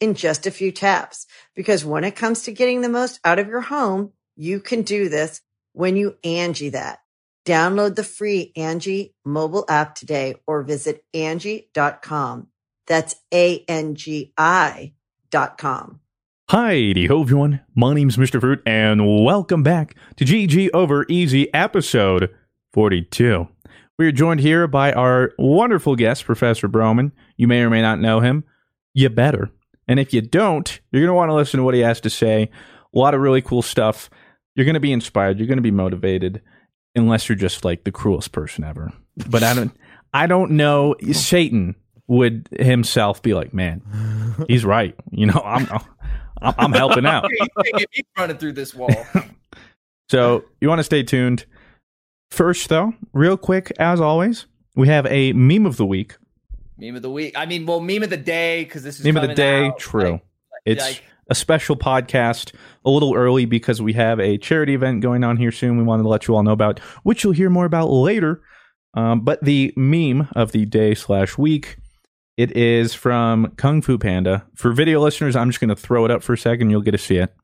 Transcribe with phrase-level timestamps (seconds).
[0.00, 1.26] in just a few taps.
[1.54, 5.08] Because when it comes to getting the most out of your home, you can do
[5.08, 5.40] this
[5.72, 7.00] when you Angie that.
[7.44, 12.48] Download the free Angie mobile app today or visit Angie.com.
[12.86, 14.92] That's A-N-G-I
[15.30, 16.00] dot com.
[16.50, 17.60] Hi, ho everyone.
[17.74, 18.40] My name's Mr.
[18.40, 22.30] Fruit, and welcome back to GG Over Easy episode
[22.72, 23.48] 42.
[23.98, 27.12] We are joined here by our wonderful guest, Professor Broman.
[27.36, 28.44] You may or may not know him.
[28.94, 29.50] You better.
[29.88, 32.10] And if you don't, you're going to want to listen to what he has to
[32.10, 32.50] say.
[32.94, 34.10] A lot of really cool stuff.
[34.54, 35.38] You're going to be inspired.
[35.38, 36.42] You're going to be motivated,
[36.94, 38.92] unless you're just like the cruelest person ever.
[39.28, 39.72] But I don't,
[40.12, 40.94] I don't know.
[41.12, 41.74] Satan
[42.06, 43.82] would himself be like, man,
[44.48, 44.94] he's right.
[45.10, 45.68] You know, I'm,
[46.40, 47.28] I'm, I'm helping out.
[47.92, 48.94] He's running through this wall.
[50.10, 51.44] So you want to stay tuned.
[52.30, 56.16] First, though, real quick, as always, we have a meme of the week.
[56.78, 57.34] Meme of the week.
[57.36, 59.78] I mean, well, meme of the day because this is Meme of the day, out,
[59.78, 60.12] true.
[60.12, 60.22] like-
[60.64, 65.24] It's like- a special podcast, a little early because we have a charity event going
[65.24, 65.76] on here soon.
[65.76, 68.40] We wanted to let you all know about, which you'll hear more about later.
[68.94, 71.76] Um, but the meme of the day slash week,
[72.38, 74.46] it is from Kung Fu Panda.
[74.54, 76.70] For video listeners, I'm just going to throw it up for a second.
[76.70, 77.34] You'll get to see it.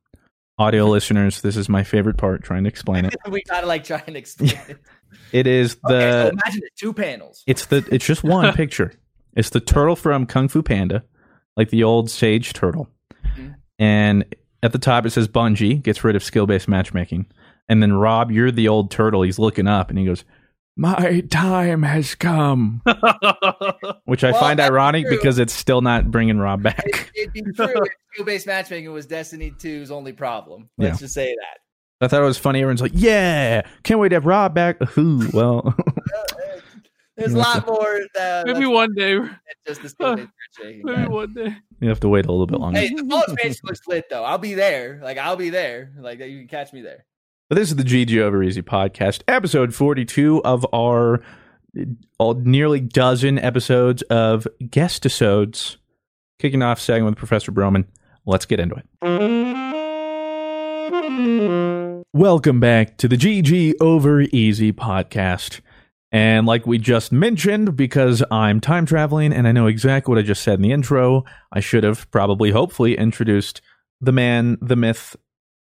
[0.58, 3.14] Audio listeners, this is my favorite part, trying to explain it.
[3.28, 4.78] we gotta like try and explain it.
[5.32, 7.42] It is the okay, so imagine it, two panels.
[7.46, 8.92] It's the it's just one picture.
[9.36, 11.02] It's the turtle from Kung Fu Panda,
[11.56, 12.88] like the old sage turtle.
[13.36, 13.54] Mhm.
[13.78, 14.24] And
[14.62, 17.26] at the top it says Bungie gets rid of skill based matchmaking.
[17.68, 19.22] And then Rob, you're the old turtle.
[19.22, 20.24] He's looking up and he goes,
[20.76, 22.82] "My time has come,"
[24.04, 25.16] which I Well, find ironic true.
[25.16, 27.10] because it's still not bringing Rob back.
[27.16, 30.68] it'd be true if skill-based matchmaking was Destiny 2's only problem.
[30.78, 32.04] Let's just say that.
[32.04, 32.58] I thought it was funny.
[32.60, 35.74] Everyone's like, "Yeah, can't wait to have Rob back." Ooh, well,
[37.16, 39.14] There's a lot more uh, Maybe one day.
[39.14, 40.82] than just the skill-based matchmaking.
[40.84, 41.08] Maybe guys.
[41.08, 41.56] one day.
[41.80, 42.80] you have to wait a little bit longer.
[42.80, 44.24] Hey, the fall expansion looks lit though.
[44.24, 45.00] I'll be there.
[45.02, 45.92] Like I'll be there.
[45.98, 47.04] Like you can catch me there.
[47.48, 51.20] But this is the GG Over Easy podcast, episode 42 of our
[52.18, 55.76] all nearly dozen episodes of guest episodes.
[56.40, 57.84] Kicking off segment with Professor Broman.
[58.26, 58.84] Let's get into it.
[62.12, 65.60] Welcome back to the GG Over Easy podcast.
[66.14, 70.22] And like we just mentioned, because I'm time traveling and I know exactly what I
[70.22, 73.60] just said in the intro, I should have probably, hopefully, introduced
[74.00, 75.16] the man, the myth,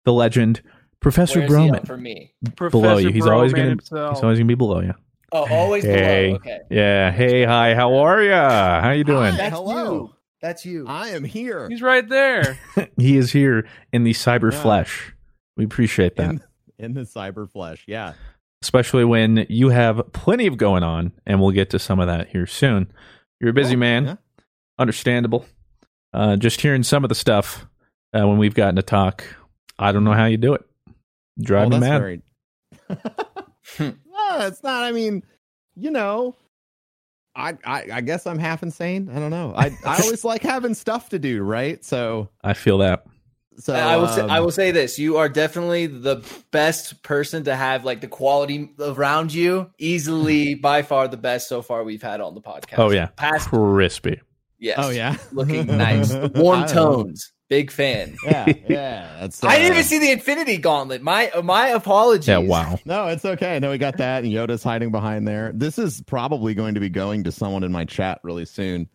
[0.06, 0.62] the legend,
[1.00, 2.36] Professor Where's Broman up for me?
[2.70, 3.10] below you.
[3.10, 4.18] He's always gonna himself.
[4.18, 4.94] he's always gonna be below you.
[5.32, 6.28] Oh, always Hey.
[6.28, 6.36] below.
[6.38, 6.60] Okay.
[6.70, 7.12] Yeah.
[7.12, 7.74] Hey, hi.
[7.74, 8.80] How are ya?
[8.82, 9.32] How you doing?
[9.32, 9.38] Hi.
[9.38, 9.94] That's Hello.
[9.94, 10.14] you.
[10.42, 10.86] That's you.
[10.88, 11.68] I am here.
[11.68, 12.60] He's right there.
[12.98, 14.62] he is here in the cyber Yeah.
[14.62, 15.14] flesh.
[15.56, 16.44] We appreciate that, in,
[16.78, 17.84] in the cyber flesh.
[17.88, 18.14] Yeah.
[18.62, 22.28] Especially when you have plenty of going on, and we'll get to some of that
[22.30, 22.92] here soon.
[23.40, 24.06] You're a busy Oh, man.
[24.06, 24.16] yeah.
[24.80, 25.46] Understandable.
[26.14, 27.66] Uh, just hearing some of the stuff
[28.18, 29.24] uh, when we've gotten to talk,
[29.78, 30.64] I don't know how you do it.
[31.40, 32.00] Drive Oh, me that's mad.
[32.00, 32.22] very-
[33.80, 33.94] no,
[34.48, 34.84] it's not.
[34.84, 35.24] I mean,
[35.76, 36.36] you know,
[37.36, 39.10] I, I I guess I'm half insane.
[39.14, 39.54] I don't know.
[39.56, 41.84] I I always like having stuff to do, right?
[41.86, 43.06] So I feel that.
[43.60, 47.44] So I will say, um, I will say this: you are definitely the best person
[47.46, 49.72] to have like the quality around you.
[49.80, 52.78] Easily, by far, the best so far we've had on the podcast.
[52.78, 54.22] Oh yeah, past crispy.
[54.60, 54.78] yes.
[54.80, 56.14] Oh yeah, looking nice.
[56.14, 57.04] Warm I don't know.
[57.04, 57.32] tones.
[57.50, 58.18] Big fan.
[58.26, 59.16] Yeah, yeah.
[59.22, 59.44] That's.
[59.44, 61.02] I didn't uh, even see the Infinity Gauntlet.
[61.02, 62.28] My my apologies.
[62.28, 62.40] Yeah.
[62.40, 62.78] Wow.
[62.86, 63.56] No, it's okay.
[63.56, 65.52] I know we got that, and Yoda's hiding behind there.
[65.56, 68.90] This is probably going to be going to someone in my chat really soon.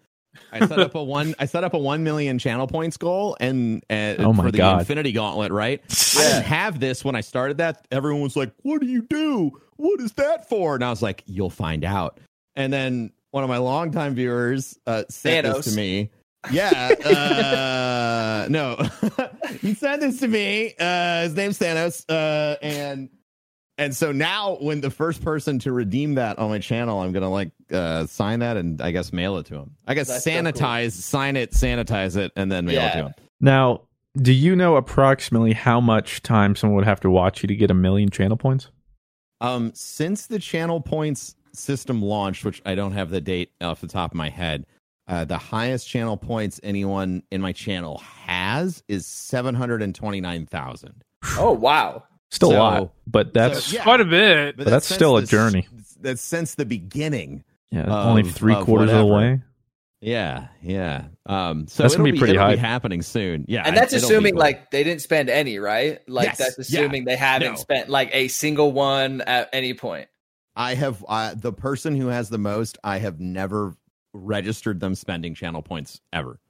[0.50, 1.34] I set up a one.
[1.38, 4.58] I set up a one million channel points goal, and uh, Oh my for the
[4.58, 4.80] God.
[4.80, 5.80] Infinity Gauntlet, right?
[6.18, 7.86] I didn't have this when I started that.
[7.90, 9.52] Everyone was like, "What do you do?
[9.76, 12.18] What is that for?" And I was like, "You'll find out."
[12.56, 15.56] And then one of my longtime viewers uh, sent Thanos.
[15.56, 16.10] this to me.
[16.50, 16.90] Yeah.
[17.04, 18.76] Uh, no.
[19.60, 20.74] he sent this to me.
[20.78, 22.04] Uh, his name's Thanos.
[22.08, 23.08] Uh, and
[23.78, 27.30] and so now when the first person to redeem that on my channel, I'm gonna
[27.30, 29.76] like uh, sign that and I guess mail it to him.
[29.86, 33.14] I guess That's so sanitize, sign it, sanitize it, and then mail it to him.
[33.40, 33.82] Now,
[34.16, 37.70] do you know approximately how much time someone would have to watch you to get
[37.70, 38.68] a million channel points?
[39.40, 43.88] Um, since the channel points system launched, which I don't have the date off the
[43.88, 44.66] top of my head,
[45.08, 50.20] uh, the highest channel points anyone in my channel has is seven hundred and twenty
[50.20, 51.02] nine thousand.
[51.38, 52.04] Oh wow.
[52.32, 53.82] Still a lot, but that's so, yeah.
[53.82, 54.56] Quite a bit.
[54.56, 55.68] But that's still a since journey.
[56.00, 57.44] That's since the beginning.
[57.70, 59.40] yeah, of- only three of quarters of the way.
[60.00, 61.04] Yeah, yeah.
[61.26, 62.56] Um, so That's gonna it'll be pretty it'll high.
[62.56, 63.44] happening soon.
[63.46, 66.00] Yeah, and that's it'll assuming like they didn't spend any, right?
[66.08, 66.80] Like Yes, that's yeah.
[66.80, 67.56] assuming they haven't No.
[67.56, 70.08] spent like a single one at any point.
[70.56, 72.78] I have uh, the person who has the most.
[72.82, 73.76] I have never
[74.12, 76.40] registered them spending channel points ever,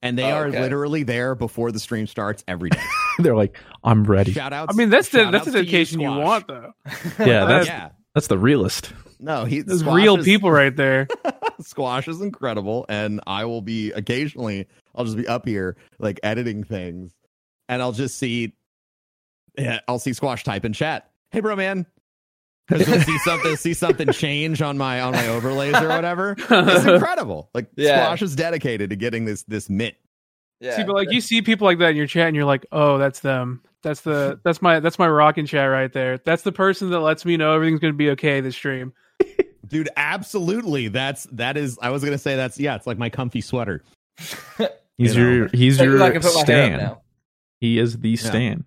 [0.00, 0.60] and they Oh, are okay.
[0.60, 2.80] literally there before the stream starts every day.
[3.18, 4.32] They're like, I'm ready.
[4.32, 4.68] Shout out!
[4.70, 6.72] I mean, that's the that's the dedication you want, though.
[7.18, 7.90] Yeah, that's yeah.
[8.14, 8.92] that's the realist.
[9.20, 11.06] No, he Those Squash real is- people right there.
[11.60, 14.66] Squash is incredible, and I will be occasionally.
[14.94, 17.12] I'll just be up here like editing things,
[17.68, 18.54] and I'll just see.
[19.58, 21.10] Yeah, I'll see Squash type in chat.
[21.30, 21.86] Hey, bro, man.
[22.68, 26.36] Because you'll see something, see something change on my on my overlays or whatever.
[26.38, 27.50] It's incredible.
[27.54, 28.04] Like Yeah.
[28.04, 29.96] Squash is dedicated to getting this this mitt.
[30.62, 30.76] Yeah.
[30.76, 32.96] See, but like you see people like that in your chat, and you're like, oh,
[32.96, 33.62] that's them.
[33.82, 36.18] That's the that's my that's my rockin' chat right there.
[36.18, 38.92] That's the person that lets me know everything's gonna be okay this stream.
[39.66, 40.86] Dude, absolutely.
[40.88, 43.82] That's that is I was gonna say that's yeah, it's like my comfy sweater.
[44.98, 45.30] He's You know.
[45.30, 46.78] your he's your I can put my hair up stan.
[46.78, 47.02] now.
[47.60, 48.64] He is the stan.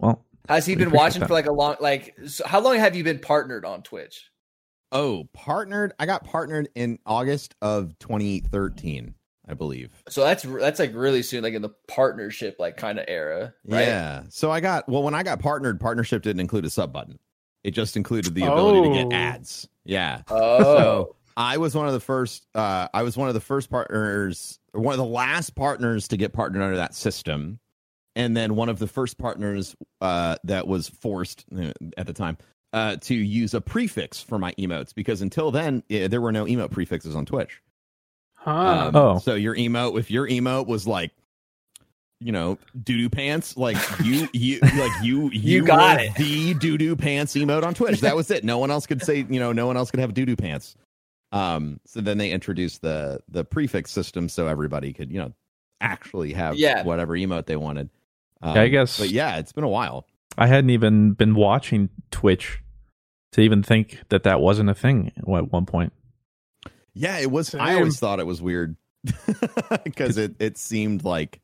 [0.00, 1.28] Well, Has he been watching that.
[1.28, 4.30] for like a long like so how long have you been partnered on Twitch?
[4.90, 5.92] Oh, partnered.
[5.98, 9.14] I got partnered in August of 2013,
[9.48, 9.90] I believe.
[10.08, 13.86] So that's that's like really soon, like in the partnership like kind of era, right?
[13.86, 14.22] Yeah.
[14.30, 17.18] So I got well when I got partnered, partnership didn't include a sub button.
[17.62, 19.08] It just included the ability to Oh.
[19.08, 19.68] get ads.
[19.84, 20.22] Yeah.
[20.28, 23.70] Oh, So I was one of the first uh I was one of the first
[23.70, 27.58] partners or one of the last partners to get partnered under that system.
[28.16, 32.38] And then one of the first partners uh that was forced uh, at the time
[32.72, 36.44] uh to use a prefix for my emotes because until then eh, there were no
[36.44, 37.60] emote prefixes on Twitch.
[38.44, 38.86] Huh.
[38.88, 39.18] Um, Oh.
[39.18, 41.12] so your emote, if your emote was like,
[42.20, 46.14] you know, doo doo pants, like you, you, like you, you, got it.
[46.16, 48.00] The doo doo pants emote on Twitch.
[48.00, 48.44] That was it.
[48.44, 50.76] No one else could say, you know, no one else could have doo doo pants.
[51.32, 55.32] Um, so then they introduced the the prefix system, so everybody could, you know,
[55.80, 56.84] actually have Yeah.
[56.84, 57.90] whatever emote they wanted.
[58.40, 60.06] Um, I guess- but yeah, it's been a while.
[60.38, 62.60] I hadn't even been watching Twitch
[63.32, 65.92] to even think that that wasn't a thing at one point.
[66.94, 67.54] Yeah, it was.
[67.54, 68.76] I always thought it was weird
[69.84, 71.40] because it it seemed like,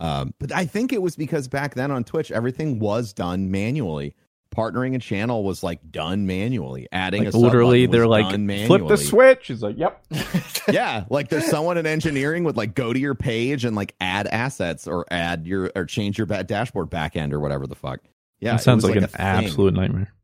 [0.00, 4.14] um, but I think it was because back then on Twitch everything was done manually.
[4.56, 6.88] Partnering a channel was like done manually.
[6.90, 9.48] Adding Like a literally, they're like, done flip the switch.
[9.48, 10.02] He's like, yep.
[10.72, 14.26] yeah, like there's someone in engineering would like go to your page and like add
[14.26, 18.00] assets or add your or change your dashboard backend or whatever the fuck.
[18.40, 19.20] Yeah, that sounds like, a an thing.
[19.20, 20.14] absolute nightmare.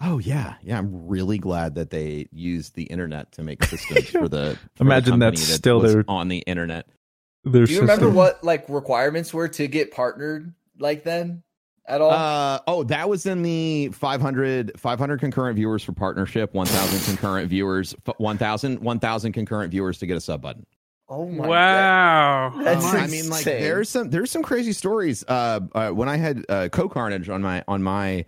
[0.00, 0.78] Oh yeah, yeah.
[0.78, 4.58] I'm really glad that they used the internet to make systems for the.
[4.74, 6.86] for the Imagine that's that still there on the internet.
[7.50, 11.44] Do you remember what like requirements were to get partnered like then
[11.86, 12.10] at all?
[12.10, 17.94] Uh oh, that was in the 500, 500 concurrent viewers for partnership, 1,000 concurrent viewers,
[18.18, 20.66] 1,000 1,000 concurrent viewers to get a sub button.
[21.08, 21.48] oh my god.
[21.48, 22.52] wow.
[22.64, 25.24] That's Um, I mean, like there's some there's some crazy stories.
[25.26, 28.24] Uh, uh when I had uh, Cohh Carnage on my on my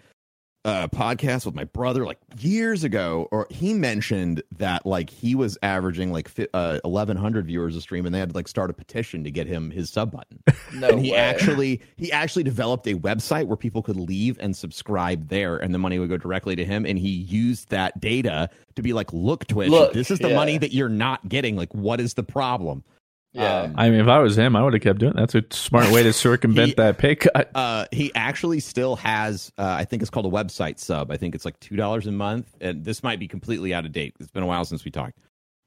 [0.68, 5.56] uh podcast with my brother like years ago, or he mentioned that like he was
[5.62, 9.24] averaging like uh, 1,100 viewers a stream, and they had to like start a petition
[9.24, 10.42] to get him his sub button.
[10.74, 11.16] No and he way.
[11.16, 15.78] actually he actually developed a website where people could leave and subscribe there and the
[15.78, 19.46] money would go directly to him and he used that data to be like look
[19.46, 20.36] twitch Look, this is the yeah.
[20.36, 22.84] money that you're not getting like what is the problem
[23.32, 23.62] yeah.
[23.62, 25.16] um, I mean, if I was him, I would have kept doing it.
[25.16, 27.50] That's a smart way to circumvent He- that pay cut.
[27.54, 31.34] uh he actually still has uh i think it's called a website sub i think
[31.34, 34.30] it's like two dollars a month and this might be completely out of date it's
[34.30, 35.18] been a while since we talked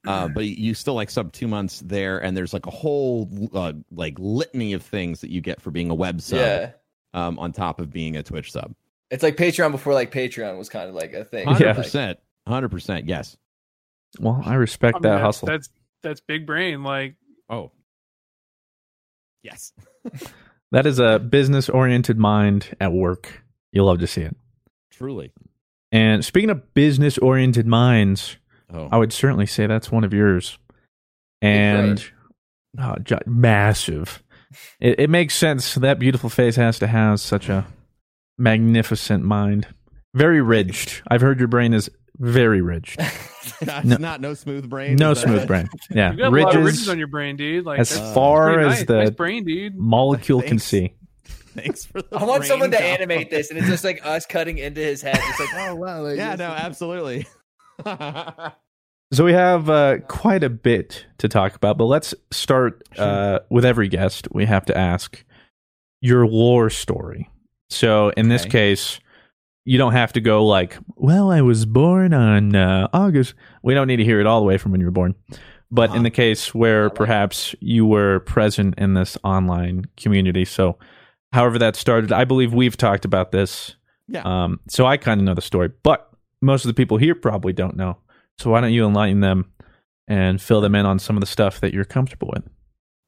[0.07, 3.73] uh, but you still like sub two months there and there's like a whole uh,
[3.91, 6.71] like litany of things that you get for being a web sub yeah.
[7.13, 8.73] um, on top of being a twitch sub
[9.11, 11.45] It's like Patreon before like Patreon was kind of like a thing.
[11.47, 11.73] Hundred Yeah.
[11.73, 13.07] percent, hundred percent.
[13.07, 13.37] Yes.
[14.19, 15.47] Well, I respect I mean, that that's, hustle.
[15.47, 15.69] That's
[16.01, 16.83] that's big brain.
[16.83, 17.15] Like
[17.51, 17.71] Oh.
[19.43, 19.73] Yes.
[20.73, 23.43] That is a business oriented mind at work.
[23.73, 24.33] You'll love to see it.
[24.89, 25.33] Truly.
[25.91, 28.37] And speaking of business oriented minds,
[28.73, 28.87] Oh.
[28.89, 30.57] I would certainly say that's one of yours.
[31.41, 32.01] And
[32.79, 34.23] oh, gi- massive.
[34.79, 35.75] It, it makes sense.
[35.75, 37.67] That beautiful face has to have such a
[38.37, 39.67] magnificent mind.
[40.13, 41.01] Very ridged.
[41.09, 42.99] I've heard your brain is very ridged.
[43.61, 43.97] That's No.
[43.97, 44.95] not no smooth brain.
[44.95, 45.69] No smooth brain.
[45.89, 47.65] Yeah, You got a lot of ridges ridges on your brain, dude.
[47.65, 48.85] Like as far as nice.
[48.85, 49.75] the nice brain, dude.
[49.75, 50.93] molecule can see.
[51.25, 52.89] Thanks for the I want brain someone to combo.
[52.93, 55.17] animate this, and it's just like us cutting into his head.
[55.19, 57.27] It's like, oh wow, like, Yeah, no, absolutely.
[59.13, 63.65] So we have uh, quite a bit to talk about, but let's start uh, with
[63.65, 64.29] every guest.
[64.31, 65.25] We have to ask
[65.99, 67.29] your lore story.
[67.69, 69.01] So in this case,
[69.65, 73.87] you don't have to go like, "Well, I was born on uh, August." We don't
[73.87, 75.15] need to hear it all the way from when you were born.
[75.73, 76.03] But in Uh-huh.
[76.03, 80.77] the case where perhaps you were present in this online community, so
[81.31, 83.75] however that started, I believe we've talked about this.
[84.07, 84.23] Yeah.
[84.25, 86.09] Um, so I kind of know the story, but
[86.41, 87.97] most of the people here probably don't know.
[88.37, 89.51] So why don't you enlighten them
[90.07, 92.43] and fill them in on some of the stuff that you're comfortable with?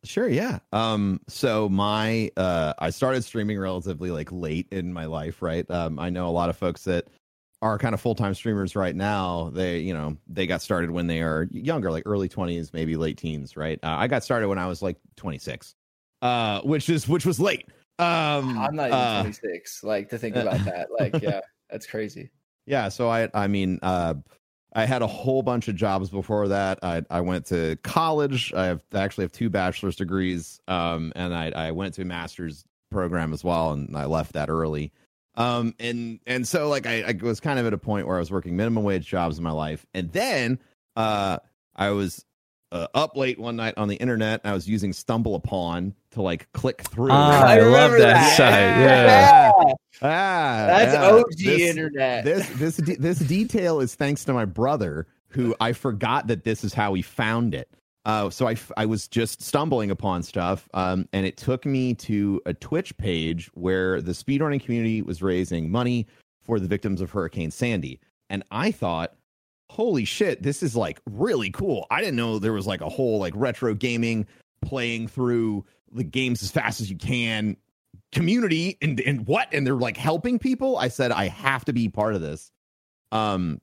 [0.04, 0.60] Sure, yeah.
[0.74, 5.70] Um, so my uh I started streaming relatively like late in my life, right?
[5.72, 7.08] Um, I know a lot of folks that
[7.62, 9.50] are kind of full-time streamers right now.
[9.54, 13.18] They, you know, they got started when they are younger, like early 20s, maybe late
[13.18, 13.80] teens, right?
[13.82, 15.74] Uh, I got started when I was like 26.
[16.22, 17.68] Uh, which is which was late.
[18.00, 19.84] Um I'm not even uh, 26.
[19.84, 20.90] Like to think about that.
[20.92, 22.32] Like, yeah, that's crazy.
[22.66, 24.16] Yeah, so I I mean uh
[24.76, 26.80] I had a whole bunch of jobs before that.
[26.82, 28.54] I I went to college.
[28.54, 30.60] I have I actually have two bachelor's degrees.
[30.68, 34.50] Um and I I went to a master's program as well and I left that
[34.50, 34.92] early.
[35.36, 38.20] Um and and so like I, I was kind of at a point where I
[38.20, 39.86] was working minimum wage jobs in my life.
[39.94, 40.60] And then
[40.96, 41.38] uh
[41.76, 42.26] I was
[42.74, 44.42] uh, up late one night on the internet.
[44.44, 47.10] And I was using StumbleUpon to like click through.
[47.12, 49.52] Ah, I love remember that site, yeah.
[50.02, 51.10] Ah, That's yeah.
[51.12, 52.26] OG This- internet.
[52.26, 56.64] this this de- this detail is thanks to my brother who I forgot that this
[56.64, 57.70] is how he found it.
[58.06, 61.94] Uh, so I, f- I was just stumbling upon stuff, um, and it took me
[61.96, 66.06] to a Twitch page where the speedrunning community was raising money
[66.42, 69.14] for the victims of Hurricane Sandy, and I thought,
[69.74, 71.88] holy shit, this is like really cool.
[71.90, 74.28] I didn't know there was like a whole like retro gaming
[74.64, 77.58] playing through the games as fast as you can.
[78.12, 79.48] Community and and what?
[79.52, 80.78] And they're like helping people?
[80.78, 82.52] I said i have to be part of this.
[83.12, 83.60] Um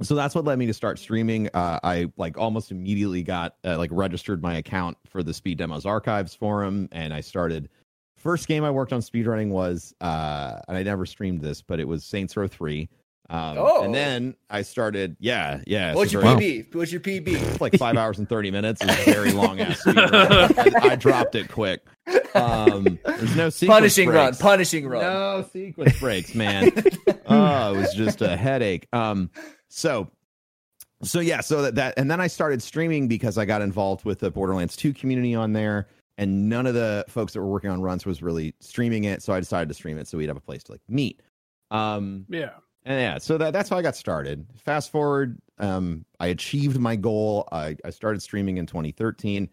[0.00, 1.48] so that's what led me to start streaming.
[1.54, 5.84] Uh i like almost immediately got uh, like registered my account for the speed demos
[5.84, 7.68] archives forum and i started
[8.16, 11.88] first game i worked on speedrunning was uh and i never streamed this but it
[11.88, 12.88] was saints row 3
[13.32, 13.82] um Oh.
[13.84, 16.74] and then i started yeah yeah What's your very- PB?
[16.74, 17.28] What's your PB?
[17.28, 20.10] it's like five hours and 30 minutes it's a very long ass speed run.
[20.14, 21.80] I, I dropped it quick
[22.34, 25.02] um there's no sequence punishing run, punishing run.
[25.02, 26.72] No sequence breaks, man.
[27.26, 28.88] oh, it was just a headache.
[28.92, 29.30] Um,
[29.68, 30.08] so,
[31.04, 34.18] so yeah, so that, that, and then I started streaming because I got involved with
[34.18, 35.86] the Borderlands 2 community on there,
[36.18, 39.32] and none of the folks that were working on runs was really streaming it, so
[39.32, 41.22] I decided to stream it so we'd have a place to like meet.
[41.70, 42.50] Um, Yeah.
[42.84, 44.46] And yeah, so that that's how I got started.
[44.56, 47.48] Fast forward, um, I achieved my goal.
[47.52, 49.48] I, I started streaming in 2013.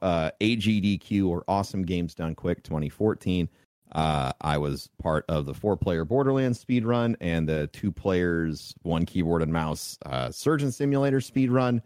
[0.00, 3.48] Uh, AGDQ or Awesome Games Done Quick 2014.
[3.92, 8.74] Uh, I was part of the four player Borderlands speed run and the two players,
[8.82, 11.82] one keyboard and mouse uh, Surgeon Simulator speed run.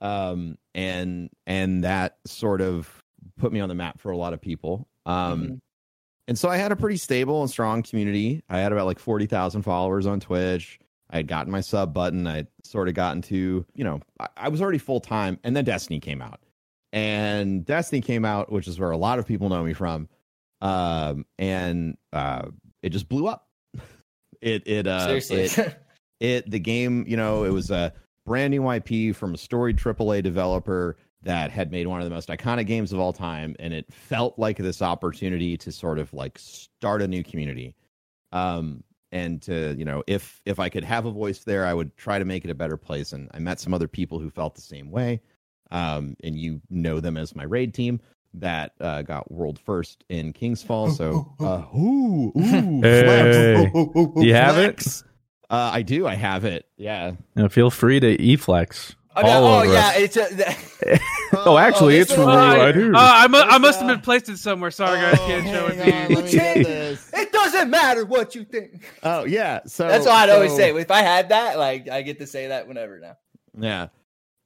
[0.00, 3.02] Um, and and that sort of
[3.36, 4.86] put me on the map for a lot of people.
[5.06, 5.60] Um, Mhm.
[6.26, 8.42] And so I had a pretty stable and strong community.
[8.48, 10.78] I had about like 40,000 followers on Twitch.
[11.10, 12.26] I had gotten my sub button.
[12.26, 15.38] I sort of gotten to, you know, I, I was already full time.
[15.44, 16.40] And then Destiny came out.
[16.92, 20.08] And Destiny came out, which is where a lot of people know me from.
[20.60, 22.48] Um, and uh,
[22.82, 23.48] it just blew up.
[24.42, 25.62] It, it, uh, Seriously.
[25.64, 25.78] it,
[26.20, 27.94] it the game you know it was a
[28.26, 32.28] brand new ip from a storied aaa developer that had made one of the most
[32.28, 36.38] iconic games of all time and it felt like this opportunity to sort of like
[36.38, 37.74] start a new community
[38.32, 41.96] um and to you know if if i could have a voice there i would
[41.96, 44.54] try to make it a better place and i met some other people who felt
[44.54, 45.20] the same way
[45.70, 48.00] um and you know them as my raid team
[48.34, 50.90] that uh, got world first in King's Fall.
[50.90, 53.70] So, uh, ooh, ooh, Hey.
[53.70, 54.14] flex.
[54.14, 55.02] Do you have it?
[55.48, 56.04] Uh, I do.
[56.06, 56.66] I have it.
[56.76, 57.12] Yeah.
[57.36, 60.98] Now, feel free to e-flex Oh, all no, oh yeah, it's a,
[61.46, 62.74] Oh, actually, this it's is right, right.
[62.74, 62.94] here.
[62.94, 64.70] Uh, I, mu- I must have been placed it somewhere.
[64.70, 66.22] Sorry, guys, Oh, can't show it to you.
[66.22, 67.10] me get this.
[67.12, 68.84] it doesn't matter what you think.
[69.02, 69.60] Oh yeah.
[69.66, 70.74] So That's what I'd always say.
[70.74, 73.16] If I had that, like I get to say that whenever now.
[73.58, 73.88] Yeah.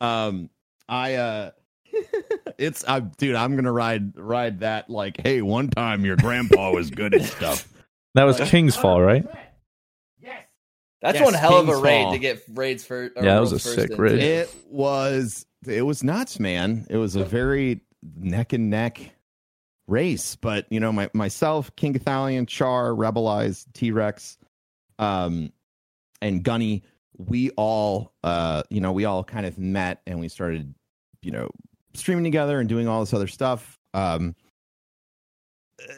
[0.01, 0.51] Um.
[0.89, 1.15] I.
[1.15, 1.51] uh
[2.59, 2.85] It's.
[2.89, 3.01] I.
[3.01, 3.37] Dude.
[3.37, 4.91] I'm gonna ride ride that.
[4.91, 7.67] Like, hey, one time your grandpa was good at stuff.
[8.15, 9.27] That was King's Fall, right?
[11.01, 12.13] That's Yes, one hell of a raid Fall.
[12.13, 13.05] to get raids for.
[13.17, 14.19] Yeah, that was a sick raid.
[14.19, 15.47] It was.
[15.67, 16.87] It was nuts, man.
[16.89, 17.81] It was a very
[18.17, 19.13] neck and neck
[19.87, 20.37] race.
[20.37, 24.37] But you know, my myself, King Gothalion, Char, Rebelize, Teawrex,
[24.99, 25.53] um,
[26.21, 26.85] and Gunny,
[27.17, 30.75] we all, uh, you know, we all kind of met and we started,
[31.23, 31.51] you know,
[31.95, 33.79] streaming together and doing all this other stuff.
[33.95, 34.35] Um,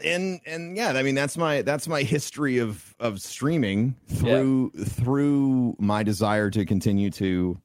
[0.05, 5.77] and and yeah, I mean that's my that's my history of of streaming through through
[5.79, 7.59] my desire to continue to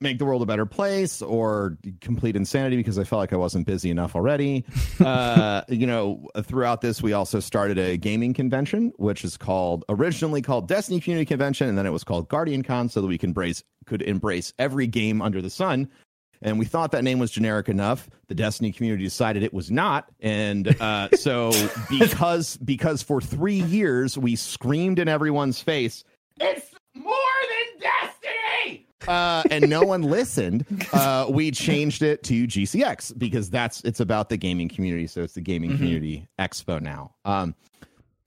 [0.00, 3.66] make the world a better place or complete insanity because I felt like I wasn't
[3.66, 4.64] busy enough already.
[5.00, 10.40] uh, you know, throughout this, we also started a gaming convention, which is called originally
[10.40, 13.62] called Destiny Community Convention, and then it was called GuardianCon, so that we can embrace
[13.86, 15.88] could embrace every game under the sun.
[16.42, 18.08] And we thought that name was generic enough.
[18.28, 21.52] The Destiny community decided it was not, and uh, so
[21.90, 26.02] because because for three years we screamed in everyone's face,
[26.40, 27.12] "It's more
[27.74, 33.82] than Destiny!" uh, and no one listened, uh, we changed it to GCX because that's
[33.82, 35.06] it's about the gaming community.
[35.08, 35.76] So it's the gaming Mhm.
[35.76, 37.14] community expo now.
[37.26, 37.54] Um,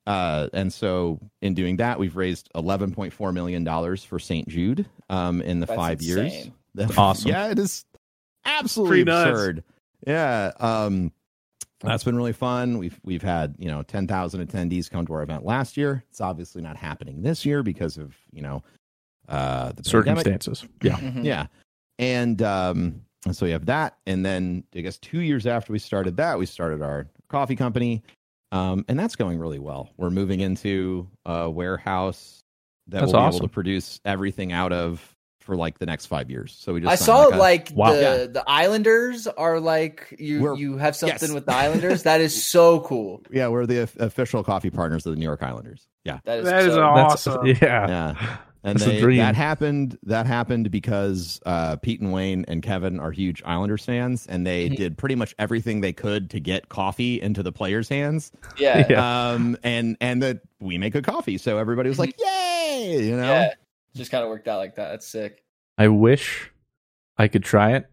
[0.05, 4.47] uh, and so in doing that, we've raised eleven point four million dollars for St.
[4.47, 6.49] Jude um, in the That's five years.
[6.75, 7.29] That's awesome.
[7.31, 7.85] Yeah, it is
[8.45, 9.63] absolutely absurd.
[10.05, 10.51] Yeah.
[10.59, 11.11] Um,
[11.81, 12.77] that's been really fun.
[12.77, 16.03] We've we've had you know ten thousand attendees come to our event last year.
[16.09, 18.63] It's obviously not happening this year because of you know
[19.27, 20.23] uh, the pandemic.
[20.25, 20.65] Circumstances.
[20.81, 20.97] Yeah.
[20.97, 21.23] Mhm.
[21.25, 21.47] Yeah.
[21.99, 23.97] And um and so we have that.
[24.05, 28.01] And then I guess two years after we started that, we started our coffee company.
[28.51, 29.89] Um, and that's going really well.
[29.97, 32.43] We're moving into a warehouse
[32.87, 33.37] that That's we'll be awesome.
[33.39, 35.12] able to produce everything out of
[35.43, 36.55] for like the next five years.
[36.59, 37.93] So we just I signed, saw a- like Wow.
[37.93, 38.25] the Yeah.
[38.27, 41.31] the Islanders are like you We're- you have something yes.
[41.31, 42.03] with the Islanders.
[42.09, 43.21] that is so cool.
[43.31, 45.87] yeah, we're the official coffee partners of the New York Islanders.
[46.03, 46.19] Yeah.
[46.25, 47.45] That is, That is so, That's awesome.
[47.45, 47.55] yeah.
[47.61, 48.37] Yeah.
[48.65, 49.97] And they, that happened.
[50.03, 54.69] That happened because uh, Pete and Wayne and Kevin are huge Islanders fans, and they
[54.69, 54.77] Mhm.
[54.77, 58.31] did pretty much everything they could to get coffee into the players' hands.
[58.57, 58.85] yeah.
[58.89, 59.31] Yeah.
[59.31, 63.23] Um, and and that we make good coffee, so everybody was like, "Yay!" You know.
[63.33, 63.53] Yeah.
[63.95, 64.89] Just kind of worked out like that.
[64.91, 65.43] That's sick.
[65.77, 66.51] I wish
[67.17, 67.85] I could try it,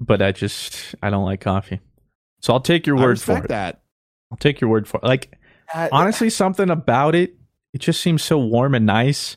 [0.00, 1.80] but I just I don't like coffee.
[2.40, 3.48] So I'll take your I word for it.
[3.48, 3.80] that.
[4.30, 5.04] I'll take your word for it.
[5.04, 5.38] Like
[5.74, 7.34] Uh, honestly, something about it,
[7.72, 9.36] it just seems so warm and nice,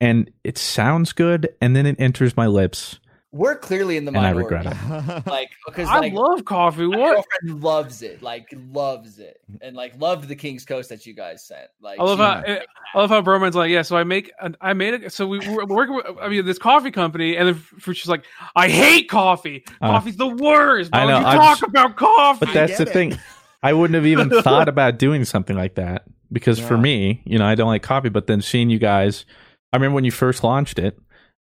[0.00, 2.98] and it sounds good, and then it enters my lips,
[3.34, 4.68] we're clearly in the and I minority.
[4.68, 5.26] regret it.
[5.26, 6.86] Like because I like love coffee.
[6.86, 7.14] my What?
[7.14, 8.22] girlfriend loves it.
[8.22, 11.66] Like loves it, and like loved the King's Coast that you guys sent.
[11.80, 12.60] Like I love she- how
[12.94, 13.82] I love how Broman's like, yeah.
[13.82, 15.12] So I make, an- I made it.
[15.12, 15.96] So we were working.
[15.96, 19.64] With, I mean, this coffee company, and then she's like, I hate coffee.
[19.82, 20.90] Uh, Coffee's the worst.
[20.92, 22.46] I Why would know, You I'm talk s- about coffee.
[22.46, 22.90] But that's the it.
[22.90, 23.18] thing.
[23.64, 27.46] I wouldn't have even thought about doing something like that because for me, you know,
[27.46, 28.10] I don't like coffee.
[28.10, 29.24] But then seeing you guys,
[29.72, 30.96] I remember when you first launched it,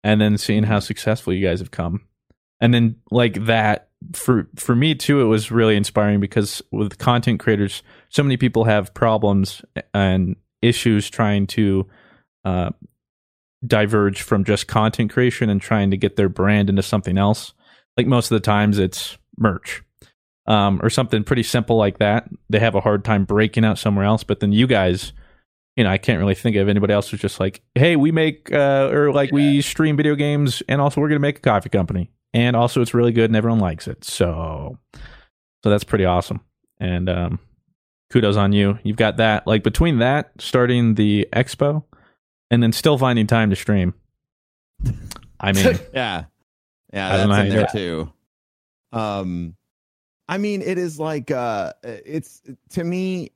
[0.05, 2.01] and then seeing how successful you guys have come,
[2.61, 7.39] and then like that for for me too, it was really inspiring because with content
[7.39, 9.61] creators, so many people have problems
[9.93, 11.87] and issues trying to
[12.45, 12.69] uh,
[13.65, 17.53] diverge from just content creation and trying to get their brand into something else.
[17.97, 19.81] Like most of the times, it's merch
[20.47, 22.29] um, or something pretty simple like that.
[22.49, 24.23] They have a hard time breaking out somewhere else.
[24.23, 25.13] But then you guys,
[25.75, 28.51] you know, I can't really think of anybody else who's just like, hey, we make
[28.51, 31.69] uh, or like we stream video games, and also we're going to make a coffee
[31.69, 34.03] company, and also it's really good and everyone likes it.
[34.03, 34.77] So,
[35.63, 36.41] so that's pretty awesome.
[36.79, 37.39] And um,
[38.09, 38.79] kudos on you.
[38.83, 39.45] You've got that.
[39.47, 41.83] Like between that, starting the expo,
[42.49, 43.93] and then still finding time to stream.
[45.39, 46.25] I mean, Yeah.
[46.93, 48.11] Yeah, that's know in there too.
[48.93, 49.55] Um
[50.29, 53.31] I mean it is like uh it's to me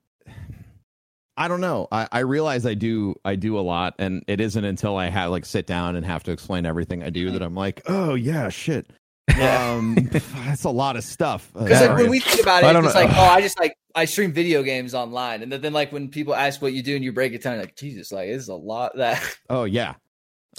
[1.40, 1.88] I don't know.
[1.90, 5.30] I, I realize I do I do a lot and it isn't until I have
[5.30, 8.50] like sit down and have to explain everything I do that I'm like, oh yeah,
[8.50, 8.90] shit.
[9.34, 9.72] Yeah.
[9.72, 9.94] Um
[10.44, 11.50] that's a lot of stuff.
[11.54, 13.00] Because like when we think about it, it's know.
[13.00, 16.10] like, oh, I just like I stream video games online, and then, then like when
[16.10, 18.54] people ask what you do and you break it down, like Jesus, like it's a
[18.54, 19.36] lot that.
[19.48, 19.94] oh yeah.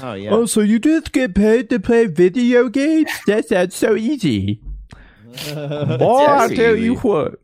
[0.01, 0.31] Oh yeah.
[0.31, 3.11] Oh, so you just get paid to play video games?
[3.27, 4.61] That sounds so easy.
[5.25, 6.85] Boy, I That's tell easy.
[6.85, 7.35] you what.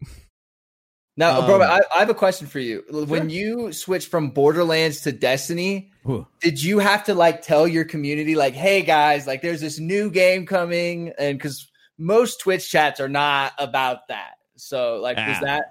[1.17, 2.83] Now, Um, bro, I, I have a question for you.
[2.89, 6.27] When you switched from Borderlands to Destiny, Whew.
[6.41, 10.11] did you have to like tell your community, like, hey guys, like there's this new
[10.11, 11.11] game coming?
[11.17, 14.35] And because most Twitch chats are not about that.
[14.55, 15.63] So, like, was that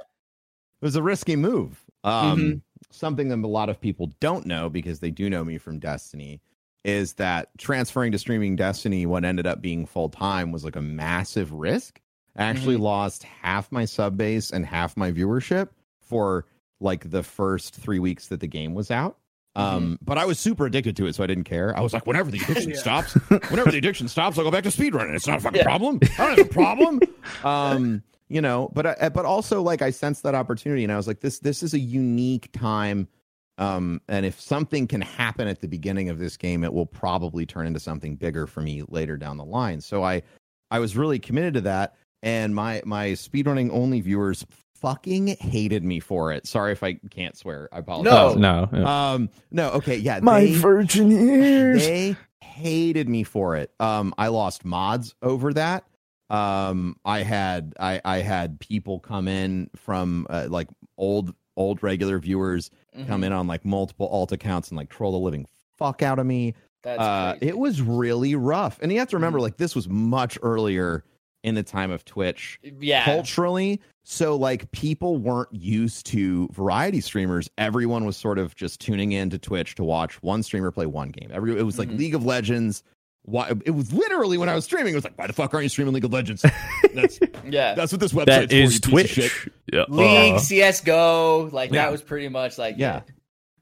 [0.83, 1.81] It was a risky move.
[2.05, 2.61] Um, Mhm.
[2.91, 6.41] Something that a lot of people don't know because they do know me from Destiny
[6.85, 10.81] is that transferring to streaming Destiny, what ended up being full time, was like a
[10.81, 12.01] massive risk.
[12.37, 15.69] I actually lost half my sub base and half my viewership
[16.01, 16.47] for
[16.81, 19.17] like the first three weeks that the game was out.
[19.55, 21.75] Um, but I was super addicted to it, so I didn't care.
[21.75, 22.77] I was like, whenever the addiction Yeah.
[22.77, 23.15] stops,
[23.49, 25.15] whenever the addiction stops, I'll go back to speedrunning.
[25.15, 25.65] It's not a fucking Yeah.
[25.65, 25.99] problem.
[26.03, 27.01] I don't have a problem.
[27.43, 31.07] um, you know, but I, but also like I sensed that opportunity, and I was
[31.07, 33.09] like, this this is a unique time.
[33.57, 37.47] Um, and if something can happen at the beginning of this game, it will probably
[37.47, 39.81] turn into something bigger for me later down the line.
[39.81, 40.23] So I
[40.71, 41.95] I was really committed to that,
[42.27, 46.47] and my my speedrunning only viewers fucking hated me for it.
[46.47, 47.69] Sorry if I can't swear.
[47.73, 48.37] I apologize.
[48.37, 48.69] No.
[48.73, 48.79] no.
[48.79, 49.13] yeah.
[49.13, 50.21] Um, no, okay, yeah.
[50.23, 51.87] My they, virgin ears.
[51.87, 53.71] they hated me for it.
[53.81, 55.85] Um, I lost mods over that.
[56.29, 62.19] Um, I had I I had people come in from uh, like old old regular
[62.19, 63.07] viewers Mhm.
[63.07, 65.47] come in on like multiple alt accounts and like troll the living
[65.79, 66.55] fuck out of me.
[66.83, 67.49] That's Uh, crazy.
[67.49, 69.43] it was really rough, and you have to remember Mhm.
[69.43, 71.05] like this was much earlier
[71.43, 73.05] in the time of Twitch yeah.
[73.05, 73.81] culturally.
[74.05, 77.49] So like people weren't used to variety streamers.
[77.59, 81.11] Everyone was sort of just tuning in to Twitch to watch one streamer play one
[81.11, 81.31] game.
[81.33, 81.99] Every it was like Mhm.
[81.99, 82.83] League of Legends.
[83.25, 85.65] Why it was literally when I was streaming, it was like, why the fuck aren't
[85.65, 86.43] you streaming League of Legends?
[86.95, 87.75] That's Yeah.
[87.75, 89.31] that's what this website that is for, you shit.
[89.33, 89.49] Twitch.
[89.73, 89.85] Yeah.
[89.89, 91.85] League, Uh, CS:GO, like Yeah.
[91.87, 93.03] that was pretty much like Yeah.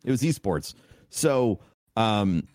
[0.04, 0.74] It was esports.
[1.08, 1.60] So
[1.96, 2.46] um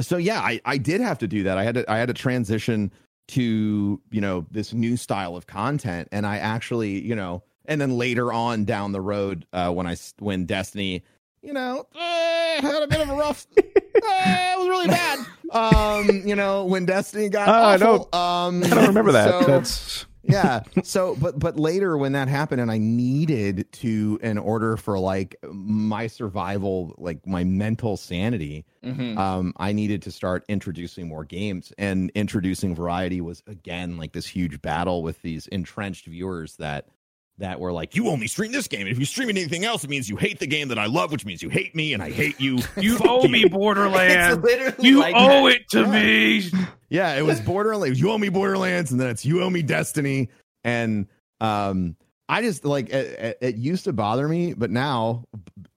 [0.00, 1.58] so yeah, I, I did have to do that.
[1.58, 2.90] I had to I had to transition
[3.28, 6.08] to, you know, this new style of content.
[6.12, 9.96] And I actually, you know, and then later on down the road, uh when i
[10.18, 11.02] when Destiny,
[11.42, 15.18] you know, eh, had a bit of a rough eh, it was really bad.
[15.50, 18.08] Um, you know, when Destiny got Oh, I awful.
[18.18, 19.30] Um I don't remember that.
[19.30, 24.38] so- That's yeah so but but later when that happened and i needed to in
[24.38, 29.16] order for like my survival like my mental sanity Mhm.
[29.18, 34.26] um i needed to start introducing more games and introducing variety was again like this
[34.26, 36.88] huge battle with these entrenched viewers that
[37.38, 39.90] that were like you only stream this game and if you stream anything else it
[39.90, 42.10] means you hate the game that i love which means you hate me and i
[42.10, 44.46] hate you You owe me Borderlands.
[44.78, 45.56] You like owe that.
[45.56, 45.90] it to Yeah.
[45.90, 46.50] me.
[46.90, 48.00] yeah, it was Borderlands.
[48.00, 50.28] You owe me Borderlands, and then it's you owe me Destiny.
[50.62, 51.06] And
[51.40, 51.96] um,
[52.28, 55.24] I just like it, it- it used to bother me, but now,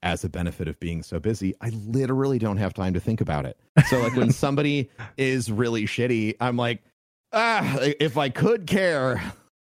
[0.03, 3.45] as a benefit of being so busy, I literally don't have time to think about
[3.45, 3.57] it.
[3.87, 6.83] So like when somebody is really shitty, I'm like,
[7.33, 9.21] ah, if I could care,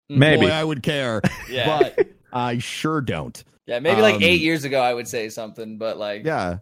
[0.08, 0.46] Maybe.
[0.46, 1.78] boy, I would care, Yeah.
[1.96, 3.42] but I sure don't.
[3.66, 3.78] yeah.
[3.80, 6.58] Maybe like um, eight years ago, I would say something, but like, Yeah.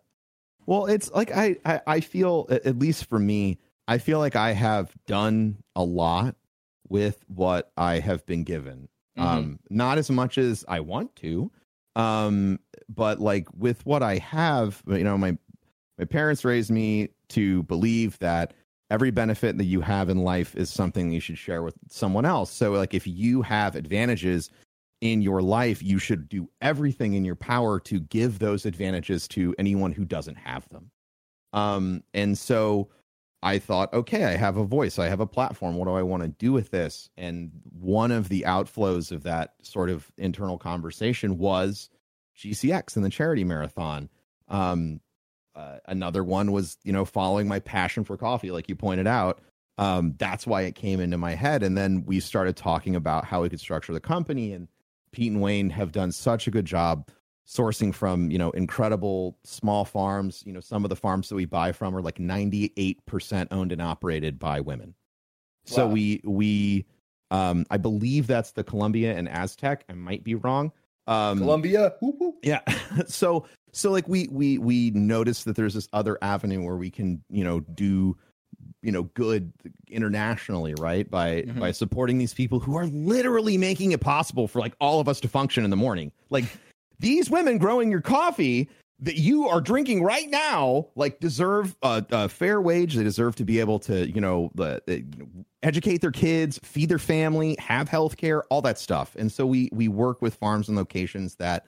[0.67, 4.35] Well, it's like I, I I feel at at least for me, I feel like
[4.35, 6.35] I have done a lot
[6.89, 8.89] with what I have been given.
[9.17, 9.23] Mhm.
[9.23, 11.53] Um not as much as I want to.
[11.95, 15.39] Um but like with what I have, you know, my
[15.99, 18.53] my parents raised me to believe that
[18.91, 22.51] every benefit that you have in life is something you should share with someone else.
[22.51, 24.51] So like if you have advantages
[25.01, 29.55] in your life, you should do everything in your power to give those advantages to
[29.59, 30.91] anyone who doesn't have them.
[31.53, 32.89] Um, and so
[33.43, 35.77] I thought, okay, I have a voice, I have a platform.
[35.77, 37.11] What do I want to do with this?
[37.17, 41.91] And one of the outflows of that sort of internal conversation was
[42.39, 44.09] GCX and the charity marathon.
[44.49, 45.01] Um,
[45.57, 49.41] uh, another one was, you know, following my passion for coffee, like you pointed out.
[49.79, 51.63] Um, that's why it came into my head.
[51.63, 54.53] And then we started talking about how we could structure the company.
[54.53, 54.69] And
[55.13, 57.09] Pete and Wayne have done such a good job
[57.47, 60.43] sourcing from, you know, incredible small farms.
[60.47, 63.83] You know, some of the farms that we buy from are like 98% owned and
[63.83, 64.95] operated by women.
[65.65, 66.87] So we, we,
[67.33, 69.85] um, I believe that's the Colombia and Aztec.
[69.89, 70.71] I might be wrong.
[71.09, 71.95] Um, Colombia.
[72.01, 72.37] whoop, whoop.
[72.43, 72.61] yeah.
[73.09, 77.23] so so like we we we noticed that there's this other avenue where we can,
[77.29, 78.17] you know, do
[78.83, 79.53] you know good
[79.89, 81.11] internationally, right?
[81.11, 81.61] By Mhm.
[81.61, 85.21] by supporting these people who are literally making it possible for like all of us
[85.21, 86.11] to function in the morning.
[86.31, 86.45] Like
[86.99, 92.29] these women growing your coffee that you are drinking right now like deserve a, a
[92.31, 95.99] fair wage they deserve to be able to you know, the, the, you know educate
[96.01, 99.87] their kids feed their family have health care all that stuff and so we we
[99.87, 101.67] work with farms and locations that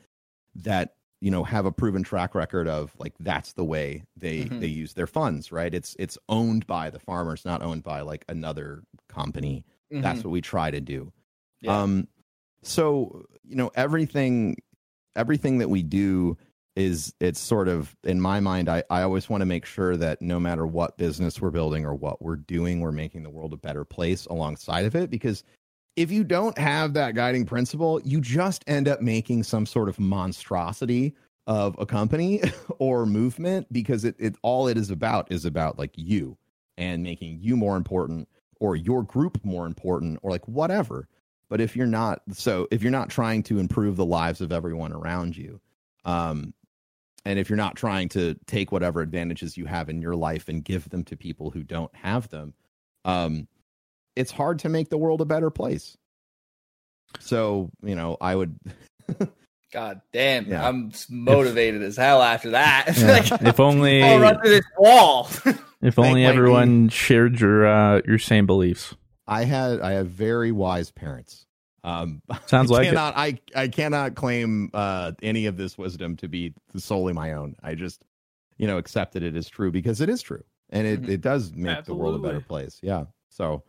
[0.55, 4.61] that you know have a proven track record of like that's the way they Mhm.
[4.61, 8.25] they use their funds right it's it's owned by the farmers not owned by like
[8.29, 10.25] another company that's Mhm.
[10.27, 11.13] what we try to do
[11.61, 11.83] Yeah.
[11.83, 12.09] um
[12.63, 14.57] so you know everything
[15.17, 16.37] everything that we do
[16.77, 20.23] is it's sort of in my mind I, I always want to make sure that
[20.23, 23.57] no matter what business we're building or what we're doing we're making the world a
[23.57, 25.43] better place alongside of it because
[25.99, 29.99] if you don't have that guiding principle you just end up making some sort of
[29.99, 31.13] monstrosity
[31.49, 32.41] of a company
[32.79, 36.39] or movement because it, it all it is about is about like you
[36.77, 38.29] and making you more important
[38.61, 41.09] or your group more important or like whatever.
[41.49, 44.93] But if you're not so if you're not trying to improve the lives of everyone
[44.93, 45.61] around you
[46.05, 46.55] um
[47.25, 50.65] and if you're not trying to take whatever advantages you have in your life and
[50.65, 52.55] give them to people who don't have them,
[53.05, 53.49] um,
[54.19, 55.97] it's hard to make the world a better place.
[57.21, 58.59] So, you know, I would
[59.73, 60.67] God damn, Yeah.
[60.67, 62.87] I'm motivated as hell after that.
[62.99, 63.07] Yeah.
[63.13, 65.29] like, if only I'll run through this wall.
[65.83, 68.95] if only Like- like everyone shared your uh, your same beliefs.
[69.27, 71.45] I had I have very wise parents.
[71.85, 72.91] Um, Sounds I like it.
[72.91, 77.55] cannot, I I cannot claim uh, any of this wisdom to be solely my own.
[77.63, 78.03] I just
[78.57, 81.09] you know accepted it as true because it is true, and it, Mhm.
[81.09, 82.79] it does make the world a better place.
[82.83, 83.05] Yeah.
[83.31, 83.63] So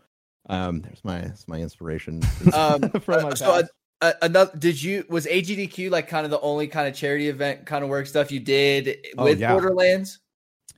[0.47, 2.21] um, there's my that's my inspiration
[2.54, 3.63] Um, from my so,
[4.02, 7.65] uh, another, did you was AGDQ like kind of the only kind of charity event
[7.65, 9.52] kind of work stuff you did Oh, with yeah.
[9.52, 10.19] Borderlands?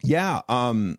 [0.04, 0.42] Yeah.
[0.50, 0.98] Um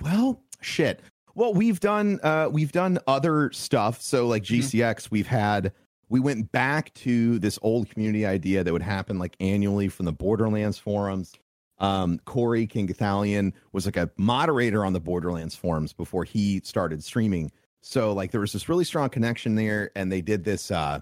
[0.00, 1.00] well, shit.
[1.34, 4.00] Well, we've done uh we've done other stuff.
[4.00, 4.42] So like.
[4.44, 5.72] GCX, we've had
[6.08, 10.12] we went back to this old community idea that would happen like annually from the
[10.12, 11.34] Borderlands forums.
[11.78, 17.04] Um Corey King Gothalion was like a moderator on the Borderlands forums before he started
[17.04, 17.52] streaming.
[17.88, 20.98] So like there was this really strong connection there and they did this uh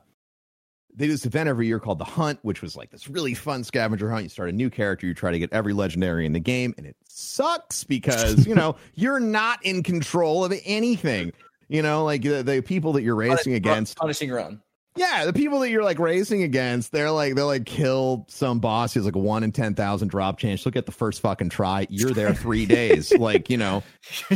[0.94, 3.64] they do this event every year called the Hunt, which was like this really fun
[3.64, 4.24] scavenger hunt.
[4.24, 6.86] You start a new character, you try to get every legendary in the game, and
[6.86, 11.32] it sucks because you know you're not in control of anything.
[11.68, 14.60] You know, like the, the people that you're racing against, punishing run.
[14.96, 18.94] Yeah, the people that you're like racing against, they're like they'll like kill some boss
[18.94, 20.64] who's like a one in ten thousand drop chance.
[20.64, 21.86] Look at the first fucking try.
[21.90, 23.82] You're there three days, like you know.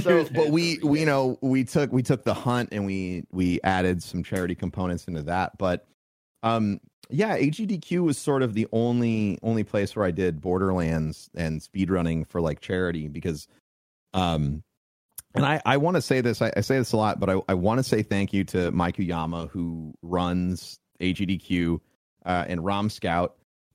[0.01, 3.61] So, but we we you know we took we took the hunt and we we
[3.63, 5.57] added some charity components into that.
[5.59, 5.87] But
[6.43, 11.61] um yeah, AGDQ was sort of the only only place where I did Borderlands and
[11.61, 13.47] speedrunning for like charity because
[14.13, 14.65] um
[15.35, 17.41] and I, I want to say this, I, I say this a lot, but I,
[17.49, 21.81] I want to say thank you to Mike Uyama, who runs AGDQ
[22.25, 23.31] uh, and Romscout.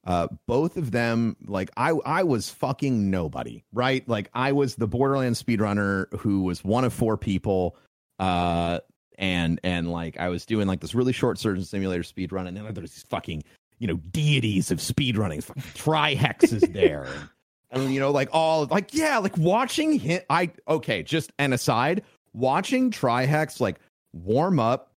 [0.06, 4.08] Uh, both of them, like I, I was fucking nobody, right?
[4.08, 7.78] Like I was the Borderlands speedrunner who was one of four people.
[8.20, 8.80] Uh,
[9.18, 12.74] and, and like I was doing like this really short surgeon simulator speedrun, and then
[12.74, 13.44] there's these fucking,
[13.80, 15.42] you know, deities of speedrunning.
[15.44, 17.08] Fucking Trihex is there.
[17.74, 20.22] And, you know, like all like yeah, like watching him.
[20.30, 23.80] I okay, just an aside, watching Trihex like
[24.14, 24.92] warm up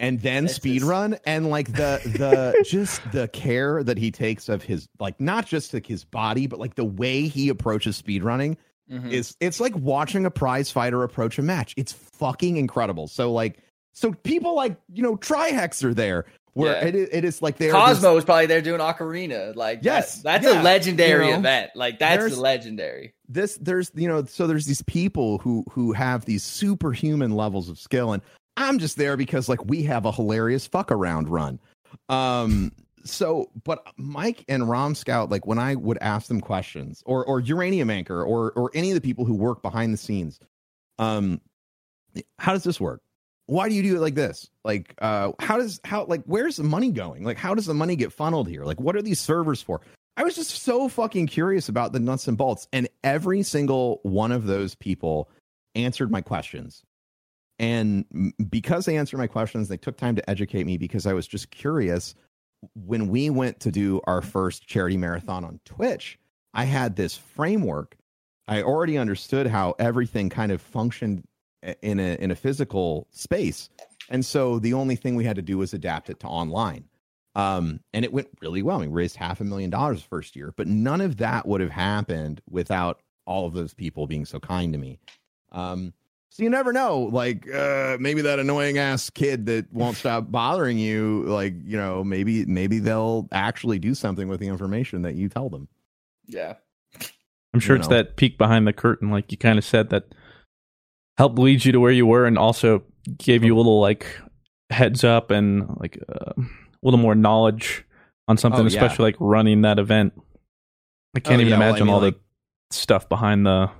[0.00, 4.62] and then speed run and like the the just the care that he takes of
[4.62, 8.56] his like not just like his body but like the way he approaches speed running
[8.90, 9.12] Mhm.
[9.12, 13.58] is it's like watching a prize fighter approach a match it's fucking incredible so like
[13.92, 16.86] so people like you know trihex are there where Yeah.
[16.88, 19.54] it, is- it is like they're Cosmo was probably there doing Ocarina.
[19.56, 21.70] Like, that- Yes, that's yeah, a legendary you know, event.
[21.74, 23.14] Like, that's legendary.
[23.28, 27.78] this there's you know so there's these people who who have these superhuman levels of
[27.78, 28.22] skill and
[28.58, 31.58] i'm just there because like we have a hilarious fuck around run
[32.10, 32.70] um
[33.04, 38.10] so but mike and romscout like when i would ask them questions or or UraniumAnchor
[38.26, 40.38] or or any of the people who work behind the scenes
[40.98, 41.40] um
[42.38, 43.00] how does this work
[43.46, 46.62] why do you do it like this like uh how does how like where's the
[46.62, 49.60] money going like how does the money get funneled here like what are these servers
[49.60, 49.80] for
[50.16, 54.30] I was just so fucking curious about the nuts and bolts, and every single one
[54.30, 55.30] of those people
[55.74, 56.82] answered my questions.
[57.58, 61.26] And because they answered my questions, they took time to educate me because I was
[61.26, 62.14] just curious.
[62.74, 66.18] When we went to do our first charity marathon on Twitch,
[66.52, 67.96] I had this framework.
[68.48, 71.24] I already understood how everything kind of functioned
[71.82, 73.68] in a in a physical space.
[74.08, 76.84] And so the only thing we had to do was adapt it to online
[77.34, 80.66] um and it went really well we raised half a million dollars first year but
[80.66, 84.78] none of that would have happened without all of those people being so kind to
[84.78, 84.98] me
[85.52, 85.94] um
[86.28, 90.76] so you never know like uh maybe that annoying ass kid that won't stop bothering
[90.76, 95.30] you like you know maybe maybe they'll actually do something with the information that you
[95.30, 95.66] tell them
[96.26, 96.56] Yeah.
[97.54, 97.96] I'm sure You it's know.
[97.96, 100.14] that peek behind the curtain, like you kind of said, that
[101.18, 102.82] helped lead you to where you were, and also
[103.18, 104.06] gave you a little like
[104.70, 106.44] heads up and like uh, a
[106.82, 107.84] little more knowledge
[108.28, 108.68] on something, Oh, yeah.
[108.68, 110.12] especially like running that event.
[111.14, 113.70] I can't Oh, even yeah, well, I imagine mean, all like- the stuff behind the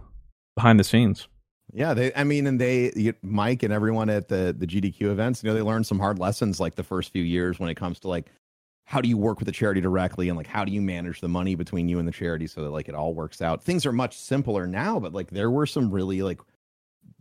[0.57, 1.29] behind the scenes.
[1.75, 2.13] Yeah, they.
[2.15, 5.63] I mean, and they, Mike and everyone at the the GDQ events, you know, they
[5.63, 8.27] learned some hard lessons like the first few years when it comes to like
[8.85, 11.29] how do you work with the charity directly and like how do you manage the
[11.29, 13.63] money between you and the charity so that like it all works out.
[13.65, 16.41] Things are much simpler now, but like there were some really like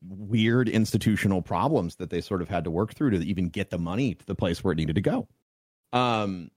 [0.08, 3.78] weird institutional problems that they sort of had to work through to even get the
[3.78, 5.28] money to the place where it needed to go.
[5.94, 6.50] Um,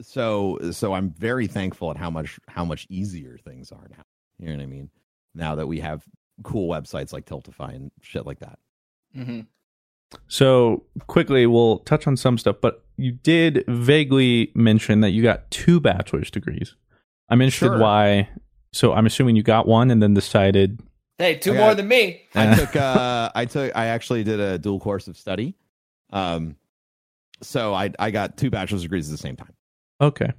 [0.00, 4.02] so so I'm very thankful at how much how much easier things are now.
[4.38, 4.90] You know what I mean?
[5.34, 6.04] Now that we have
[6.42, 8.58] cool websites like Tiltify and shit like that.
[9.14, 9.40] hmm
[10.28, 15.50] So quickly, we'll touch on some stuff, but you did vaguely mention that you got
[15.50, 16.74] two bachelor's degrees.
[17.28, 17.78] I'm interested Sure.
[17.78, 18.28] why.
[18.72, 20.80] So I'm assuming you got one and then decided.
[21.18, 22.22] Hey, two I more than me.
[22.34, 25.54] I took uh I took I actually did a dual course of study.
[26.12, 26.56] Um
[27.42, 29.52] so I I got two bachelor's degrees at the same time.
[30.00, 30.32] Okay.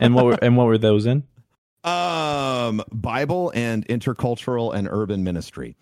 [0.00, 1.22] And what were and what were those in?
[1.84, 5.76] um Bible and intercultural and urban ministry.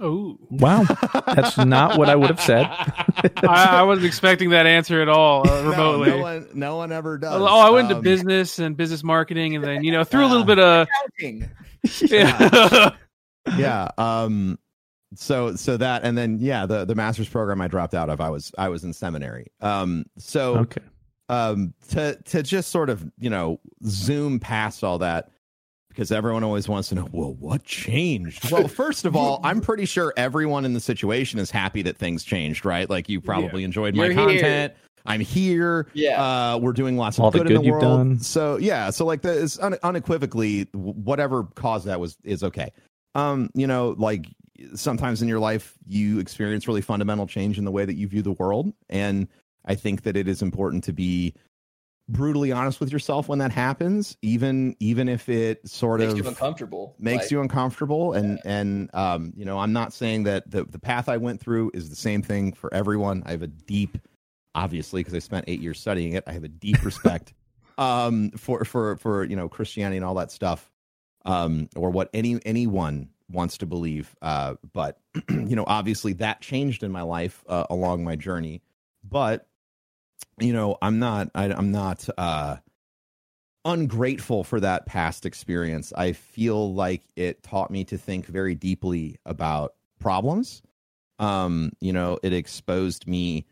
[0.00, 0.84] Oh, Wow,
[1.26, 2.64] that's not what I would have said.
[2.68, 6.10] I, I wasn't expecting that answer at all uh, remotely.
[6.10, 7.40] No, one no one ever does.
[7.40, 10.26] oh, I went into Um, business and business marketing, and then you know threw a
[10.26, 10.88] little bit of
[11.20, 11.48] Counting.
[12.10, 12.90] yeah.
[13.56, 14.58] Yeah um
[15.14, 18.28] so so that and then yeah the the master's program i dropped out of i
[18.30, 20.80] was i was in seminary um so Okay.
[21.28, 25.30] um to to just sort of you know zoom past all that
[25.90, 29.84] because everyone always wants to know well what changed well first of all i'm pretty
[29.84, 33.94] sure everyone in the situation is happy that things changed right like you probably enjoyed
[33.94, 34.26] my You're here.
[34.40, 34.72] content
[35.06, 36.20] i'm here Yeah.
[36.54, 38.18] uh we're doing lots of All the good, good in the you've world done.
[38.20, 42.72] so yeah so like this it's un- unequivocally whatever caused that was is okay
[43.14, 44.26] um you know like
[44.74, 48.22] sometimes in your life you experience really fundamental change in the way that you view
[48.22, 48.72] the world.
[48.88, 49.28] And
[49.64, 51.34] i think that it is important to be
[52.08, 56.28] brutally honest with yourself when that happens even even if it sort Makes of you
[56.28, 56.94] uncomfortable.
[56.98, 58.12] makes Like, you uncomfortable.
[58.12, 61.70] And and um you know i'm not saying that the the path i went through
[61.72, 63.22] is the same thing for everyone.
[63.24, 63.96] I have a deep
[64.54, 67.34] obviously because i spent eight years studying it i have a deep respect
[67.78, 70.70] um for for for you know christianity and all that stuff
[71.24, 76.82] um or what any anyone wants to believe uh but you know obviously that changed
[76.82, 78.62] in my life uh, along my journey
[79.02, 79.46] but
[80.38, 82.56] you know i'm not I, i'm not uh
[83.64, 85.92] ungrateful for that past experience.
[85.96, 90.62] I feel like it taught me to think very deeply about problems.
[91.18, 93.46] Um, you know, it exposed me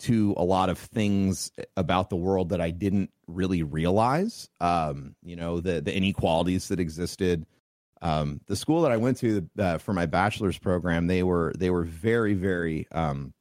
[0.00, 4.48] to a lot of things about the world that I didn't really realize.
[4.60, 7.46] Um, you know, the the inequalities that existed.
[8.00, 11.70] Um, the school that I went to uh, for my bachelor's program, they were they
[11.70, 13.34] were very very um,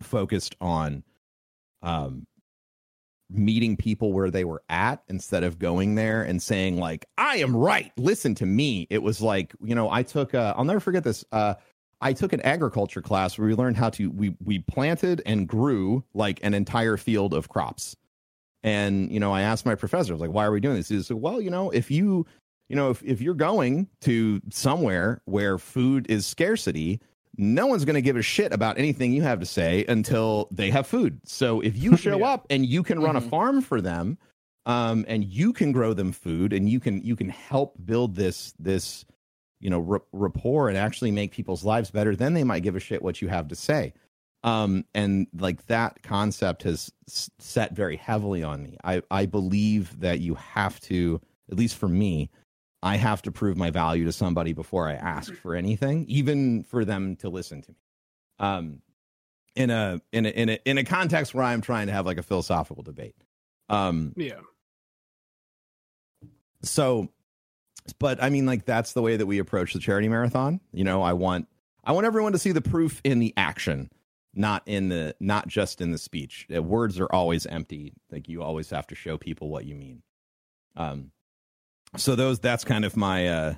[0.00, 1.04] focused on
[1.82, 2.26] um,
[3.30, 7.54] meeting people where they were at instead of going there and saying like i am
[7.54, 11.04] right listen to me it was like you know i took uh, i'll never forget
[11.04, 11.54] this uh
[12.00, 16.04] i took an agriculture class where we learned how to we we planted and grew
[16.14, 17.96] like an entire field of crops
[18.62, 20.88] and you know i asked my professor I was like why are we doing this
[20.88, 22.26] he said well you know if you
[22.68, 27.00] you know if, if you're going to somewhere where food is scarcity
[27.36, 30.70] no one's going to give a shit about anything you have to say until they
[30.70, 31.20] have food.
[31.24, 32.26] So if you show Yeah.
[32.26, 33.30] up and you can run a Mhm.
[33.30, 34.18] farm for them,
[34.66, 38.54] um, and you can grow them food, and you can you can help build this
[38.58, 39.04] this
[39.60, 42.80] you know r- rapport and actually make people's lives better, then they might give a
[42.80, 43.92] shit what you have to say.
[44.44, 48.76] Um, and like that concept has s- set very heavily on me.
[48.84, 52.30] I I believe that you have to, at least for me,
[52.82, 56.84] I have to prove my value to somebody before I ask for anything, even for
[56.84, 57.78] them to listen to me.
[58.38, 58.82] Um,
[59.56, 62.18] in a in a in a in a context where I'm trying to have like
[62.18, 63.16] a philosophical debate.
[63.68, 64.40] Um, yeah.
[66.62, 67.08] so,
[67.92, 70.60] but I mean, like that's the way that we approach the charity marathon.
[70.72, 71.48] You know, I want
[71.84, 73.90] I want everyone to see the proof in the action,
[74.34, 76.46] not in the not just in the speech.
[76.54, 77.94] Uh, Words are always empty.
[78.10, 80.02] Like you always have to show people what you mean.
[80.76, 81.10] Um,
[81.96, 83.54] so those that's kind of my uh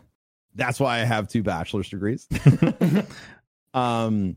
[0.54, 2.28] that's why I have two bachelor's degrees.
[3.74, 4.36] um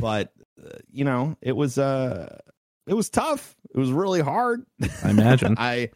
[0.00, 2.38] but uh, you know, it was uh
[2.86, 3.54] it was tough.
[3.74, 4.64] It was really hard.
[5.04, 5.54] I imagine.
[5.58, 5.90] I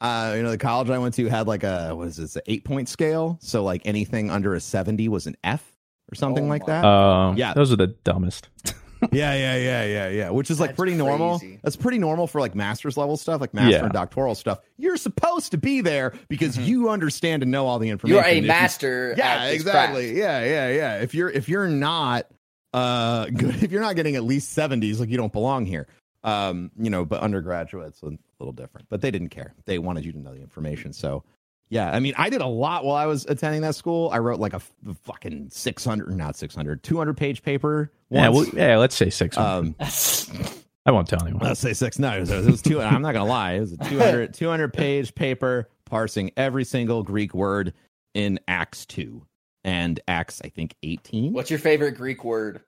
[0.00, 2.42] uh you know, the college I went to had like a what is this, an
[2.46, 5.64] 8 point scale, so like anything under a 70 was an F
[6.10, 6.84] or something Oh like that.
[6.84, 7.54] Uh, Yeah.
[7.54, 8.48] those are the dumbest.
[9.12, 10.30] yeah, yeah, yeah, yeah, yeah.
[10.30, 11.40] Which is like That's pretty normal.
[11.62, 13.84] That's pretty normal for like master's level stuff, like master Yeah.
[13.84, 14.58] and doctoral stuff.
[14.76, 16.66] You're supposed to be there because Mhm.
[16.66, 18.16] you understand and know all the information.
[18.16, 19.14] You're a If you- master.
[19.16, 20.12] yeah, at exactly.
[20.12, 20.18] craft.
[20.18, 21.02] Yeah, yeah, yeah.
[21.02, 22.26] If you're if you're not
[22.74, 25.86] uh good, if you're not getting at least 70s, like you don't belong here.
[26.22, 28.10] Um, you know, but undergraduates a
[28.40, 28.88] little different.
[28.88, 29.54] But they didn't care.
[29.66, 30.92] They wanted you to know the information.
[30.92, 31.24] So
[31.68, 34.10] yeah, I mean, I did a lot while I was attending that school.
[34.12, 34.72] I wrote like a f-
[35.04, 37.92] fucking 600, not 600, 200 page paper.
[38.10, 38.76] Yeah, well, yeah.
[38.76, 39.36] Let's say six.
[39.38, 39.76] um,
[40.86, 41.42] I won't tell anyone.
[41.46, 41.98] Let's say six.
[41.98, 42.80] No, it was, it was two.
[42.80, 43.52] I'm not gonna lie.
[43.52, 47.72] It was a 200, 200 page paper parsing every single Greek word
[48.14, 49.24] in Acts two
[49.62, 51.32] and Acts, I think eighteen.
[51.32, 52.62] What's your favorite Greek word?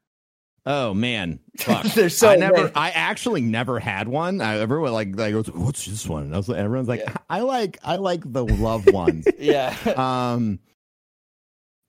[0.65, 1.85] Oh man, fuck.
[1.95, 2.57] There's so I never.
[2.57, 2.73] many.
[2.75, 4.41] I actually never had one.
[4.41, 6.25] I, everyone like like goes, what's this one?
[6.25, 7.15] And I was like, everyone's like, Yeah.
[7.29, 9.27] I like I like the love ones.
[9.39, 9.75] Yeah.
[9.97, 10.59] um.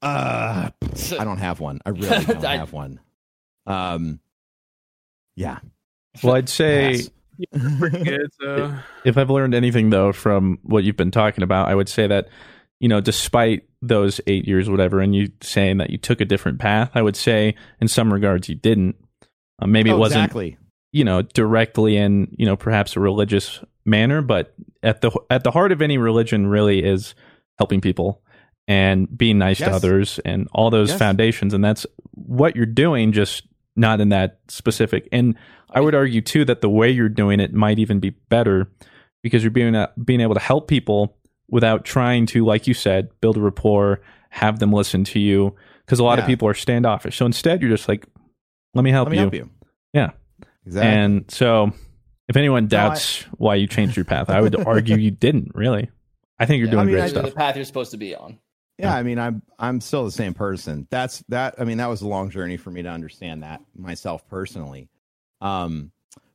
[0.01, 0.69] Uh,
[1.19, 1.79] I don't have one.
[1.85, 2.99] I really don't I- have one.
[3.67, 4.19] Um.
[5.35, 5.59] Yeah.
[6.23, 7.09] Well, I'd say Pass.
[7.79, 8.29] Pretty good.
[8.39, 12.05] So if I've learned anything though from what you've been talking about, I would say
[12.07, 12.27] that
[12.83, 16.59] you know, despite those eight years, whatever, and you saying that you took a different
[16.59, 18.97] path, I would say in some regards you didn't.
[19.61, 20.57] Uh, maybe Oh, it wasn't, exactly.
[20.91, 24.53] you know, directly in you know perhaps a religious manner, but
[24.83, 27.15] at the at the heart of any religion really is
[27.57, 28.21] helping people
[28.67, 30.99] and being nice to others and all those Yes.
[30.99, 33.43] foundations, and that's what you're doing, just
[33.77, 35.07] not in that specific.
[35.11, 35.35] And
[35.69, 38.67] I would argue too that the way you're doing it might even be better
[39.23, 41.17] because you're being uh, being able to help people
[41.53, 44.01] without trying to, like you said, build a rapport,
[44.31, 45.55] have them listen to you.
[45.85, 47.17] Because a lot of people are standoffish.
[47.17, 48.05] So instead, you're just like,
[48.73, 49.19] "Let me help you.
[49.19, 49.67] Let me you." help you.
[49.93, 50.09] Yeah.
[50.65, 50.91] Exactly.
[50.91, 51.71] And so,
[52.29, 55.51] if anyone No, I- doubts why you changed your path, I would argue you didn't
[55.53, 55.89] really.
[56.39, 57.25] I think you're Yeah, doing I mean, great I- stuff.
[57.25, 58.39] the path you're supposed to be on.
[58.79, 60.87] Yeah, I mean, I'm I'm still the same person.
[60.89, 61.55] That's that.
[61.59, 64.89] I mean, that was a long journey for me to understand that myself personally.
[65.41, 65.91] Um,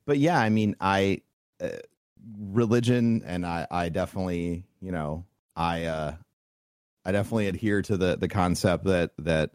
[0.06, 1.22] but yeah, I mean, I
[1.60, 1.70] uh,
[2.38, 5.24] religion, and I I definitely, you know,
[5.56, 6.14] I uh,
[7.04, 9.50] I definitely adhere to the the concept that that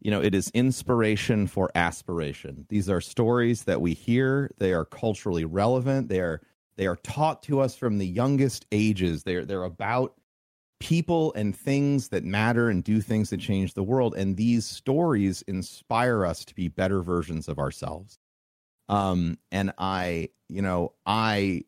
[0.00, 2.66] you know it is inspiration for aspiration.
[2.68, 4.50] These are stories that we hear.
[4.58, 6.08] They are culturally relevant.
[6.08, 6.40] They are
[6.76, 9.22] they are taught to us from the youngest ages.
[9.22, 10.14] They're they're about
[10.78, 15.42] people and things that matter and do things that change the world and these stories
[15.42, 18.18] inspire us to be better versions of ourselves
[18.90, 21.64] um and i you know i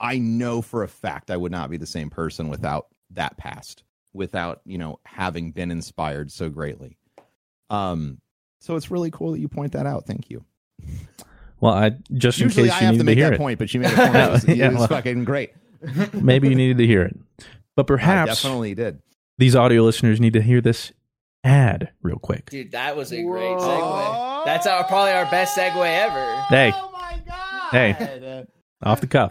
[0.00, 3.82] i know for a fact i would not be the same person without that past
[4.12, 6.96] without you know having been inspired so greatly
[7.70, 8.18] um
[8.60, 10.44] so it's really cool that you point that out thank you
[11.58, 13.38] well, I just in usually case i you have to to make hear that it,
[13.38, 14.88] point but you made a point it was, it was well.
[14.88, 15.52] fucking great
[16.12, 17.16] maybe you needed to hear it.
[17.76, 19.00] But i perhaps definitely did
[19.38, 20.92] these audio listeners need to hear this
[21.44, 22.48] ad real quick.
[22.50, 23.58] Dude, that was a great Whoa.
[23.60, 24.44] segue.
[24.46, 26.42] That's our probably our best segue ever.
[26.48, 28.44] Hey, oh my god Hey.
[28.82, 29.30] off the cuff.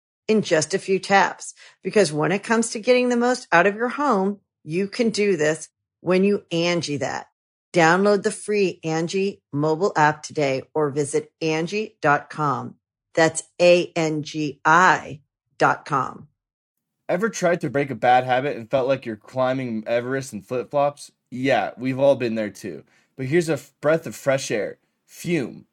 [0.27, 1.53] in just a few taps.
[1.83, 5.37] Because when it comes to getting the most out of your home, you can do
[5.37, 5.69] this
[6.01, 7.27] when you Angie that.
[7.73, 12.75] Download the free Angie mobile app today or visit Angie.com.
[13.13, 15.21] That's A-N-G-I
[15.57, 16.27] dot com.
[17.07, 20.71] Ever tried to break a bad habit and felt like you're climbing Everest in flip
[20.71, 21.11] flops?
[21.29, 22.83] Yeah, we've all been there too.
[23.17, 25.65] But here's a breath of fresh air Fume.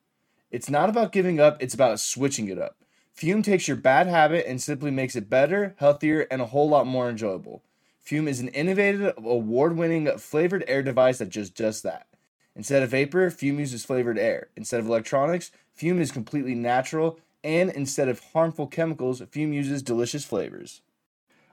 [0.51, 2.78] It's not about giving up, it's about switching it up.
[3.19, 6.87] Fume takes your bad habit and simply makes it better, healthier, and a whole lot
[6.87, 7.65] more enjoyable.
[8.01, 12.07] Fume is an innovative, award winning flavored air device that just does that.
[12.55, 14.51] Instead of vapor, Fume uses flavored air.
[14.55, 17.19] Instead of electronics, Fume is completely natural.
[17.43, 20.83] And instead of harmful chemicals, Fume uses delicious flavors.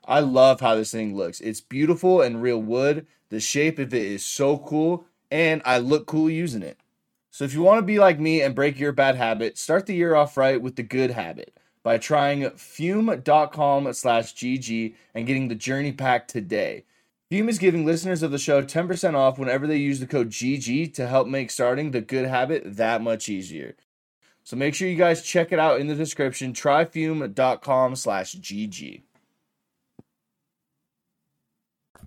[0.06, 1.42] I love how this thing looks.
[1.42, 3.08] It's beautiful and real wood.
[3.30, 6.78] The shape of it is so cool, and I look cool using it.
[7.36, 9.94] So if you want to be like me and break your bad habit, start the
[9.94, 15.56] year off right with the good habit by trying fume.com slash GG and getting the
[15.56, 16.86] journey pack today.
[17.30, 20.94] Fume is giving listeners of the show 10% off whenever they use the code GG
[20.94, 23.76] to help make starting the good habit that much easier.
[24.46, 26.54] So make sure you guys check it out in the description.
[26.54, 29.02] Tryfume.com slash GG.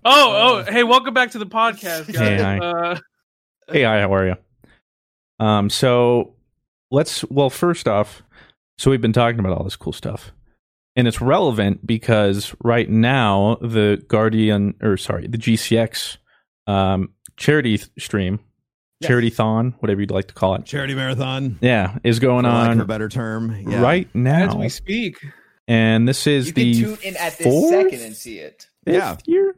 [0.03, 2.15] Oh, oh, hey, welcome back to the podcast, guys.
[2.15, 2.57] Hey, hi.
[2.57, 2.99] uh,
[3.71, 4.35] Hey, hi, how are you?
[5.39, 6.33] Um, so
[6.91, 8.21] let's well, first off,
[8.77, 10.31] so we've been talking about all this cool stuff,
[10.95, 16.17] and it's relevant because right now the Guardian, or sorry, the GCX
[16.67, 18.39] um, charity th- stream,
[19.01, 19.07] Yes.
[19.07, 22.71] charity thon, whatever you'd like to call it, charity marathon yeah, is going for lack
[22.73, 23.81] of a on better term yeah.
[23.81, 25.17] right as now, we speak.
[25.69, 28.67] and this is You the can tune in at this fourth, second and see it.
[28.83, 29.15] fifth Yeah.
[29.25, 29.55] year.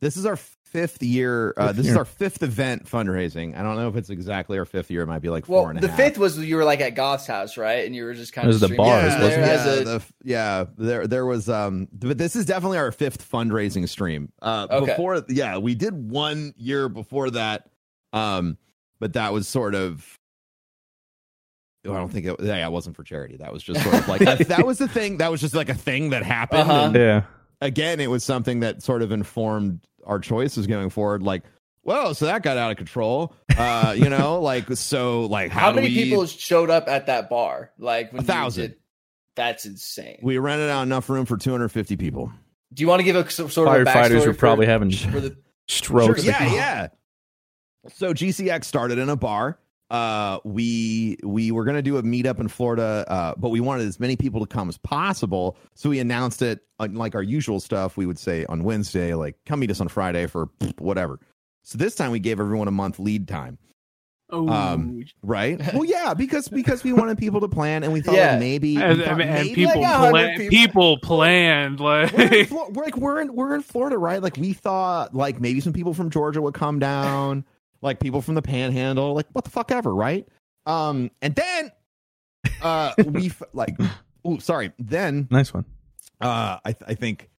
[0.00, 0.36] this is our
[0.68, 1.54] fifth year.
[1.56, 3.56] Uh, Fifth this is our fifth event fundraising.
[3.58, 5.02] I don't know if it's exactly our fifth year.
[5.02, 7.26] It might be like Well, four and the fifth was you were like at Goth's
[7.26, 7.84] house, right?
[7.86, 9.84] And you were just kind It of the streaming bars, from wasn't there yeah, a-
[9.84, 14.32] the, yeah, there there was um but this is definitely our fifth fundraising stream.
[14.42, 14.86] Uh Okay.
[14.92, 17.68] before yeah, we did one year before that.
[18.12, 18.58] Um
[19.00, 20.18] but that was sort of
[21.86, 23.36] I don't think it yeah, it wasn't for charity.
[23.38, 25.18] That was just sort of like that was the thing.
[25.18, 26.62] That was just like a thing that happened.
[26.62, 26.84] Uh-huh.
[26.86, 27.22] And Yeah.
[27.62, 31.22] again, it was something that sort of informed our choices going forward.
[31.22, 31.44] Like,
[31.84, 33.34] well, so that got out of control.
[33.56, 37.30] Uh, you know, like so like how, How many we- people showed up at that
[37.30, 37.70] bar?
[37.78, 38.62] Like when A thousand.
[38.70, 38.76] did-
[39.36, 40.18] That's insane.
[40.22, 42.32] we rented out enough room for 250 people.
[42.74, 44.90] Do you want to give a sort of a Firefighters backstory were probably for, having
[44.90, 45.36] for the
[45.68, 46.22] strokes.
[46.22, 46.88] Sure, yeah, yeah.
[47.94, 49.58] So GCX started in a bar.
[49.90, 53.98] Uh, we we were gonna do a meetup in Florida, uh, but we wanted as
[53.98, 55.56] many people to come as possible.
[55.74, 57.96] So we announced it like our usual stuff.
[57.96, 61.18] We would say on Wednesday, like come meet us on Friday for whatever.
[61.62, 63.56] So this time we gave everyone a month lead time,
[64.30, 65.58] Oh, Um, right?
[65.74, 68.32] well, yeah, because because we wanted people to plan, and we thought Yeah.
[68.32, 70.50] like, maybe, and, thought and, and maybe- people, Like a hundred plan, people.
[70.50, 70.98] people.
[70.98, 74.22] planned like we're in, we're like we're in we're in Florida, right?
[74.22, 77.46] Like we thought like maybe some people from Georgia would come down,
[77.80, 80.26] like people from the Panhandle, like what the fuck ever, right?
[80.66, 81.72] Um, and then
[82.62, 83.76] uh we f- like,
[84.24, 85.64] oh sorry, then Nice one.
[86.20, 87.30] uh I th- I think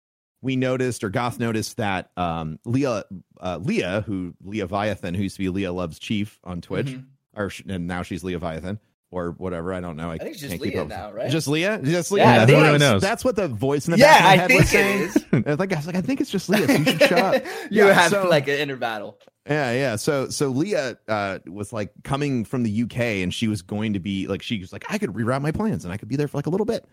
[0.43, 3.05] we noticed or Goth noticed that um Leah
[3.41, 7.05] uh Leah who Leahviathan who used to be Leah Loves Chief on Twitch Mhm.
[7.36, 8.78] or sh- and now she's Leahviathan
[9.11, 11.30] or whatever I don't know I, think it's just Leah now, right?
[11.30, 13.93] just Leah just Leah Yeah, that's, think what I it's- that's what the voice in
[13.93, 15.24] the Yeah, back of my I head think was saying is.
[15.32, 16.66] I was like, I was like, I think it's just Leah.
[16.66, 17.45] So you should shut up.
[17.70, 19.18] you Yeah, have so- like an inner battle.
[19.49, 19.96] Yeah, yeah.
[19.96, 23.99] So, so Leah uh, was like coming from the UK, and she was going to
[23.99, 26.28] be like, she was like, I could reroute my plans, and I could be there
[26.28, 26.84] for like a little bit.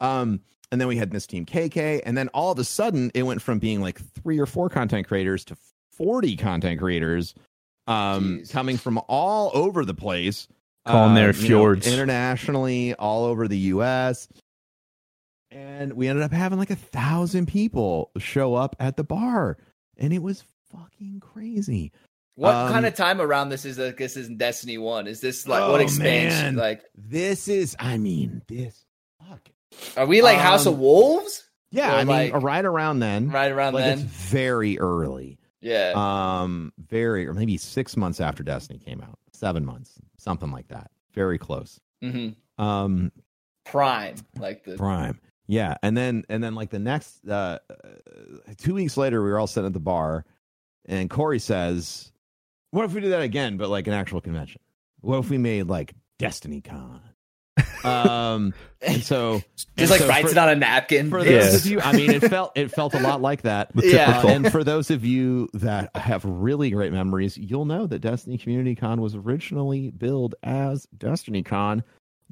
[0.00, 0.40] Um,
[0.70, 3.42] and then we had Miss Team KK, and then all of a sudden, it went
[3.42, 5.56] from being like three or four content creators to
[5.92, 7.34] forty content creators,
[7.88, 8.50] um, Jeez.
[8.50, 10.46] coming from all over the place,
[10.86, 11.86] Calling their uh, you know, fjords.
[11.86, 14.28] internationally, all over the U.S.
[15.50, 19.56] And we ended up having like a thousand people show up at the bar,
[19.96, 20.44] and it was
[20.74, 21.92] fucking crazy.
[22.36, 25.06] What Um, kind of time around this is like this is in Destiny One?
[25.06, 26.56] Is this like Oh, what expansion?
[26.56, 26.56] man.
[26.56, 28.84] Like This is, I mean, this.
[29.28, 29.48] Fuck.
[29.96, 31.44] are we like House Um, of Wolves?
[31.70, 33.30] Yeah, Or I mean, right around then.
[33.30, 33.98] Right around like then?
[34.00, 35.38] it's very early.
[35.60, 35.92] Yeah.
[35.94, 40.90] Um, very, or maybe six months after Destiny came out, seven months, something like that.
[41.14, 41.80] Very close.
[42.02, 42.62] Mm-hmm.
[42.62, 43.12] Um,
[43.64, 44.16] Prime.
[44.38, 45.20] Like the Prime.
[45.46, 47.74] Yeah, and then and then like the next uh, uh,
[48.58, 50.24] two weeks later, we were all sitting at the bar,
[50.86, 52.12] and Corey says,
[52.70, 54.60] "What if we do that again, but like an actual convention?
[55.00, 57.00] What if we made like Destiny Con?"
[57.84, 61.08] um, and so just and like so writes for- it on a napkin.
[61.08, 61.38] for Yeah.
[61.40, 63.70] those of you, I mean, it felt it felt a lot like that.
[63.76, 64.18] Yeah.
[64.24, 68.38] Uh, and for those of you that have really great memories, you'll know that Destiny
[68.38, 71.84] Community Con was originally billed as Destiny Con,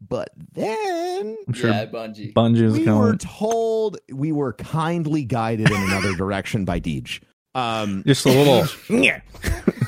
[0.09, 2.33] but then I'm sure Yeah, Bungie.
[2.33, 2.99] Bungie's we going.
[2.99, 7.21] were told we were kindly guided in another direction by Deej.
[7.55, 8.65] Um, just a little.
[9.03, 9.21] yeah.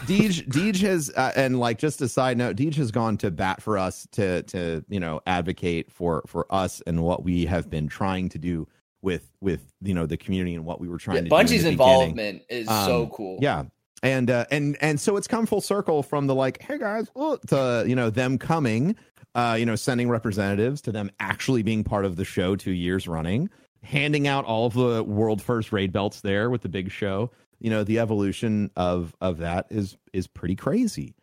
[0.07, 3.63] Deej, Deej has, uh, and like just a side note, Deej has gone to bat
[3.63, 7.89] for us to to you know advocate for for us and what we have been
[7.89, 8.69] trying to do
[9.03, 11.35] with with you know the community and what we were trying Yeah, to do.
[11.37, 11.73] in Bungie's beginning.
[11.73, 13.39] involvement is so Um, cool.
[13.41, 13.65] Yeah.
[14.03, 17.41] And uh, and and so it's come full circle from the like, hey guys, look,
[17.47, 18.97] to you know them coming,
[19.35, 23.09] uh, you know, sending representatives to them actually being part of the show two years
[23.09, 23.49] running,
[23.83, 27.31] handing out all of the world first raid belts there with the big show.
[27.61, 31.15] You know, the evolution of of that is is pretty crazy.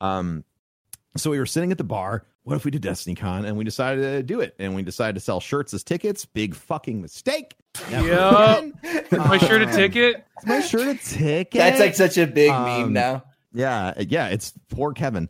[0.00, 0.44] Um,
[1.16, 2.24] so we were sitting at the bar.
[2.44, 3.44] What if we did Destiny Con?
[3.44, 4.54] And we decided to do it.
[4.58, 6.24] And we decided to sell shirts as tickets.
[6.24, 7.56] Big fucking mistake.
[7.90, 8.58] Never Yup.
[8.64, 9.04] again.
[9.12, 10.24] my shirt a Um, ticket.
[10.40, 11.58] Is my shirt a ticket?
[11.58, 13.24] That's like such a big Um, meme now.
[13.52, 15.28] Yeah, yeah, it's poor Kevin.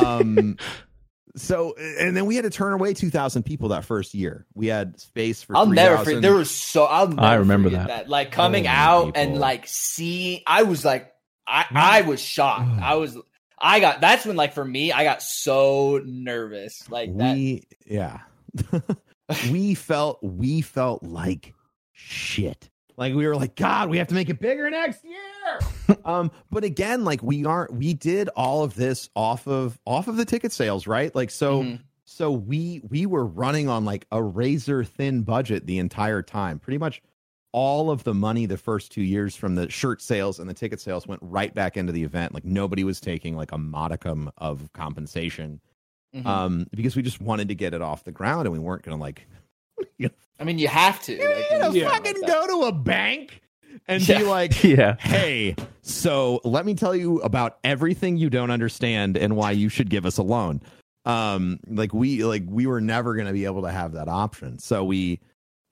[0.00, 0.56] Um
[1.36, 4.46] so and then we had to turn away 2000 people that first year.
[4.54, 6.04] We had space for I'll never 3,000.
[6.04, 6.22] forget.
[6.22, 8.08] There was so I'll never I remember forget that.
[8.08, 11.12] Like coming Oh, out and like seeing, I was like,
[11.46, 12.70] I I was shocked.
[12.82, 13.16] I was,
[13.58, 14.00] I got.
[14.00, 16.88] That's when like for me, I got so nervous.
[16.90, 17.34] Like that.
[17.36, 18.20] we yeah.
[19.50, 21.54] we felt we felt like
[21.92, 22.68] shit.
[22.96, 25.96] Like we were like, God, we have to make it bigger next year.
[26.04, 30.16] um, but again, like we aren't we did all of this off of off of
[30.16, 31.14] the ticket sales, right?
[31.14, 31.80] Like so Mhm.
[32.04, 36.58] so we we were running on like a razor thin budget the entire time.
[36.58, 37.02] Pretty much
[37.54, 40.80] all of the money the first two years from the shirt sales and the ticket
[40.80, 42.32] sales went right back into the event.
[42.32, 45.60] Like nobody was taking like a modicum of compensation
[46.16, 46.26] Mhm.
[46.26, 48.96] um, because we just wanted to get it off the ground and we weren't going
[48.96, 49.26] to like
[50.40, 51.12] I mean, you have to.
[51.12, 51.18] You
[51.50, 51.88] when know, you Yeah.
[51.90, 52.26] like fucking that.
[52.28, 53.40] go to a bank
[53.86, 54.18] and Yeah.
[54.18, 54.96] be like, Yeah.
[54.98, 59.88] hey, so let me tell you about everything you don't understand and why you should
[59.90, 60.60] give us a loan.
[61.04, 64.58] Um, like we like we were never going to be able to have that option.
[64.60, 65.20] So we,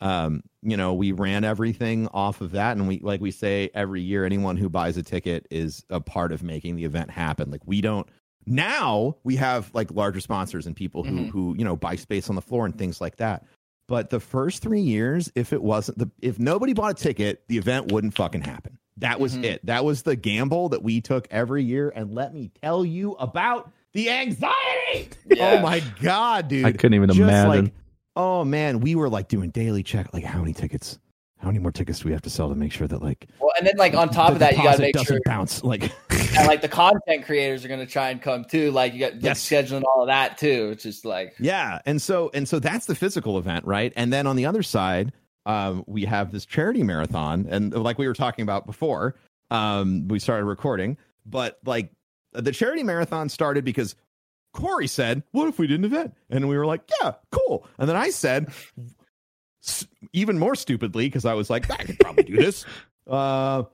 [0.01, 4.01] um, you know, we ran everything off of that, and we like we say every
[4.03, 7.51] year, anyone who buys a ticket is a part of making the event happen.
[7.51, 8.09] Like we don't.
[8.47, 11.29] Now we have like larger sponsors and people who Mhm.
[11.31, 13.45] who you know buy space on the floor and things like that.
[13.91, 17.59] But the first three years, if it wasn't the if nobody bought a ticket, the
[17.59, 18.79] event wouldn't fucking happen.
[18.99, 19.43] That was Mhm.
[19.43, 19.67] it.
[19.67, 21.93] That was the gamble that we took every year.
[21.93, 25.09] And let me tell you about the anxiety.
[25.27, 25.57] Yeah.
[25.59, 26.67] Oh my god, dude!
[26.67, 27.65] I couldn't even Just imagine.
[27.65, 27.75] Like,
[28.15, 30.15] oh man, we were like doing daily check.
[30.15, 31.01] Like, how many tickets?
[31.41, 33.53] How many more tickets do we have to sell to make sure that like Well,
[33.59, 35.65] and then like on top of that, you gotta make doesn't sure bounce.
[35.65, 38.71] Like, and like the content creators are going to try and come too.
[38.71, 39.49] Like you got like, Yes.
[39.49, 40.71] scheduling all of that too.
[40.73, 43.93] It's just like Yeah, and so and so that's the physical event, right?
[43.97, 45.13] And then on the other side,
[45.47, 49.17] um, we have this charity marathon, and like we were talking about before,
[49.51, 51.91] um, we started recording, but like
[52.33, 53.97] the charity marathon started because
[54.53, 57.89] Corey said, "What if we did an event?" And we were like, "Yeah, cool." And
[57.89, 58.53] then I said,
[60.13, 62.65] even more stupidly, because I was like, "I could probably do this."
[63.09, 63.65] Uh,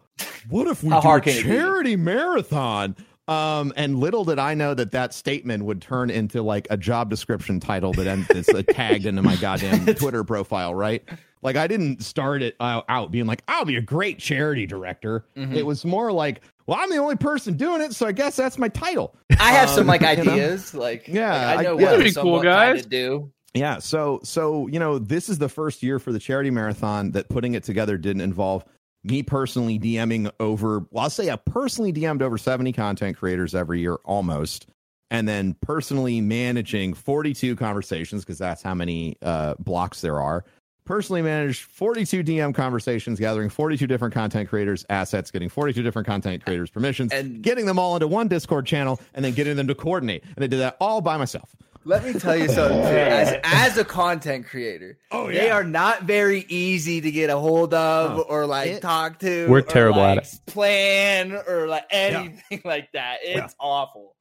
[0.48, 1.48] what if we How do hard a can it be?
[1.50, 2.96] charity marathon?
[3.28, 7.10] Um, and little did I know that that statement would turn into like a job
[7.10, 11.02] description title that ends that's uh, tagged into my goddamn Twitter profile, right?
[11.42, 15.26] Like I didn't start it uh, out being like I'll be a great charity director.
[15.36, 15.54] Mhm.
[15.54, 18.56] It was more like, well, I'm the only person doing it, so I guess that's
[18.56, 19.16] my title.
[19.38, 20.32] I have some Um, like you know?
[20.32, 20.72] ideas.
[20.72, 21.86] Like Yeah, like, I I- know yeah.
[21.90, 22.86] what Pretty to cool, somewhat kinda guys.
[22.86, 23.30] do.
[23.56, 27.28] Yeah, so so you know, this is the first year for the charity marathon that
[27.30, 28.64] putting it together didn't involve
[29.02, 30.80] me personally DMing over.
[30.90, 34.66] Well, I'll say I personally DM'd over seventy content creators every year, almost,
[35.10, 40.44] and then personally managing forty-two conversations because that's how many uh, blocks there are.
[40.84, 46.44] Personally managed 42 DM conversations, gathering 42 different content creators' assets, getting 42 different content
[46.44, 49.74] creators' permissions, And- getting them all into one Discord channel, and then getting them to
[49.74, 50.22] coordinate.
[50.36, 51.56] And I did that all by myself.
[51.88, 52.86] Let me tell you something too.
[52.88, 57.72] As as a content creator, Oh, they are not very easy to get a hold
[57.74, 59.46] of Oh, or like it- talk to.
[59.48, 60.28] We're or, terrible at it.
[60.46, 63.18] Plan or like anything like that.
[63.22, 63.48] It's Yeah.
[63.60, 64.16] awful.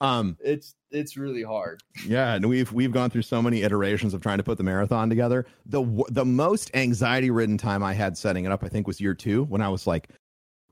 [0.00, 1.82] Um, It's it's really hard.
[2.06, 5.08] Yeah, and we've we've gone through so many iterations of trying to put the marathon
[5.10, 5.46] together.
[5.66, 9.14] The the most anxiety ridden time I had setting it up, I think, was year
[9.14, 10.08] two when I was like,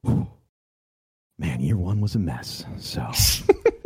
[0.05, 3.07] "Man, year one was a mess." So,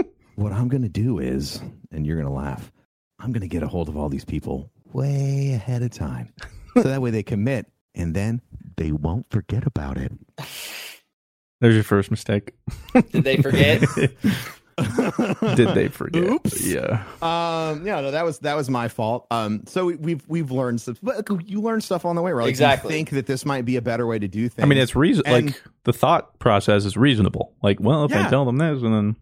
[0.43, 2.73] what I'm gonna do is, and you're gonna laugh,
[3.19, 6.33] I'm gonna get a hold of all these people way ahead of time,
[6.75, 8.41] so that way they commit, and then
[8.77, 10.13] they won't forget about it.
[11.61, 12.53] There's your first mistake.
[13.13, 13.83] Did they forget?
[15.57, 16.25] Did they forget?
[16.25, 16.67] Oops.
[16.67, 17.05] Yeah.
[17.21, 19.27] Um, yeah, no, that was that was my fault.
[19.31, 22.33] Um, so we, we've we've learned stuff, but you learn stuff on the way.
[22.33, 22.45] Right?
[22.45, 22.91] Like, Exactly.
[22.93, 24.65] You think that this might be a better way to do things.
[24.65, 25.25] I mean, it's reason.
[25.27, 27.53] And- Like the thought process is reasonable.
[27.63, 29.17] Like, well, if I tell them this, and then,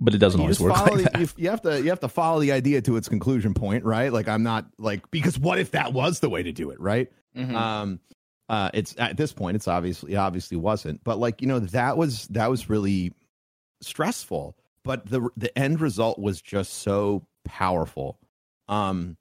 [0.00, 1.20] but it doesn't you always work follow like the- that.
[1.20, 4.12] you, you have to you have to follow the idea to its conclusion point, right?
[4.12, 7.10] Like I'm not like because what if that was the way to do it, right?
[7.36, 7.54] Mhm.
[7.54, 8.00] Um,
[8.48, 11.96] uh, it's at this point, it's obviously it obviously wasn't, but like you know that
[11.96, 13.12] was that was really
[13.80, 18.18] stressful, but the the end result was just so powerful.
[18.68, 19.16] Um,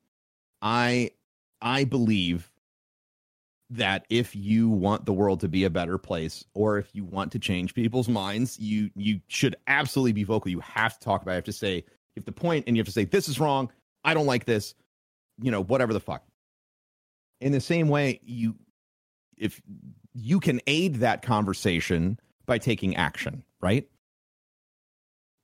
[0.61, 1.11] I
[1.61, 2.49] I believe
[3.69, 7.31] that if you want the world to be a better place or if you want
[7.33, 10.49] to change people's minds you you should absolutely be vocal.
[10.49, 11.35] You have to talk about it.
[11.35, 11.83] You have to say you
[12.17, 13.71] have to point and you have to say this is wrong.
[14.03, 14.73] I don't like this.
[15.41, 16.23] You know whatever the fuck.
[17.41, 18.55] In the same way you
[19.37, 19.61] if
[20.13, 23.87] you can aid that conversation by taking action right?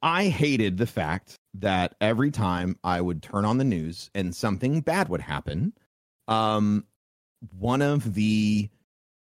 [0.01, 4.81] I hated the fact that every time i would turn on the news and something
[4.81, 5.73] bad would happen
[6.27, 6.85] um
[7.57, 8.69] one of the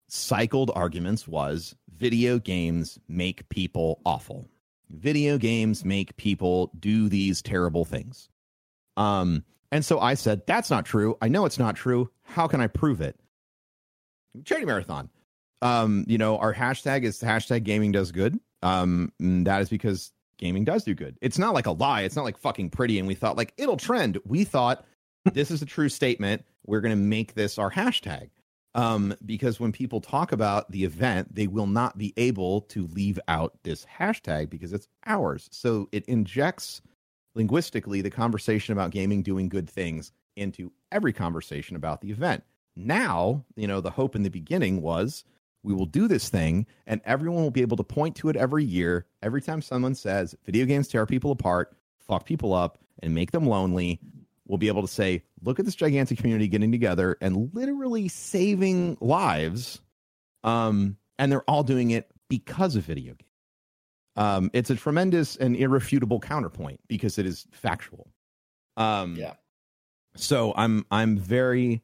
[0.07, 4.49] cycled arguments was video games make people awful.
[4.89, 8.29] Video games make people do these terrible things.
[8.97, 11.17] Um, and so I said, that's not true.
[11.21, 12.09] I know it's not true.
[12.23, 13.17] How can I prove it?
[14.43, 15.09] Charity marathon.
[15.61, 18.37] Um, you know, our hashtag is hashtag gaming does good.
[18.63, 21.17] Um, that is because gaming does do good.
[21.21, 22.01] It's not like a lie.
[22.01, 22.99] It's not like fucking pretty.
[22.99, 24.19] And we thought like it'll trend.
[24.25, 24.85] We thought
[25.33, 26.43] this is a true statement.
[26.65, 28.29] We're going to make this our hashtag.
[28.73, 33.19] Um, because when people talk about the event, they will not be able to leave
[33.27, 35.49] out this hashtag because it's ours.
[35.51, 36.81] So it injects
[37.35, 42.43] linguistically the conversation about gaming doing good things into every conversation about the event.
[42.75, 45.25] Now, you know, the hope in the beginning was
[45.63, 48.63] we will do this thing and everyone will be able to point to it every
[48.63, 49.05] year.
[49.21, 53.45] Every time someone says video games tear people apart, fuck people up, and make them
[53.45, 53.99] lonely,
[54.51, 58.97] we'll be able to say, look at this gigantic community getting together and literally saving
[58.99, 59.79] lives
[60.43, 63.31] Um, and they're all doing it because of video games.
[64.17, 68.11] Um, it's a tremendous and irrefutable counterpoint because it is factual.
[68.75, 69.35] Um, Yeah.
[70.17, 71.81] So I'm I'm very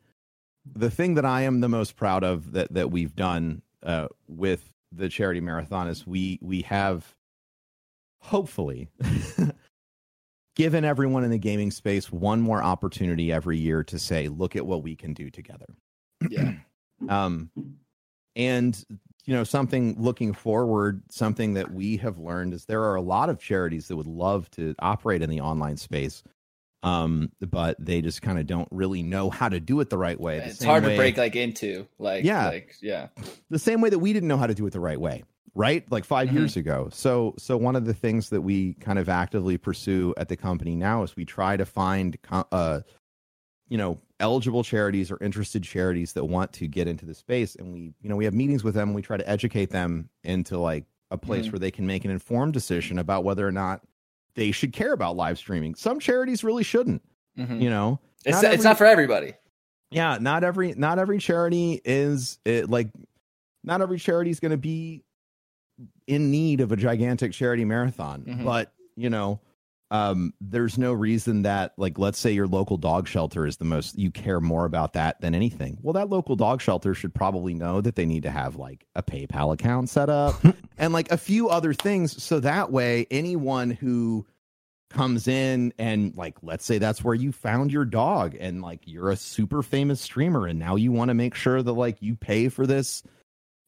[0.65, 4.73] the thing that I am the most proud of that that we've done uh, with
[4.91, 7.15] the charity marathon is we we have
[8.19, 8.89] hopefully
[10.57, 14.65] given everyone in the gaming space one more opportunity every year to say look at
[14.65, 15.67] what we can do together
[16.31, 16.53] Yeah.
[17.07, 17.51] um
[18.35, 18.83] and
[19.25, 23.29] you know something looking forward something that we have learned is there are a lot
[23.29, 26.23] of charities that would love to operate in the online space
[26.81, 30.19] um but they just kind of don't really know how to do it the right
[30.19, 31.87] way The It's hard to break like into.
[31.99, 32.47] Like Yeah.
[32.47, 33.09] like yeah.
[33.51, 35.23] the same way that we didn't know how to do it the right way
[35.57, 36.33] right like 5 Mhm.
[36.33, 40.29] years ago so so one of the things that we kind of actively pursue at
[40.29, 42.17] the company now is we try to find
[42.51, 42.81] uh
[43.67, 47.73] you know eligible charities or interested charities that want to get into the space and
[47.73, 50.57] we you know we have meetings with them and we try to educate them into
[50.59, 51.53] like a place Mhm.
[51.53, 53.81] where they can make an informed decision about whether or not
[54.35, 57.01] they should care about live streaming some charities really shouldn't
[57.37, 57.61] Mhm.
[57.61, 59.33] you know It's Not it's not for everybody.
[59.89, 62.89] yeah not every not every charity is it, like
[63.63, 65.03] not every charity is going to be
[66.07, 68.43] in need of a gigantic charity marathon Mhm.
[68.45, 69.39] but you know
[69.91, 73.97] um there's no reason that like let's say your local dog shelter is the most
[73.97, 77.79] you care more about that than anything well that local dog shelter should probably know
[77.79, 80.35] that they need to have like a paypal account set up
[80.77, 84.25] and like a few other things so that way anyone who
[84.89, 89.09] comes in and like let's say that's where you found your dog and like you're
[89.09, 92.47] a super famous streamer and now you want to make sure that like you pay
[92.49, 93.03] for this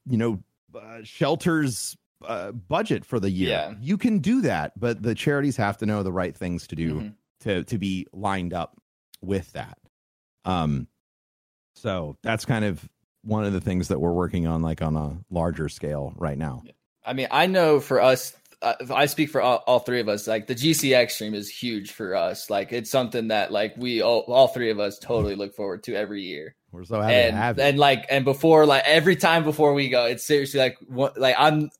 [0.05, 0.39] you know
[0.76, 1.97] uh, shelter's
[2.28, 3.74] uh, budget for the year Yeah.
[3.82, 6.95] you can do that but the charities have to know the right things to do
[6.95, 7.13] Mhm.
[7.41, 8.76] to to be lined up
[9.22, 9.78] with that
[10.45, 10.88] um
[11.76, 12.88] so that's kind of
[13.24, 16.61] one of the things that we're working on like on a larger scale right now
[17.05, 20.28] I mean, I know for us, uh, I speak for all, all three of us.
[20.28, 22.51] Like the GCX stream is huge for us.
[22.51, 25.95] Like it's something that like we all, all three of us totally look forward to
[25.95, 26.55] every year.
[26.72, 27.61] we're so happy and to have it.
[27.63, 31.36] and like and before like every time before we go, it's seriously like what like
[31.39, 31.72] I'm.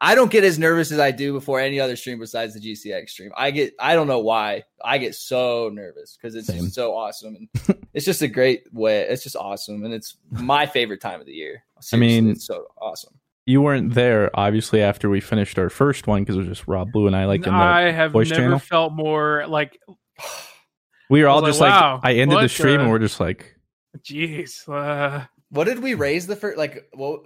[0.00, 3.08] I don't get as nervous as I do before any other stream besides the GCX
[3.10, 3.30] stream.
[3.36, 6.64] I get I don't know why I get so nervous because it's Same.
[6.64, 9.02] just so awesome and it's just a great way.
[9.02, 11.64] It's just awesome and it's my favorite time of the year.
[11.80, 13.14] Seriously, mean- it's so awesome.
[13.46, 16.90] You weren't there, obviously, after we finished our first one because it was just Rob
[16.92, 18.58] Blue and I, like in the I have voice never channel.
[18.58, 19.78] felt more like,
[21.10, 23.20] We were all just like, like, wow, I ended the stream the- and we're just
[23.20, 23.54] like
[23.98, 24.66] jeez.
[24.66, 27.20] Uh, What did we raise the first like what?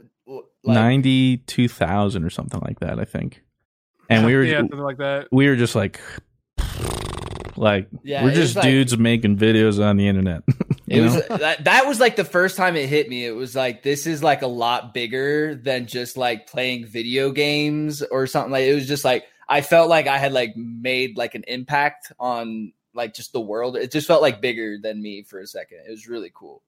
[0.63, 3.43] What like, ninety-two thousand or something like that, I think.
[4.11, 5.29] And we were yeah, something like that.
[5.31, 6.01] we were just like,
[7.57, 10.43] like Yeah, we're just like- dudes making videos on the internet.
[10.91, 13.27] It you was that, that was like the first time it hit me.
[13.27, 18.01] It was like this is like a lot bigger than just like playing video games
[18.01, 18.51] or something.
[18.53, 22.11] Like it was just like I felt like I had like made like an impact
[22.19, 23.77] on like just the world.
[23.77, 25.81] It just felt like bigger than me for a second.
[25.87, 26.63] It was really cool.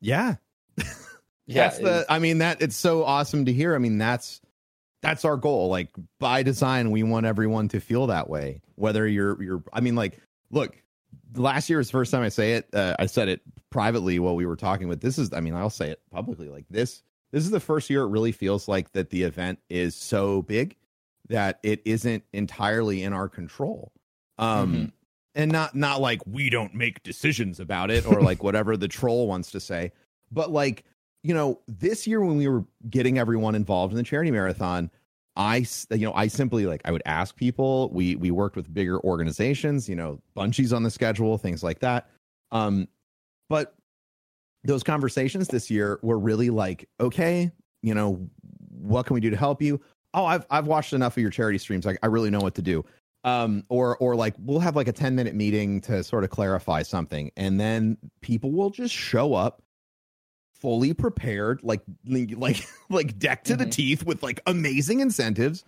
[0.00, 0.34] yeah
[1.46, 3.74] Yeah, that's the i mean that it's so awesome to hear.
[3.74, 4.40] I mean that's
[5.02, 5.68] that's our goal.
[5.68, 5.90] Like
[6.20, 10.18] by design we want everyone to feel that way whether you're you're i mean like
[10.50, 10.80] look
[11.34, 13.40] last year was the first time i say it uh, i said it
[13.70, 16.64] privately while we were talking but this is i mean i'll say it publicly like
[16.70, 20.42] this this is the first year it really feels like that the event is so
[20.42, 20.76] big
[21.28, 23.92] that it isn't entirely in our control.
[24.38, 24.92] Um Mhm.
[25.34, 29.26] and not not like we don't make decisions about it or like whatever the troll
[29.26, 29.92] wants to say
[30.30, 30.84] but like
[31.22, 34.90] you know this year when we were getting everyone involved in the charity marathon
[35.34, 39.00] I, you know i simply like i would ask people we we worked with bigger
[39.00, 42.10] organizations you know Bungie's on the schedule things like that.
[42.50, 42.86] Um
[43.48, 43.74] but
[44.64, 47.50] those conversations this year were really like okay
[47.82, 48.28] you know
[48.68, 49.80] what can we do to help you?
[50.12, 52.62] Oh i've i've watched enough of your charity streams like i really know what to
[52.62, 52.84] do.
[53.24, 56.82] Um or or like we'll have like a 10 minute meeting to sort of clarify
[56.82, 59.62] something and then people will just show up
[60.62, 63.72] fully prepared like like like decked to the Mhm.
[63.72, 65.64] teeth with like amazing incentives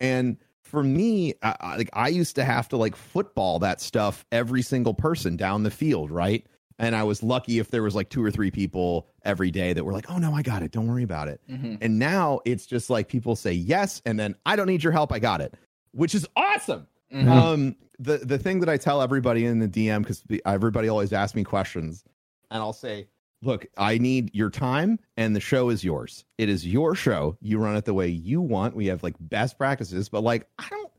[0.00, 4.24] and for me I, I, like i used to have to like football that stuff
[4.32, 6.44] every single person down the field right
[6.78, 9.84] and i was lucky if there was like two or three people every day that
[9.84, 11.78] were like oh no i got it don't worry about it Mhm.
[11.80, 15.12] and now it's just like people say yes and then i don't need your help
[15.12, 15.54] i got it
[15.92, 17.28] which is awesome Mhm.
[17.28, 21.36] um the the thing that i tell everybody in the dm because everybody always asks
[21.36, 22.02] me questions
[22.50, 23.06] and i'll say
[23.42, 27.58] look i need your time and the show is yours it is your show you
[27.58, 30.90] run it the way you want we have like best practices but like i don't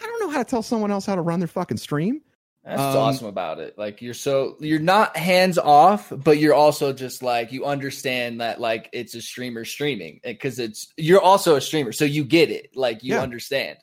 [0.00, 2.20] i don't know how to tell someone else how to run their fucking stream
[2.64, 3.78] That's Um, awesome about it.
[3.78, 8.60] Like you're so you're not hands off, but you're also just like you understand that
[8.60, 12.68] like it's a streamer streaming because it's you're also a streamer, so you get it.
[12.76, 13.22] Like you Yeah.
[13.22, 13.78] understand.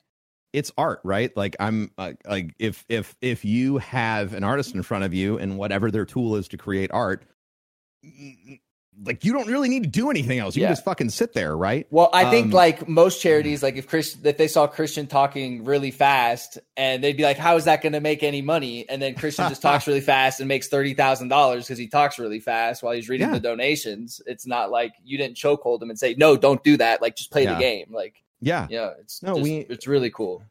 [0.54, 4.82] it's art right like i'm uh, like if if if you have an artist in
[4.82, 7.24] front of you and whatever their tool is to create art
[9.04, 10.68] like you don't really need to do anything else you Yeah.
[10.68, 13.86] can just fucking sit there right Well, I think Um, like most charities, like if
[13.86, 17.80] Chris, if they saw Christian talking really fast, and they'd be like, "How is that
[17.80, 20.94] going to make any money?" And then Christian just talks really fast and makes thirty
[20.94, 23.34] thousand dollars because he talks really fast while he's reading Yeah.
[23.34, 24.20] the donations.
[24.26, 27.30] It's not like you didn't chokehold him and say, "No, don't do that." Like just
[27.30, 27.54] play Yeah.
[27.54, 27.86] the game.
[27.90, 30.42] Like yeah yeah, it's No, just- we- it's really cool.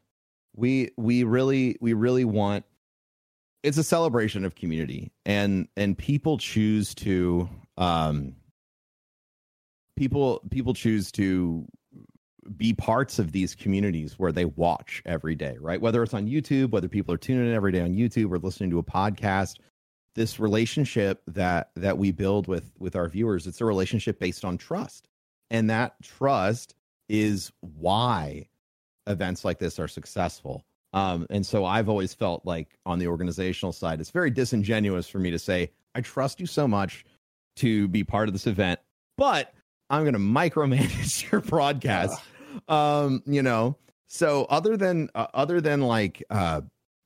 [0.56, 2.64] we we really we really want
[3.62, 8.34] it's a celebration of community and and people choose to um
[9.96, 11.66] people people choose to
[12.56, 16.70] be parts of these communities where they watch every day right whether it's on youtube
[16.70, 19.56] whether people are tuning in every day on youtube or listening to a podcast
[20.14, 24.56] this relationship that that we build with with our viewers it's a relationship based on
[24.56, 25.08] trust
[25.50, 26.74] and that trust
[27.08, 28.48] is why
[29.06, 30.64] events like this are successful.
[30.92, 35.18] Um, and so I've always felt like on the organizational side, it's very disingenuous for
[35.18, 37.04] me to say, I trust you so much
[37.56, 38.80] to be part of this event,
[39.16, 39.52] but
[39.90, 42.20] I'm going to micromanage your broadcast.
[42.68, 43.76] Um, you know,
[44.06, 46.62] so other than, uh, other than like, uh,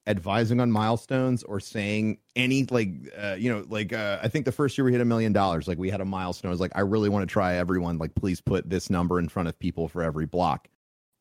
[0.07, 4.51] advising on milestones or saying any like uh, you know like uh, i think the
[4.51, 6.49] first year we hit a million dollars like we had a milestone.
[6.49, 7.99] I was like i really want to try everyone.
[7.99, 10.69] Like please put this number in front of people for every block.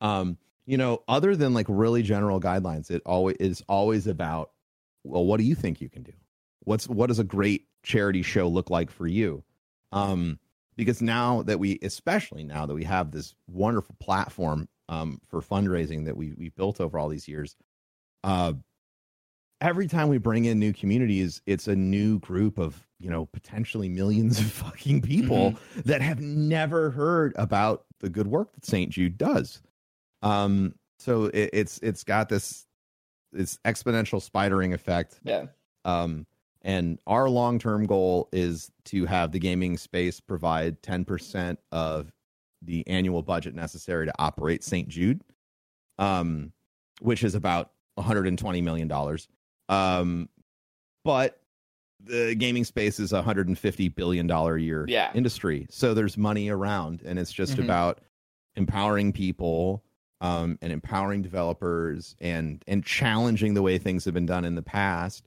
[0.02, 4.52] Um you know other than like really general guidelines it always is always about
[5.04, 6.14] well what do you think you can do?
[6.64, 9.44] What's what does a great charity show look like for you?
[9.92, 10.40] Um
[10.78, 16.06] because now that we especially now that we have this wonderful platform um for fundraising
[16.06, 17.56] that we we built over all these years
[18.24, 18.54] uh
[19.60, 23.90] every time we bring in new communities it's a new group of you know potentially
[23.90, 25.56] millions of fucking people
[25.86, 29.62] that have never heard about the good work that st jude does
[30.22, 32.66] um so it, it's it's got this
[33.32, 35.46] this exponential spidering effect Yeah.
[35.86, 36.26] um
[36.64, 42.12] and our long-term goal is to have the gaming space provide 10% of
[42.62, 45.22] the annual budget necessary to operate st jude
[45.98, 46.52] um
[47.00, 49.28] which is about 120 million dollars
[49.70, 50.30] um
[51.04, 51.40] but
[52.04, 55.12] the gaming space is a 150 billion dollar a year Yeah.
[55.14, 57.64] industry so there's money around and it's just Mhm.
[57.64, 58.02] about
[58.56, 59.84] empowering people
[60.22, 64.62] um, and empowering developers and and challenging the way things have been done in the
[64.62, 65.26] past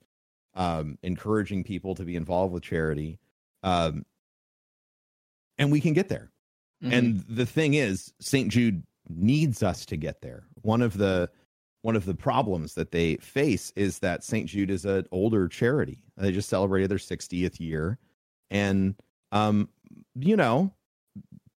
[0.54, 3.18] um, encouraging people to be involved with charity
[3.62, 4.06] um,
[5.58, 6.30] and we can get there.
[6.82, 6.92] Mhm.
[6.92, 10.44] and the thing is st jude needs us to get there.
[10.62, 11.30] One of the
[11.82, 15.98] one of the problems that they face is that st jude is an older charity.
[16.16, 17.98] They just celebrated their 60th year.
[18.50, 18.94] And
[19.32, 19.68] um
[20.14, 20.72] you know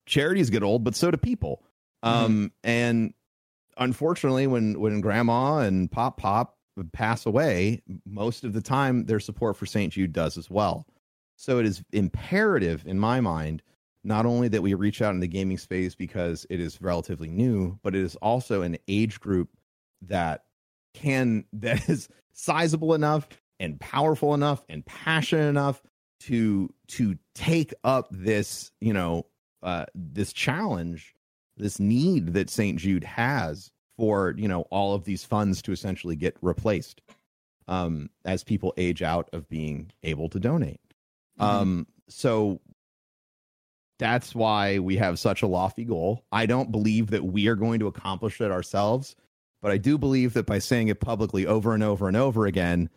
[0.05, 1.63] charities get old but so do people.
[2.01, 3.13] Um and
[3.79, 6.57] unfortunately when when grandma and pop pop
[6.93, 10.85] pass away most of the time their support for st jude does as well.
[11.35, 13.63] So it is imperative in my mind
[14.03, 17.77] not only that we reach out in the gaming space because it is relatively new,
[17.83, 19.49] but it is also an age group
[20.01, 20.45] that
[20.93, 23.27] can that is sizable enough
[23.59, 25.81] and powerful enough and passionate enough
[26.21, 29.25] to to take up this, you know,
[29.63, 31.13] uh this challenge,
[31.59, 32.79] this need that St.
[32.79, 37.01] Jude has for, you know, all of these funds to essentially get replaced
[37.67, 40.81] um as people age out of being able to donate.
[41.39, 41.43] Mhm.
[41.43, 42.59] Um, so
[43.99, 46.23] that's why we have such a lofty goal.
[46.31, 49.15] I don't believe that we are going to accomplish it ourselves,
[49.61, 52.89] but I do believe that by saying it publicly over and over and over again,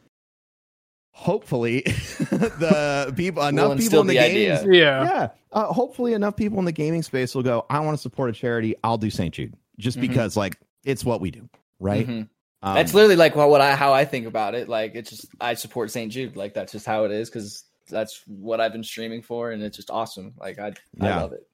[1.13, 4.73] hopefully the people enough people in the, the games, idea.
[4.73, 5.05] Yeah.
[5.05, 7.65] yeah, uh, hopefully enough people in the gaming space will go.
[7.71, 8.75] I want to support a charity.
[8.83, 9.33] I'll do St.
[9.35, 10.03] Jude just Mhm.
[10.03, 11.49] because, like, it's what we do,
[11.79, 12.07] right?
[12.07, 12.29] Mhm.
[12.65, 14.69] Um, that's literally like what, what I how I think about it.
[14.69, 16.13] Like it's just I support St.
[16.13, 16.37] Jude.
[16.37, 19.77] Like that's just how it is because that's what I've been streaming for, and it's
[19.77, 20.35] just awesome.
[20.39, 21.45] Like I I love it.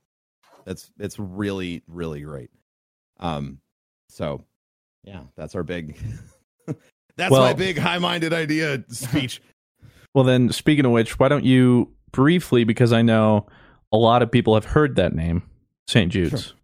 [0.67, 2.51] that's it's really really great
[3.21, 3.59] um
[4.11, 4.45] so
[5.03, 5.97] yeah that's our big
[7.19, 9.43] that's Well- my big high-minded idea speech
[10.15, 13.47] Well, then, speaking of which, why don't you briefly, because I know
[13.93, 15.43] a lot of people have heard that name,
[15.87, 16.11] St.
[16.11, 16.55] Jude's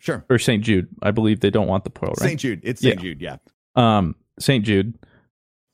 [0.00, 0.62] sure or St.
[0.64, 0.88] Jude.
[1.00, 2.28] I believe they don't want the plural, right?
[2.30, 3.00] st jude it's st Yeah.
[3.00, 3.36] jude yeah
[3.76, 4.64] um, St.
[4.64, 4.94] Jude.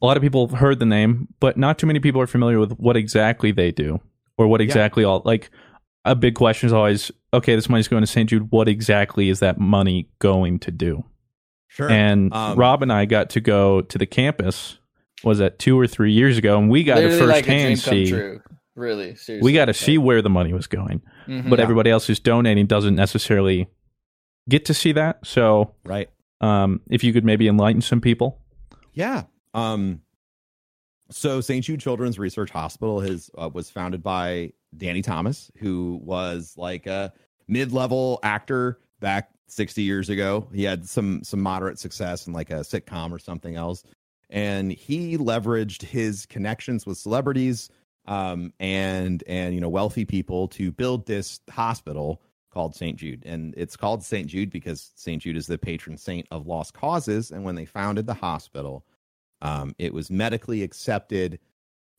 [0.02, 2.60] A lot of people have heard the name, but not too many people are familiar
[2.60, 4.00] with what exactly they do
[4.36, 4.66] or what Yeah.
[4.66, 5.22] exactly all.
[5.24, 5.50] Like
[6.04, 8.28] a big question is always, okay, this money's going to St.
[8.28, 8.50] Jude.
[8.50, 11.04] What exactly is that money going to do?
[11.74, 14.78] Sure And Um, Rob and I got to go to the campus
[15.22, 17.76] was that two or three years ago, and we got to like a firsthand dream
[17.78, 18.10] come see.
[18.10, 18.40] true.
[18.76, 19.40] Really, seriously.
[19.44, 21.48] We got to see where the money was going, Mhm.
[21.48, 21.62] but Yeah.
[21.62, 23.68] everybody else who's donating doesn't necessarily
[24.48, 25.24] get to see that.
[25.24, 26.10] So, Right.
[26.40, 28.40] um, if you could maybe enlighten some people.
[28.92, 29.22] Yeah.
[29.54, 30.00] Um.
[31.10, 31.64] So St.
[31.64, 37.12] Jude Children's Research Hospital has uh, was founded by Danny Thomas, who was like a
[37.46, 40.48] mid-level actor back 60 years ago.
[40.52, 43.84] He had some some moderate success in like a sitcom or something else,
[44.30, 47.70] and he leveraged his connections with celebrities
[48.06, 52.20] um, and and you know wealthy people to build this hospital
[52.54, 52.96] called St.
[52.96, 53.24] Jude.
[53.26, 54.28] And it's called St.
[54.28, 55.20] Jude because St.
[55.20, 57.32] Jude is the patron saint of lost causes.
[57.32, 58.86] And when they founded the hospital,
[59.42, 61.40] um, it was medically accepted.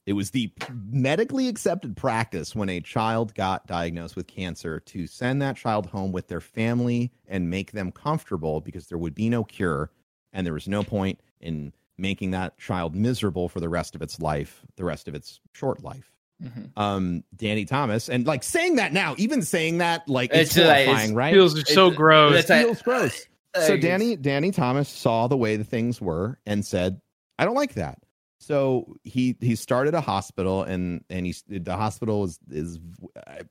[0.05, 5.41] It was the medically accepted practice when a child got diagnosed with cancer to send
[5.41, 9.43] that child home with their family and make them comfortable because there would be no
[9.43, 9.89] cure
[10.31, 14.19] and there was no point in making that child miserable for the rest of its
[14.19, 16.11] life, the rest of its short life
[16.43, 16.69] Mhm.
[16.77, 20.67] um Danny Thomas and like saying that now even saying that like It's it's, just
[20.67, 22.35] like- horrifying it's- right Feels so It's- gross.
[22.35, 23.25] it feels gross
[23.55, 26.99] so Danny Danny Thomas saw the way the things were and said
[27.39, 27.99] I don't like that
[28.45, 32.79] so he he started a hospital and and he the hospital is is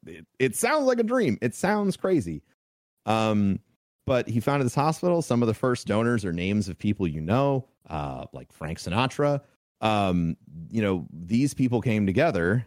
[0.07, 1.37] it, it sounds like a dream.
[1.43, 2.43] It sounds crazy.
[3.05, 3.59] Um
[4.07, 5.23] but he founded this hospital.
[5.23, 9.41] Some of the first donors are names of people you know uh like Frank Sinatra.
[9.81, 10.37] Um
[10.71, 12.65] you know these people came together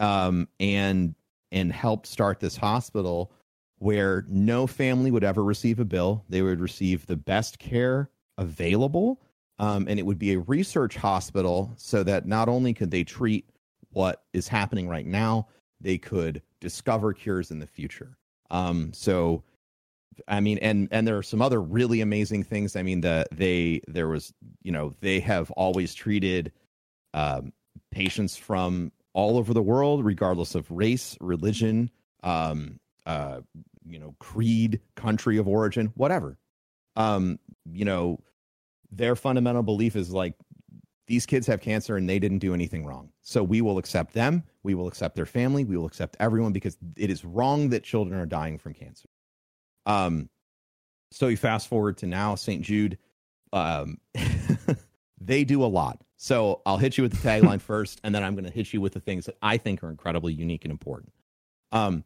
[0.00, 1.14] um and
[1.52, 3.32] and helped start this hospital
[3.78, 6.24] where no family would ever receive a bill.
[6.28, 9.20] They would receive the best care available
[9.58, 13.48] um, and it would be a research hospital so that not only could they treat
[13.90, 15.48] what is happening right now
[15.80, 18.16] they could discover cures in the future.
[18.50, 19.44] Um, so
[20.26, 22.74] i mean and and there are some other really amazing things.
[22.76, 24.32] I mean the they there was
[24.62, 26.52] you know they have always treated
[27.14, 27.52] um,
[27.90, 31.90] patients from all over the world regardless of race religion
[32.22, 33.40] um, uh,
[33.86, 36.36] you know creed country of origin whatever.
[36.96, 37.38] Um,
[37.70, 38.18] you know
[38.90, 40.34] their fundamental belief is like
[41.08, 43.10] these kids have cancer and they didn't do anything wrong.
[43.22, 46.76] So we will accept them, we will accept their family, we will accept everyone because
[46.96, 49.08] it is wrong that children are dying from cancer.
[49.86, 50.28] Um
[51.10, 52.62] so you fast forward to now St.
[52.62, 52.98] Jude
[53.52, 53.98] um
[55.20, 56.02] they do a lot.
[56.16, 58.80] So I'll hit you with the tagline first and then I'm going to hit you
[58.80, 61.12] with the things that I think are incredibly unique and important.
[61.72, 62.04] Um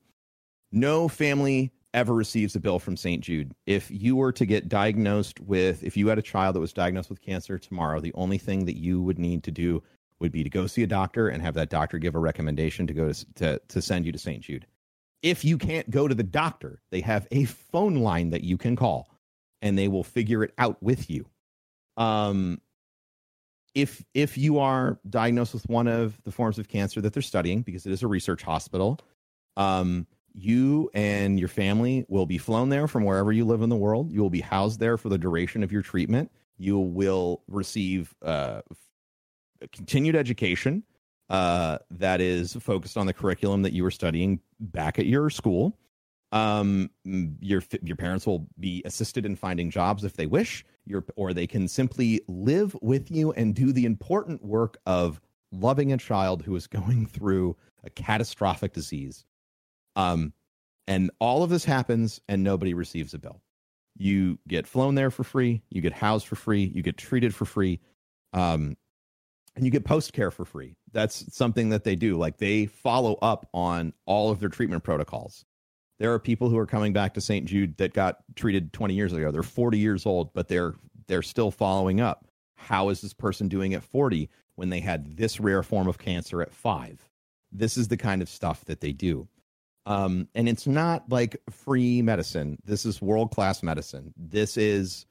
[0.71, 3.23] no family ever receives a bill from St.
[3.23, 3.53] Jude.
[3.67, 7.11] If you were to get diagnosed with, if you had a child that was diagnosed
[7.11, 9.83] with cancer tomorrow, the only thing that you would need to do
[10.21, 12.95] would be to go see a doctor and have that doctor give a recommendation to
[12.95, 14.43] go to, to, to send you to St.
[14.43, 14.67] Jude.
[15.23, 18.77] If you can't go to the doctor, they have a phone line that you can
[18.77, 19.11] call
[19.61, 21.27] and they will figure it out with you.
[21.97, 22.61] Um,
[23.75, 27.63] if if you are diagnosed with one of the forms of cancer that they're studying,
[27.63, 29.01] because it is a research hospital,
[29.57, 33.77] um, you and your family will be flown there from wherever you live in the
[33.77, 34.11] world.
[34.11, 36.31] You will be housed there for the duration of your treatment.
[36.59, 38.63] You will receive uh,
[39.73, 40.85] continued education
[41.31, 45.79] uh, that is focused on the curriculum that you were studying back at your school.
[46.31, 50.65] Um, your your parents will be assisted in finding jobs if they wish.
[50.87, 55.21] Your or they can simply live with you and do the important work of
[55.53, 59.25] loving a child who is going through a catastrophic disease.
[59.97, 60.33] Um,
[60.87, 63.41] and all of this happens and nobody receives a bill.
[63.97, 67.45] You get flown there for free, you get housed for free, you get treated for
[67.45, 67.81] free,
[68.33, 68.77] um,
[69.55, 70.77] and you get post care for free.
[70.93, 72.17] That's something that they do.
[72.17, 75.45] Like they follow up on all of their treatment protocols.
[75.99, 77.47] There are people who are coming back to St.
[77.47, 79.31] Jude that got treated 20 years ago.
[79.31, 80.75] They're 40 years old, but they're
[81.07, 82.27] they're still following up.
[82.57, 86.41] How is this person doing at 40 when they had this rare form of cancer
[86.41, 87.09] at 5?
[87.51, 89.29] This is the kind of stuff that they do.
[89.87, 92.59] Um, and it's not like free medicine.
[92.65, 94.15] This is world class medicine.
[94.17, 95.07] This is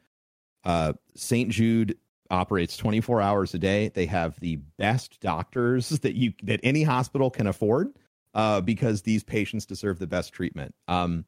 [0.64, 1.50] uh, St.
[1.50, 1.98] Jude
[2.30, 3.90] operates 24 hours a day.
[3.90, 7.90] They have the best doctors that you that any hospital can afford
[8.34, 10.74] uh, because these patients deserve the best treatment.
[10.88, 11.26] Um,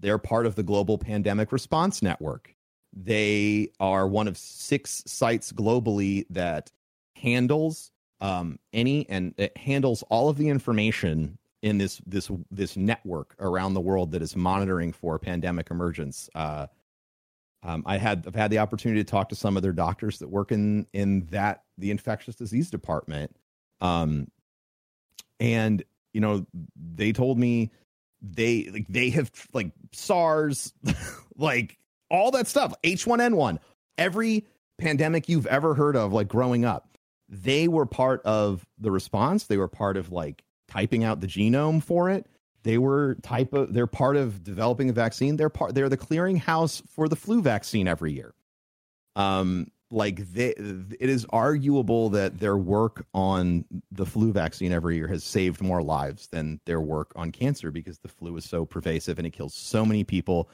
[0.00, 2.54] they're part of the global pandemic response network.
[2.92, 6.70] They are one of six sites globally that
[7.14, 7.90] handles
[8.20, 13.74] um, any and it handles all of the information in this this this network around
[13.74, 16.28] the world that is monitoring for pandemic emergence.
[16.34, 16.66] Uh,
[17.62, 20.28] um, I had I've had the opportunity to talk to some of their doctors that
[20.28, 23.34] work in in that the infectious disease department,
[23.80, 24.28] um,
[25.40, 25.82] and
[26.12, 26.46] you know
[26.76, 27.72] they told me
[28.22, 30.72] they like they have like SARS,
[31.36, 31.78] like
[32.10, 33.58] all that stuff, H1N1,
[33.98, 34.46] every
[34.78, 36.88] pandemic you've ever heard of, like growing up.
[37.28, 39.44] they were part of the response.
[39.44, 40.44] They were part of like
[40.76, 42.26] typing out the genome for it.
[42.62, 45.36] They were type of they're part of developing a vaccine.
[45.36, 48.34] They're part they're the clearinghouse for the flu vaccine every year.
[49.14, 55.06] Um, like they, it is arguable that their work on the flu vaccine every year
[55.06, 59.18] has saved more lives than their work on cancer because the flu is so pervasive
[59.18, 60.50] and it kills so many people,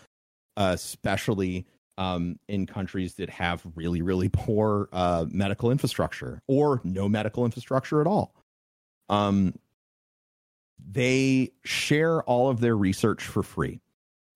[0.58, 1.66] especially
[1.96, 8.02] um, in countries that have really, really poor uh, medical infrastructure or no medical infrastructure
[8.02, 8.34] at all.
[9.08, 9.54] Um,
[10.90, 13.80] they share all of their research for free.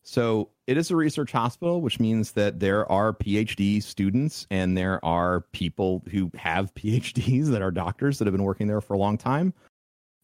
[0.02, 5.04] So it is a research hospital, which means that there are PhD students and there
[5.04, 8.98] are people who have PhDs that are doctors that have been working there for a
[8.98, 9.52] long time.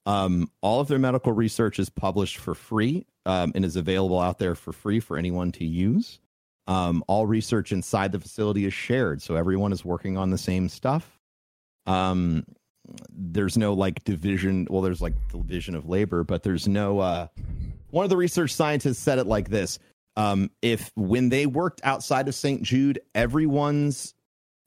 [0.06, 4.38] Um, all of their medical research is published for free um, and is available out
[4.38, 6.20] there for free for anyone to use.
[6.66, 10.68] Um, all research inside the facility is shared, so everyone is working on the same
[10.68, 11.18] stuff.
[11.86, 12.44] Um,
[13.10, 14.66] there's no like division.
[14.70, 16.98] Well, there's like division of labor, but there's no.
[16.98, 17.26] Uh,
[17.90, 19.78] one of the research scientists said it like this:
[20.16, 22.62] um, If when they worked outside of St.
[22.62, 24.14] Jude, everyone's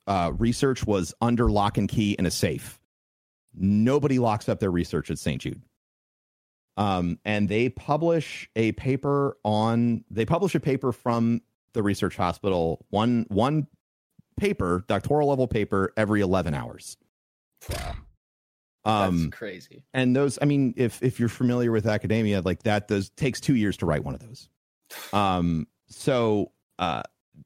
[0.08, 2.80] uh, research was under lock and key in a safe.
[3.54, 5.42] Nobody locks up their research at St.
[5.42, 5.62] Jude.
[6.78, 10.04] Um, and they publish a paper on.
[10.10, 11.42] They publish a paper from
[11.74, 12.86] the research hospital.
[12.90, 13.68] One one
[14.38, 16.98] paper, doctoral level paper, every eleven hours.
[17.70, 17.96] Wow.
[18.86, 19.84] Um, That's crazy.
[19.94, 23.56] and those, I mean, if if you're familiar with academia, like that does takes two
[23.56, 24.50] years to write one of those.
[25.14, 27.02] Um, so uh,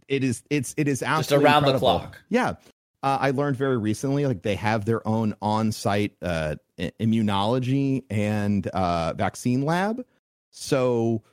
[0.07, 2.19] it is it's it is Just absolutely around the clock.
[2.29, 2.55] Yeah.
[3.01, 9.13] Uh, I learned very recently, like they have their own on-site uh, immunology and uh,
[9.13, 10.05] vaccine lab.
[10.51, 11.23] So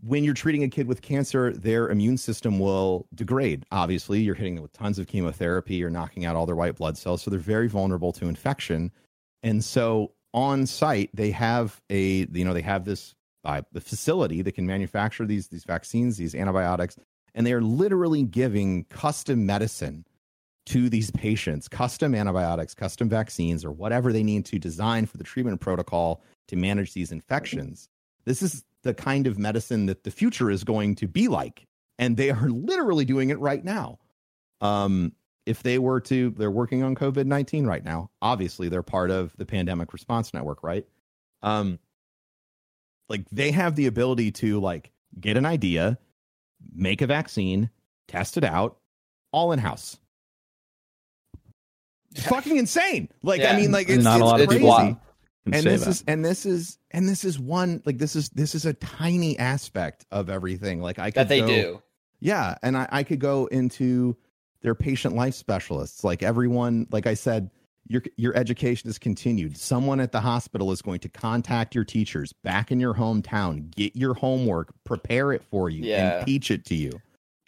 [0.00, 3.64] when you're treating a kid with cancer, their immune system will degrade.
[3.70, 5.74] Obviously, you're hitting them with tons of chemotherapy.
[5.74, 8.90] You're knocking out all their white blood cells, so they're very vulnerable to infection.
[9.44, 13.14] And so on site, they have a you know they have this
[13.44, 16.96] uh, the facility that can manufacture these these vaccines, these antibiotics,
[17.34, 20.06] and they are literally giving custom medicine
[20.66, 25.24] to these patients, custom antibiotics, custom vaccines, or whatever they need to design for the
[25.24, 27.90] treatment protocol to manage these infections.
[28.24, 31.66] This is the kind of medicine that the future is going to be like,
[31.98, 33.98] and they are literally doing it right now.
[34.62, 35.12] Um,
[35.46, 38.10] if they were to, they're working on COVID 19 right now.
[38.22, 40.86] Obviously, they're part of the pandemic response network, right?
[41.42, 41.78] Um,
[43.08, 44.90] like they have the ability to like
[45.20, 45.98] get an idea,
[46.74, 47.68] make a vaccine,
[48.08, 48.78] test it out,
[49.32, 49.98] all in house.
[52.12, 53.08] It's fucking insane.
[53.22, 54.60] Like I mean, like it's Not a it's lot of crazy.
[54.60, 54.96] people wild.
[55.46, 55.90] and this that.
[55.90, 59.38] is and this is and this is one like this is this is a tiny
[59.38, 60.80] aspect of everything.
[60.80, 61.82] Like I could That they go- do.
[62.20, 64.16] yeah, and I, I could go into
[64.64, 66.02] their patient life specialists.
[66.02, 67.50] Like everyone, like I said,
[67.86, 69.56] your your education is continued.
[69.58, 73.94] Someone at the hospital is going to contact your teachers back in your hometown, get
[73.94, 76.16] your homework, prepare it for you, Yeah.
[76.18, 76.92] and teach it to you.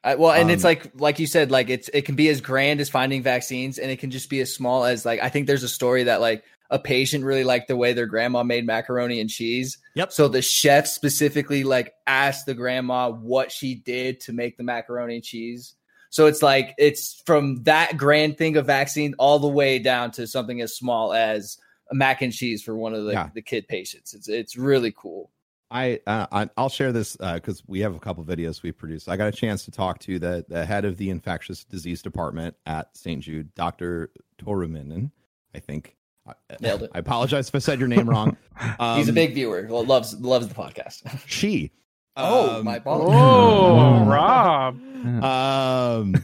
[0.04, 2.42] I, well, and it's Um, like like you said, like it's it can be as
[2.42, 5.46] grand as finding vaccines, and it can just be as small as like I think
[5.46, 9.20] there's a story that like a patient really liked the way their grandma made macaroni
[9.20, 9.78] and cheese.
[9.94, 10.12] Yep.
[10.12, 15.14] So the chef specifically like asked the grandma what she did to make the macaroni
[15.14, 15.75] and cheese.
[16.10, 20.26] So it's like it's from that grand thing of vaccine all the way down to
[20.26, 21.58] something as small as
[21.90, 23.30] a mac and cheese for one of the, Yeah.
[23.34, 24.14] the kid patients.
[24.14, 25.30] It's it's really cool.
[25.68, 29.08] I, uh, I I'll share this because we have a couple videos we produced.
[29.08, 32.54] I got a chance to talk to the the head of the infectious disease department
[32.66, 33.20] at St.
[33.20, 34.10] Jude, Dr.
[34.38, 35.10] Toruminen.
[35.54, 35.96] I think
[36.26, 36.90] I- Nailed it.
[36.94, 38.36] I apologize if I said your name wrong.
[38.60, 39.66] He's a Um, big viewer.
[39.68, 41.02] Well, loves loves the podcast.
[41.26, 41.72] she.
[42.16, 43.12] Oh Um, my balls.
[43.14, 44.80] Oh, Rob.
[45.22, 46.14] um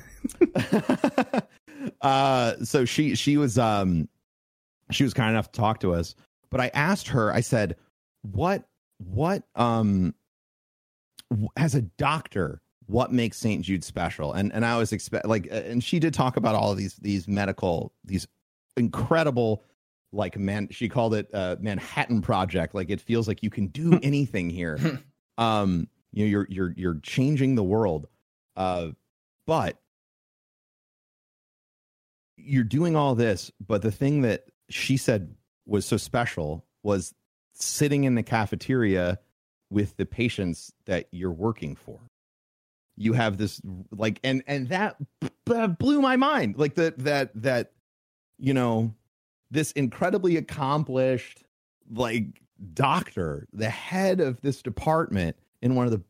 [2.00, 4.08] uh so she she was um
[4.90, 6.14] she was kind enough to talk to us
[6.50, 7.76] but i asked her i said
[8.22, 8.64] what
[8.98, 10.14] what um
[11.56, 15.56] as a doctor what makes st jude special and and i was expect like uh,
[15.56, 18.26] and she did talk about all of these these medical these
[18.76, 19.62] incredible
[20.12, 23.98] like man she called it uh manhattan project like it feels like you can do
[24.02, 25.00] anything here
[25.38, 28.06] um you know you're you're you're changing the world
[28.56, 28.88] uh
[29.46, 29.80] but
[32.36, 35.34] you're doing all this but the thing that she said
[35.66, 37.14] was so special was
[37.52, 39.18] sitting in the cafeteria
[39.70, 42.00] with the patients that you're working for.
[42.96, 43.60] You have this
[43.90, 44.96] like and and that
[45.46, 46.58] blew my mind.
[46.58, 47.72] Like that that that
[48.38, 48.94] you know
[49.50, 51.42] this incredibly accomplished
[51.90, 52.41] like
[52.74, 56.02] doctor the head of this department in one of the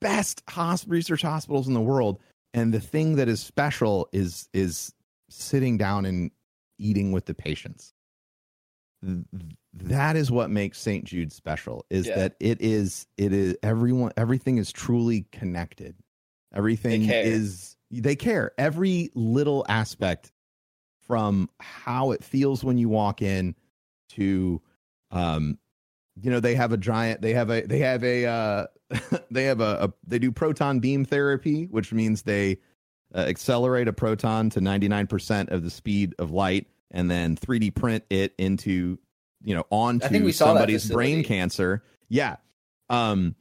[0.00, 2.18] best hosp- research hospitals in the world
[2.54, 4.92] and the thing that is special is is
[5.28, 6.30] sitting down and
[6.78, 7.92] eating with the patients.
[9.04, 9.24] Th-
[9.74, 11.04] That is what makes St.
[11.04, 12.16] Jude special is Yeah.
[12.16, 15.94] that it is it is everyone everything is truly connected.
[16.54, 17.22] Everything care.
[17.22, 18.52] is they care.
[18.58, 20.32] Every little aspect
[21.02, 23.54] from how it feels when you walk in
[24.10, 24.60] to
[25.10, 25.58] um
[26.22, 28.66] you know they have a giant they have a they have a uh
[29.30, 32.58] they have a, a they do proton beam therapy which means they
[33.14, 38.04] uh, accelerate a proton to 99% of the speed of light and then 3D print
[38.10, 38.98] it into
[39.42, 41.82] you know onto I think we saw that somebody's brain cancer.
[42.08, 42.36] Yeah.
[42.90, 43.34] Um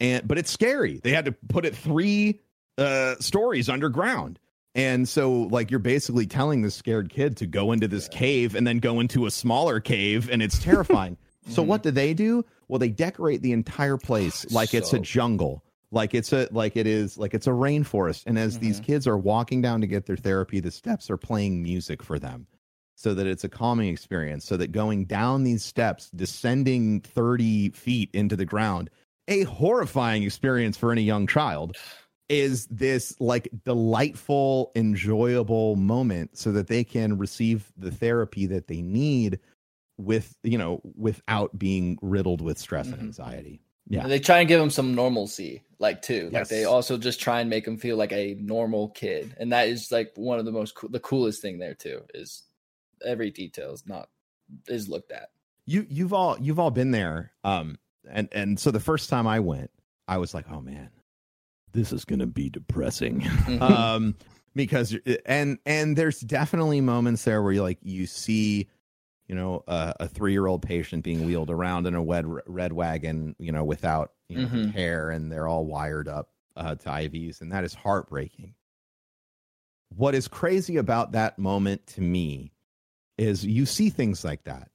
[0.00, 1.00] and but it's scary.
[1.02, 2.40] They had to put it three
[2.78, 4.38] uh stories underground.
[4.74, 8.66] And so like you're basically telling this scared kid to go into this cave and
[8.66, 11.16] then go into a smaller cave and it's terrifying
[11.46, 12.44] so what do they do?
[12.68, 16.86] Well they decorate the entire place like it's a jungle like it's a like it
[16.86, 18.24] is like it's a rainforest.
[18.26, 18.84] And as these Mhm.
[18.84, 22.46] kids are walking down to get their therapy the steps are playing music for them
[22.96, 28.10] so that it's a calming experience so that going down these steps descending 30 feet
[28.12, 28.88] into the ground
[29.28, 31.76] a horrifying experience for any young child
[32.28, 38.80] is this like delightful enjoyable moment so that they can receive the therapy that they
[38.80, 39.38] need
[39.96, 43.04] with you know without being riddled with stress and Mhm.
[43.04, 46.30] anxiety yeah And they try and give him some normalcy, like too.
[46.32, 49.68] Like they also just try and make him feel like a normal kid, and that
[49.68, 52.44] is like one of the most cool, the coolest thing there too is
[53.04, 54.08] every detail is not
[54.68, 55.28] is looked at.
[55.66, 57.78] you you've all you've all been there um
[58.10, 59.70] and and so the first time i went
[60.08, 60.90] i was like oh man
[61.72, 63.60] this is gonna be depressing Mhm.
[63.70, 64.14] um
[64.54, 64.96] because
[65.26, 68.68] and and there's definitely moments there where you like you see
[69.26, 73.52] you know a, a three-year-old patient being wheeled around in a red red wagon you
[73.52, 74.72] know without you know Mhm.
[74.72, 78.54] hair and they're all wired up uh, to ivs and that is heartbreaking
[79.96, 82.52] what is crazy about that moment to me
[83.18, 84.70] is you see things like that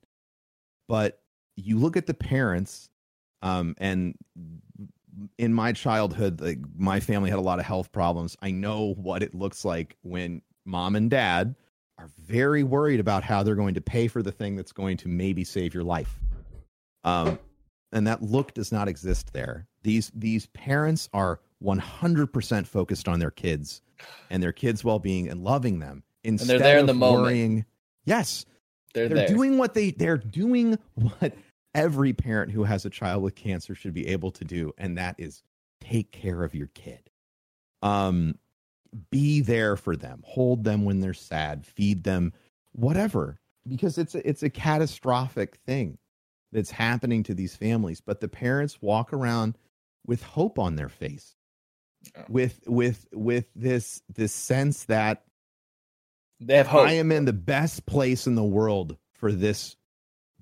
[0.87, 1.21] but
[1.55, 2.89] you look at the parents
[3.41, 4.15] um and
[5.37, 9.21] in my childhood like my family had a lot of health problems i know what
[9.23, 11.55] it looks like when mom and dad
[11.99, 15.07] are very worried about how they're going to pay for the thing that's going to
[15.07, 16.19] maybe save your life.
[17.03, 17.37] Um
[17.91, 19.67] and that look does not exist there.
[19.83, 23.81] These these parents are 100% focused on their kids
[24.29, 27.23] and their kids well-being and loving them instead there in of the moment.
[27.23, 27.65] worrying.
[28.05, 28.45] Yes.
[28.93, 31.33] They're, they're doing what they they're doing what
[31.75, 35.15] every parent who has a child with cancer should be able to do and that
[35.17, 35.43] is
[35.81, 37.09] take care of your kid.
[37.81, 38.35] Um
[39.11, 42.33] be there for them hold them when they're sad feed them
[42.73, 45.97] whatever because it's a, it's a catastrophic thing
[46.51, 49.57] that's happening to these families but the parents walk around
[50.05, 51.35] with hope on their face
[52.17, 52.23] Oh.
[52.29, 55.23] with with with this this sense that
[56.39, 56.87] they have hope.
[56.87, 59.75] I am in the best place in the world for this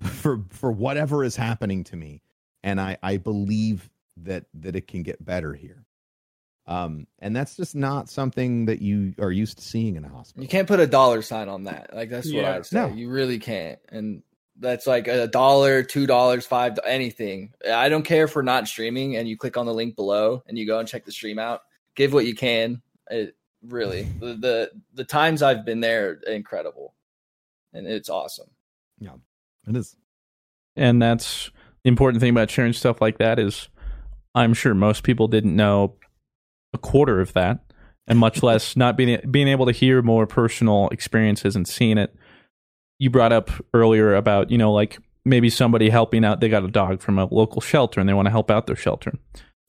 [0.02, 2.22] for for whatever is happening to me
[2.62, 5.84] and I I believe that that it can get better here.
[6.68, 10.42] Um and that's just not something that you are used to seeing in a hospital.
[10.44, 11.94] You can't put a dollar sign on that.
[11.96, 12.56] Like that's what Yeah.
[12.58, 12.76] I say.
[12.76, 12.88] No.
[12.94, 13.78] You really can't.
[13.88, 14.22] And
[14.60, 17.54] that's like a dollar, two dollars, five, anything.
[17.68, 19.16] I don't care for not streaming.
[19.16, 21.62] And you click on the link below and you go and check the stream out.
[21.94, 22.82] Give what you can.
[23.10, 23.34] It
[23.66, 26.94] really the the, the times I've been there incredible,
[27.72, 28.50] and it's awesome.
[29.00, 29.14] Yeah,
[29.66, 29.96] it is.
[30.76, 31.50] and that's
[31.82, 33.68] the important thing about sharing stuff like that is
[34.34, 35.94] i'm sure most people didn't know
[36.72, 37.60] a quarter of that
[38.08, 42.14] and much less not being being able to hear more personal experiences and seeing it.
[42.98, 46.68] You brought up earlier about you know like maybe somebody helping out they got a
[46.68, 49.12] dog from a local shelter and they want to help out their shelter.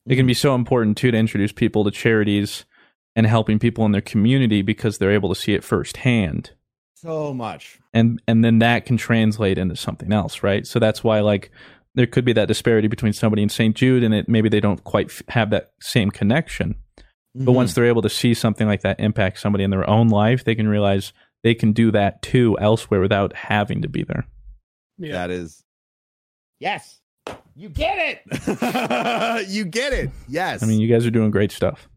[0.08, 0.40] It can be mm-hmm.
[0.40, 2.66] so important too to introduce people to charities
[3.16, 6.52] and helping people in their community because they're able to see it firsthand.
[6.96, 7.80] So much.
[7.94, 10.66] and and then that can translate into something else right?
[10.66, 11.52] So that's why like
[11.96, 14.84] there could be that disparity between somebody in st jude and it maybe they don't
[14.84, 16.76] quite f- have that same connection
[17.40, 17.56] but Mhm.
[17.56, 20.56] once they're able to see something like that impact somebody in their own life they
[20.56, 21.14] can realize
[21.44, 24.26] they can do that too elsewhere without having to be there
[24.98, 25.14] Yeah.
[25.14, 25.64] that is
[26.60, 27.00] Yes.
[27.56, 29.48] You get it.
[29.50, 30.10] you get it.
[30.28, 30.62] Yes.
[30.62, 31.88] i mean you guys are doing great stuff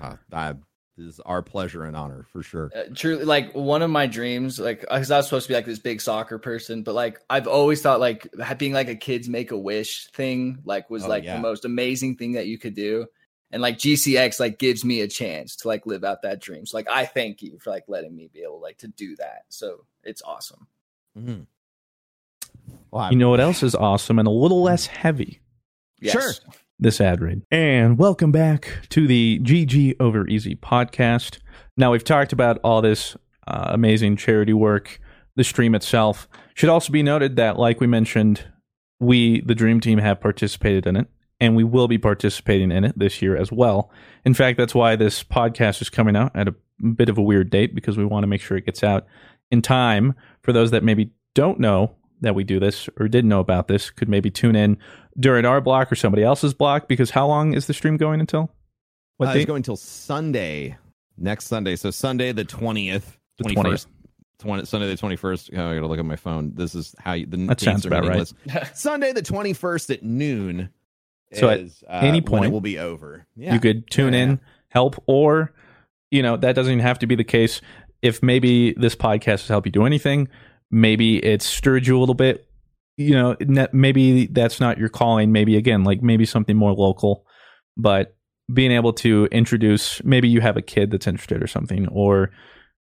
[0.00, 0.52] Uh, I,
[0.98, 2.70] this is our pleasure and honor for sure.
[2.74, 5.66] Uh, truly, like one of my dreams, like because I was supposed to be like
[5.66, 9.28] this big soccer person, but like I've always thought like ha- being like a kids
[9.28, 11.36] make a wish thing, like was Oh, like yeah.
[11.36, 13.06] the most amazing thing that you could do.
[13.52, 16.66] And like GCX like gives me a chance to like live out that dream.
[16.66, 19.42] So like I thank you for like letting me be able like to do that.
[19.48, 20.66] So it's awesome.
[21.18, 21.42] Mm-hmm.
[22.90, 25.40] Well, I- you know what else is awesome and a little less heavy
[26.00, 26.12] Yes.
[26.12, 26.32] Sure.
[26.78, 27.42] this ad read.
[27.50, 31.38] And welcome back to the GG over EZ podcast.
[31.76, 33.16] Now, we've talked about all this
[33.46, 35.00] uh, amazing charity work.
[35.36, 38.44] The stream itself should also be noted that, like we mentioned,
[39.00, 41.08] we, the Dream Team, have participated in it,
[41.40, 43.90] and we will be participating in it this year as well.
[44.24, 46.54] In fact, that's why this podcast is coming out at a
[46.94, 49.06] bit of a weird date because we want to make sure it gets out
[49.50, 53.40] in time for those that maybe don't know that we do this or didn't know
[53.40, 54.78] about this could maybe tune in
[55.18, 58.50] during our block or somebody else's block because how long is the stream going until?
[59.18, 59.40] What uh, date?
[59.40, 60.76] It's going until Sunday,
[61.16, 61.76] next Sunday.
[61.76, 63.88] So Sunday the twentieth, twenty first.
[64.38, 65.56] 20, Sunday the 21st.
[65.56, 66.52] Oh, I gotta look at my phone.
[66.54, 68.30] This is how you, the that sounds about right.
[68.74, 70.68] Sunday the 21st at noon.
[71.32, 73.26] So is, at uh, any point it will be over.
[73.36, 73.54] Yeah.
[73.54, 75.52] You could tune yeah, in, help, or
[76.10, 77.60] you know that doesn't even have to be the case.
[78.02, 80.28] If maybe this podcast has helped you do anything,
[80.70, 82.48] maybe it's stirred you a little bit.
[82.96, 83.36] You know,
[83.72, 85.32] maybe that's not your calling.
[85.32, 87.26] Maybe again, like maybe something more local,
[87.76, 88.16] but
[88.52, 92.30] being able to introduce maybe you have a kid that's interested or something or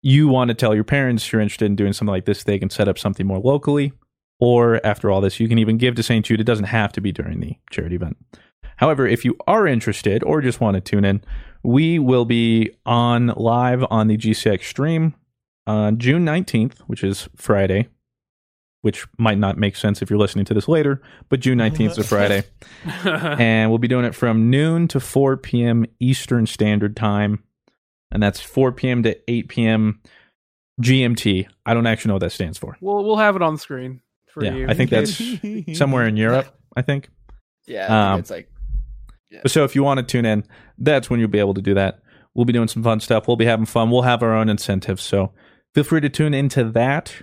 [0.01, 2.69] you want to tell your parents you're interested in doing something like this they can
[2.69, 3.91] set up something more locally
[4.39, 7.01] or after all this you can even give to st jude it doesn't have to
[7.01, 8.17] be during the charity event
[8.77, 11.21] however if you are interested or just want to tune in
[11.63, 15.13] we will be on live on the gcx stream
[15.67, 17.87] on june 19th which is friday
[18.81, 21.97] which might not make sense if you're listening to this later, but June 19th is
[21.97, 22.43] a Friday.
[23.03, 25.85] and we'll be doing it from noon to 4 p.m.
[25.99, 27.43] Eastern Standard Time.
[28.11, 29.03] And that's 4 p.m.
[29.03, 29.99] to 8 p.m.
[30.81, 31.47] GMT.
[31.65, 32.77] I don't actually know what that stands for.
[32.79, 34.01] We'll, we'll have it on the screen
[34.31, 34.67] for yeah, you.
[34.69, 35.21] I think that's
[35.77, 37.09] somewhere in Europe, I think.
[37.67, 38.49] Yeah, I um, it's like.
[39.29, 39.41] Yeah.
[39.45, 40.43] So if you want to tune in,
[40.79, 41.99] that's when you'll be able to do that.
[42.33, 43.27] We'll be doing some fun stuff.
[43.27, 43.91] We'll be having fun.
[43.91, 45.03] We'll have our own incentives.
[45.03, 45.33] So
[45.75, 47.21] feel free to tune into that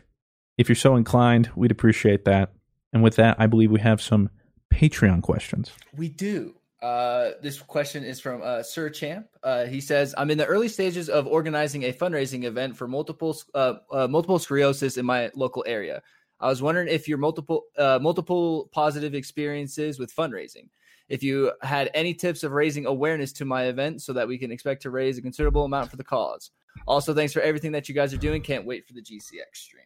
[0.58, 2.52] if you're so inclined, we'd appreciate that.
[2.92, 4.30] And with that, I believe we have some
[4.72, 5.72] Patreon questions.
[5.94, 6.54] We do.
[6.82, 9.26] Uh, this question is from uh, Sir Champ.
[9.42, 13.36] Uh, he says, "I'm in the early stages of organizing a fundraising event for multiple
[13.54, 16.02] uh, uh, multiple sclerosis in my local area.
[16.40, 20.68] I was wondering if your multiple uh, multiple positive experiences with fundraising.
[21.08, 24.50] If you had any tips of raising awareness to my event, so that we can
[24.50, 26.50] expect to raise a considerable amount for the cause.
[26.86, 28.42] Also, thanks for everything that you guys are doing.
[28.42, 29.84] Can't wait for the GCX stream."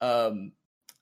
[0.00, 0.52] Um,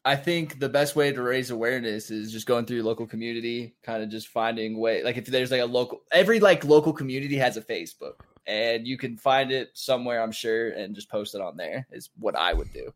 [0.04, 3.76] I think the best way to raise awareness is just going through your local community,
[3.84, 7.36] kind of just finding way like if there's like a local every like local community
[7.36, 8.14] has a Facebook
[8.46, 12.10] and you can find it somewhere, I'm sure, and just post it on there is
[12.18, 12.92] what I would do.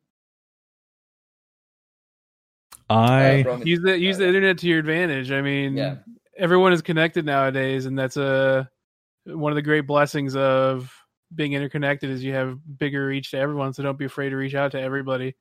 [2.89, 5.33] I uh, use the use the internet to your advantage.
[5.33, 5.97] I mean, yeah.
[6.37, 8.71] everyone is connected nowadays, and that's a
[9.25, 10.93] one of the great blessings of
[11.35, 13.73] being interconnected is you have bigger reach to everyone.
[13.73, 15.35] So don't be afraid to reach out to everybody.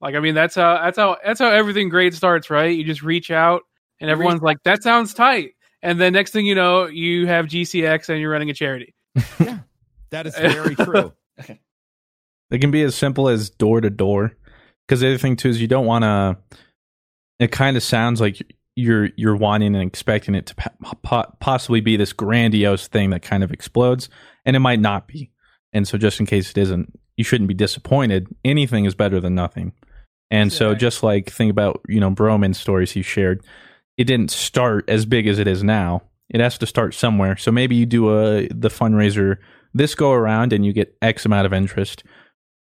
[0.00, 2.76] Like I mean, that's how that's how that's how everything great starts, right?
[2.76, 3.62] You just reach out,
[4.00, 8.10] and everyone's like, "That sounds tight," and then next thing you know, you have GCX
[8.10, 8.94] and you're running a charity.
[9.40, 9.60] yeah,
[10.10, 11.12] that is very true.
[12.48, 14.32] It can be as simple as door to door,
[14.86, 16.38] because the other thing too is you don't want to.
[17.38, 18.42] It kind of sounds like
[18.74, 23.42] you're you're wanting and expecting it to po- possibly be this grandiose thing that kind
[23.42, 24.08] of explodes,
[24.44, 25.30] and it might not be.
[25.72, 28.28] And so, just in case it isn't, you shouldn't be disappointed.
[28.44, 29.72] Anything is better than nothing.
[30.30, 33.44] And so, just like think about you know Broman's stories he shared,
[33.96, 36.02] it didn't start as big as it is now.
[36.28, 37.36] It has to start somewhere.
[37.36, 39.36] So maybe you do a the fundraiser
[39.74, 42.02] this go around and you get X amount of interest.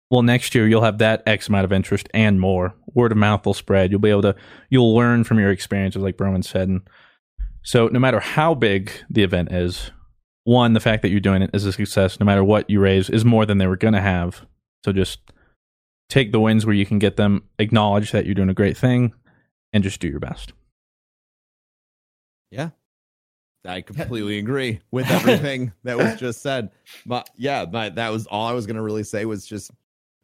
[0.09, 2.75] Well, next year you'll have that X amount of interest and more.
[2.93, 3.91] Word of mouth will spread.
[3.91, 4.35] You'll be able to
[4.69, 6.69] you'll learn from your experiences, like Broman said.
[6.69, 6.81] And
[7.63, 9.91] so, no matter how big the event is,
[10.43, 12.19] one, the fact that you're doing it is a success.
[12.19, 14.45] No matter what you raise, is more than they were going to have.
[14.84, 15.19] So just
[16.09, 19.13] take the wins where you can get them, acknowledge that you're doing a great thing,
[19.71, 20.53] and just do your best.
[22.51, 22.69] Yeah.
[23.65, 26.71] I completely agree with everything that was just said.
[27.05, 29.71] But yeah, but that was all I was going to really say was just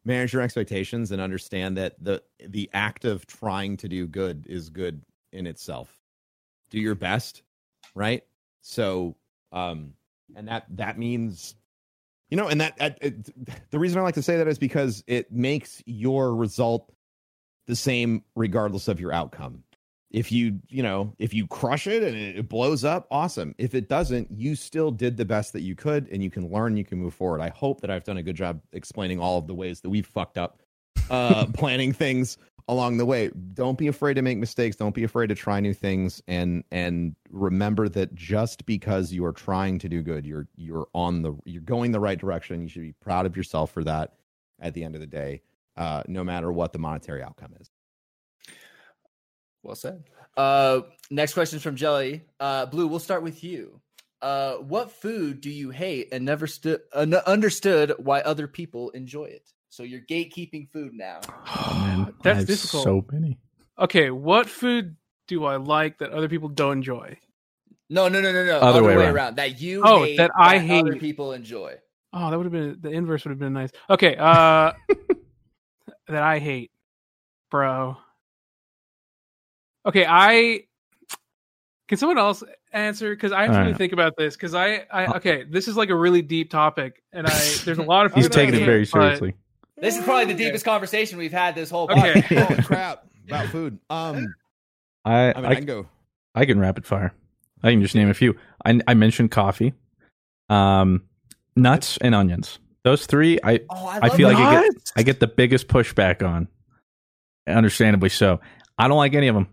[0.04, 4.70] manage your expectations and understand that the the act of trying to do good is
[4.70, 5.02] good
[5.32, 5.98] in itself.
[6.70, 7.42] Do your best,
[7.94, 8.24] right?
[8.62, 9.16] So
[9.52, 9.94] um
[10.36, 11.54] and that that means
[12.30, 15.02] you know, and that, that it, the reason I like to say that is because
[15.08, 16.92] it makes your result
[17.66, 19.64] the same regardless of your outcome.
[20.10, 23.54] If you, you know, if you crush it and it blows up, awesome.
[23.58, 26.76] If it doesn't, you still did the best that you could and you can learn,
[26.76, 27.40] you can move forward.
[27.40, 30.06] I hope that I've done a good job explaining all of the ways that we've
[30.06, 30.58] fucked up
[31.10, 32.38] uh planning things
[32.70, 33.30] along the way.
[33.54, 34.76] Don't be afraid to make mistakes.
[34.76, 39.32] Don't be afraid to try new things and and remember that just because you are
[39.32, 42.62] trying to do good, you're you're on the you're going the right direction.
[42.62, 44.14] You should be proud of yourself for that
[44.60, 45.42] at the end of the day,
[45.76, 47.70] uh, no matter what the monetary outcome is.
[49.62, 50.04] Well said.
[50.36, 52.24] Uh, next question is from Jelly.
[52.38, 53.80] Uh, Blue, we'll start with you.
[54.22, 58.90] Uh, what food do you hate and never stood uh, n- understood why other people
[58.90, 59.50] enjoy it?
[59.70, 61.20] So you're gatekeeping food now.
[61.46, 61.74] Oh
[62.04, 62.84] man, That's difficult.
[62.84, 63.38] So many.
[63.78, 64.96] Okay, what food
[65.26, 67.16] do I like that other people don't enjoy?
[67.88, 68.56] No, no, no, no, no.
[68.58, 69.14] Other Other, way way, around.
[69.14, 69.36] around.
[69.36, 71.00] That you Oh, hate, that I other hate.
[71.00, 71.76] people enjoy.
[72.12, 73.70] Oh, that would have been the inverse would have been nice.
[73.88, 74.72] Okay, uh
[76.08, 76.70] that I hate,
[77.50, 77.96] bro.
[79.86, 80.64] Okay, I
[81.88, 82.42] can someone else
[82.72, 83.76] answer because I have to right.
[83.76, 87.26] think about this because I, I okay, this is like a really deep topic and
[87.26, 89.34] I there's a lot of He's food that I taking it very seriously.
[89.76, 92.20] This is probably the deepest conversation we've had this whole Okay.
[92.22, 92.46] podcast.
[92.46, 93.78] Holy crap about food.
[93.88, 94.34] Um,
[95.04, 95.86] I I mean, I, I can go.
[96.34, 97.12] I can rapid fire.
[97.62, 98.36] I can just name a few.
[98.64, 99.72] I I mentioned coffee,
[100.48, 101.02] um,
[101.56, 102.58] nuts and onions.
[102.84, 105.68] Those three, I Oh, I, I love feel like I get I get the biggest
[105.68, 106.48] pushback on.
[107.46, 108.40] Understandably so.
[108.78, 109.48] I don't like any of them.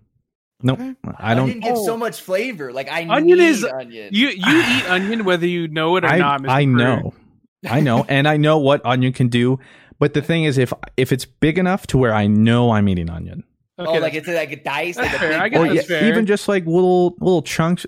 [0.61, 0.79] Nope.
[1.17, 1.59] I don't.
[1.59, 1.85] gives Oh.
[1.85, 2.73] so much flavor.
[2.73, 4.09] Like I Onion need is- onion.
[4.11, 4.35] You you
[4.67, 6.41] eat onion whether you know it or I, not.
[6.41, 6.49] Mr.
[6.49, 7.13] I know.
[7.69, 9.59] I know, and I know what onion can do.
[9.99, 13.09] But the thing is, if if it's big enough to where I know I'm eating
[13.09, 13.43] onion,
[13.79, 14.95] Okay, oh, like it's like a dice.
[14.95, 15.41] That's Like a fair.
[15.41, 16.07] I guess or that's yeah, fair.
[16.07, 17.85] even just like little little chunks,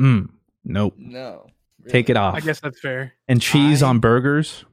[0.00, 0.28] mm,
[0.64, 0.94] nope.
[0.98, 1.46] No.
[1.88, 2.34] Take it off.
[2.34, 3.14] I guess that's fair.
[3.28, 4.64] and cheese I- on burgers.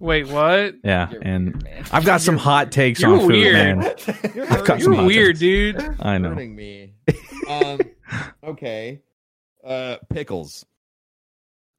[0.00, 0.74] Wait, what?
[0.82, 1.86] Yeah, You're and weird.
[1.92, 3.54] I've got some hot takes You're on food, weird.
[3.78, 3.94] man.
[4.34, 5.40] You're I've got You're hot weird, takes.
[5.40, 5.96] dude.
[6.00, 6.30] I know.
[6.30, 6.94] hurting me.
[7.48, 7.78] Um,
[8.44, 9.02] okay.
[9.64, 10.66] Uh, pickles.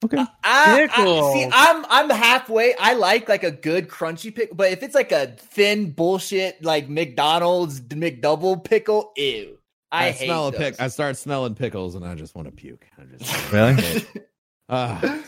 [0.06, 0.18] Okay.
[0.18, 1.34] I, I, Pickles.
[1.34, 2.74] see, I'm I'm halfway.
[2.76, 6.90] I like like a good crunchy pickle, but if it's like a thin bullshit like
[6.90, 9.58] McDonald's McDouble pickle, ew.
[9.94, 10.60] I, I, hate smell a those.
[10.60, 10.82] pick.
[10.82, 12.86] I start smelling pickles, and I just want to puke.
[13.00, 14.06] I just Really?
[14.68, 15.20] Uh,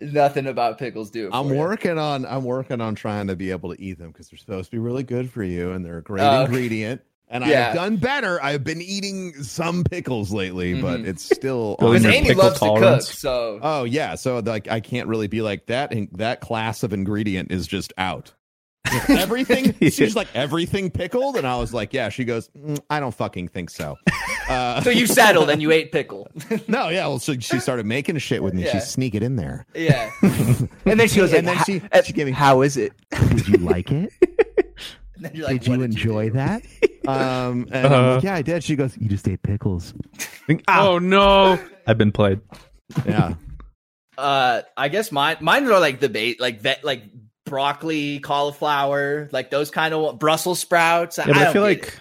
[0.00, 1.26] Nothing about pickles do.
[1.28, 1.60] it I'm for you.
[1.60, 2.26] working on.
[2.26, 4.78] I'm working on trying to be able to eat them because they're supposed to be
[4.78, 6.44] really good for you, and they're a great okay.
[6.44, 7.00] ingredient.
[7.28, 7.70] And Yeah.
[7.70, 8.40] I've done better.
[8.40, 11.06] I've been eating some pickles lately, but Mhm.
[11.08, 13.06] it's still Building because Amy loves tolerance.
[13.06, 13.18] to cook.
[13.18, 15.92] So Oh yeah, so like I can't really be like that.
[15.92, 18.32] And that class of ingredient is just out.
[19.10, 19.74] Everything.
[19.90, 22.08] She's like everything pickled, and I was like, yeah.
[22.08, 23.96] She goes, "Mm, I don't fucking think so.
[24.48, 26.28] Uh, so you settled and you ate pickle.
[26.68, 27.04] no, yeah.
[27.08, 28.62] Well, so she started making a shit with me.
[28.64, 28.74] Yeah.
[28.74, 29.66] She sneak it in there.
[29.74, 30.08] yeah.
[30.22, 32.32] And then she goes, and like, then she, "Ha- she gave me.
[32.32, 34.12] "How is it?" Did you like it?
[35.16, 36.62] And then you're like, did you "What enjoy do?" that?
[37.08, 38.14] Um, and Uh-huh.
[38.14, 38.62] like, yeah, I did.
[38.62, 39.94] She goes, you just ate pickles.
[40.68, 41.58] Ah, Oh no.
[41.88, 42.40] I've been played.
[43.04, 43.34] Yeah.
[44.16, 47.02] Uh, I guess mine mine are like the bait, like that, like
[47.46, 51.16] broccoli, cauliflower, like those kind of Brussels sprouts.
[51.18, 52.00] Yeah, but I, don't feel get like it.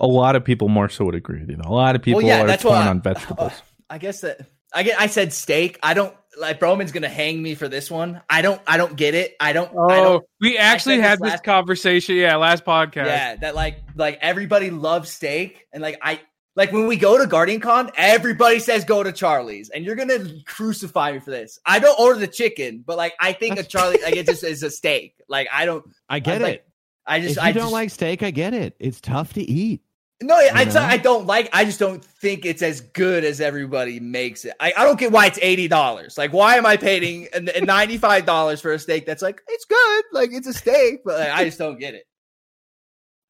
[0.00, 1.56] a lot of people more so would agree with you.
[1.56, 1.68] though.
[1.68, 3.52] A lot of people well, yeah, are that's torn what I- on vegetables.
[3.52, 3.56] Uh,
[3.90, 4.40] I guess that
[4.74, 5.00] I get.
[5.00, 5.78] I said steak.
[5.82, 8.20] I don't like Broman's gonna hang me for this one.
[8.28, 8.60] I don't.
[8.66, 9.34] I don't get it.
[9.40, 9.70] I don't.
[9.70, 10.24] I Oh, don't.
[10.42, 12.16] we actually said this had this last- conversation.
[12.16, 13.06] Yeah, last podcast.
[13.06, 16.20] Yeah, that like like everybody loves steak, and like I
[16.58, 21.12] like when we go to GuardianCon, everybody says go to Charlie's, and you're gonna crucify
[21.12, 21.60] me for this.
[21.64, 24.64] I don't order the chicken, but like I think a Charlie like it just is
[24.64, 25.14] a steak.
[25.28, 25.86] Like I don't.
[26.08, 26.68] I get I, like, it.
[27.06, 28.74] I just if you I don't just, like steak, I get it.
[28.80, 29.82] It's tough to eat.
[30.20, 30.80] No, I, You it's know?
[30.80, 31.48] not- I don't like.
[31.52, 34.56] I just don't think it's as good as everybody makes it.
[34.58, 36.18] I, I don't get why it's eighty dollars.
[36.18, 37.28] Like, why am I paying
[37.62, 41.20] ninety five dollars for a steak that's like it's good, like it's a steak, but
[41.20, 42.02] like, I just don't get it.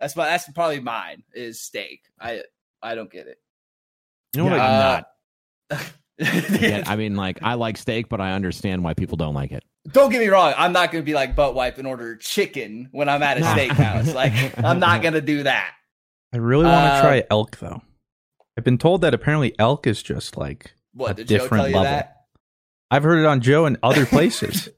[0.00, 0.24] That's my.
[0.24, 2.04] That's probably mine is steak.
[2.18, 2.40] I
[2.82, 3.38] I don't get it.
[4.34, 4.60] You know what?
[4.60, 5.84] Uh, I'm not.
[6.60, 9.62] Yeah, I mean, like, I like steak, but I understand why people don't like it.
[9.92, 10.52] don't get me wrong.
[10.56, 13.40] I'm not going to be like butt wipe and order chicken when I'm at a
[13.42, 14.12] steakhouse.
[14.14, 15.74] like, I'm not going to do that.
[16.34, 17.82] I really want to Uh, try elk though.
[18.56, 21.68] I've been told that apparently elk is just like What a did Joe different tell
[21.70, 21.92] you level.
[21.92, 22.16] that?
[22.90, 24.68] I've heard it on Joe and other places.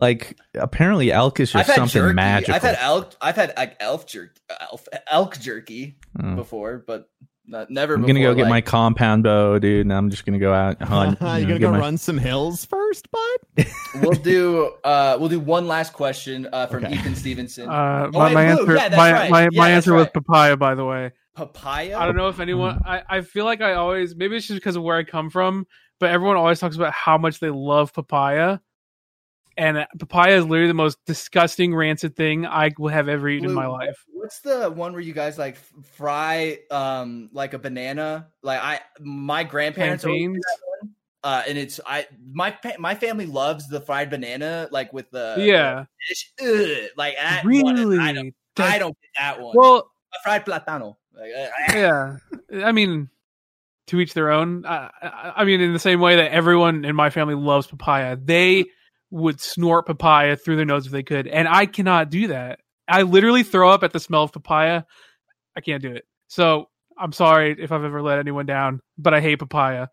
[0.00, 2.14] like apparently elk is just something jerky.
[2.14, 2.54] magical.
[2.56, 3.14] I've had elk.
[3.22, 4.38] I've had like elk jerky,
[4.70, 6.36] elk, elk jerky Oh.
[6.36, 7.08] before, but
[7.50, 7.94] not, never.
[7.94, 10.80] I'm gonna go before, get my compound bow, dude, and I'm just gonna go out
[10.80, 11.18] hunt.
[11.20, 13.66] You're you know, gonna go my- run some hills first, bud?
[14.02, 14.72] we'll do.
[14.84, 16.94] Uh, we'll do one last question uh, from Okay.
[16.94, 17.68] Ethan Stevenson.
[17.68, 19.30] Uh, Oh, my, my answer, Yeah, that's my, right.
[19.30, 20.56] my, Yeah, my that's answer was papaya.
[20.56, 21.98] By the way, Papaya.
[21.98, 22.80] I don't know if anyone.
[22.84, 25.66] I, I feel like I always maybe it's just because of where I come from,
[25.98, 28.58] but everyone always talks about how much they love papaya,
[29.60, 33.44] and uh, papaya is literally the most disgusting, rancid thing I will have ever eaten
[33.50, 34.02] in my life.
[34.10, 35.58] What's the one where you guys like
[35.92, 38.28] fry um like a banana?
[38.42, 40.02] Like I, my grandparents.
[40.02, 40.38] Plantains.
[40.80, 40.94] one.
[41.22, 45.84] Uh, and it's I my my family loves the fried banana like with the Yeah,
[46.08, 46.32] fish.
[46.40, 47.44] Ugh, like that.
[47.44, 47.98] really.
[47.98, 48.34] I don't.
[48.56, 49.54] I don't get that one.
[49.58, 50.96] well, A fried platano.
[51.14, 52.16] Like, uh, yeah.
[52.64, 53.10] I mean,
[53.88, 54.64] to each their own.
[54.64, 58.64] I mean, in the same way that everyone in my family loves papaya, they
[59.10, 62.60] would snort papaya through their nose if they could, and I cannot do that.
[62.88, 64.82] I literally throw up at the smell of papaya.
[65.56, 66.04] I can't do it.
[66.28, 66.68] So
[66.98, 69.88] I'm sorry if I've ever let anyone down, but I hate papaya.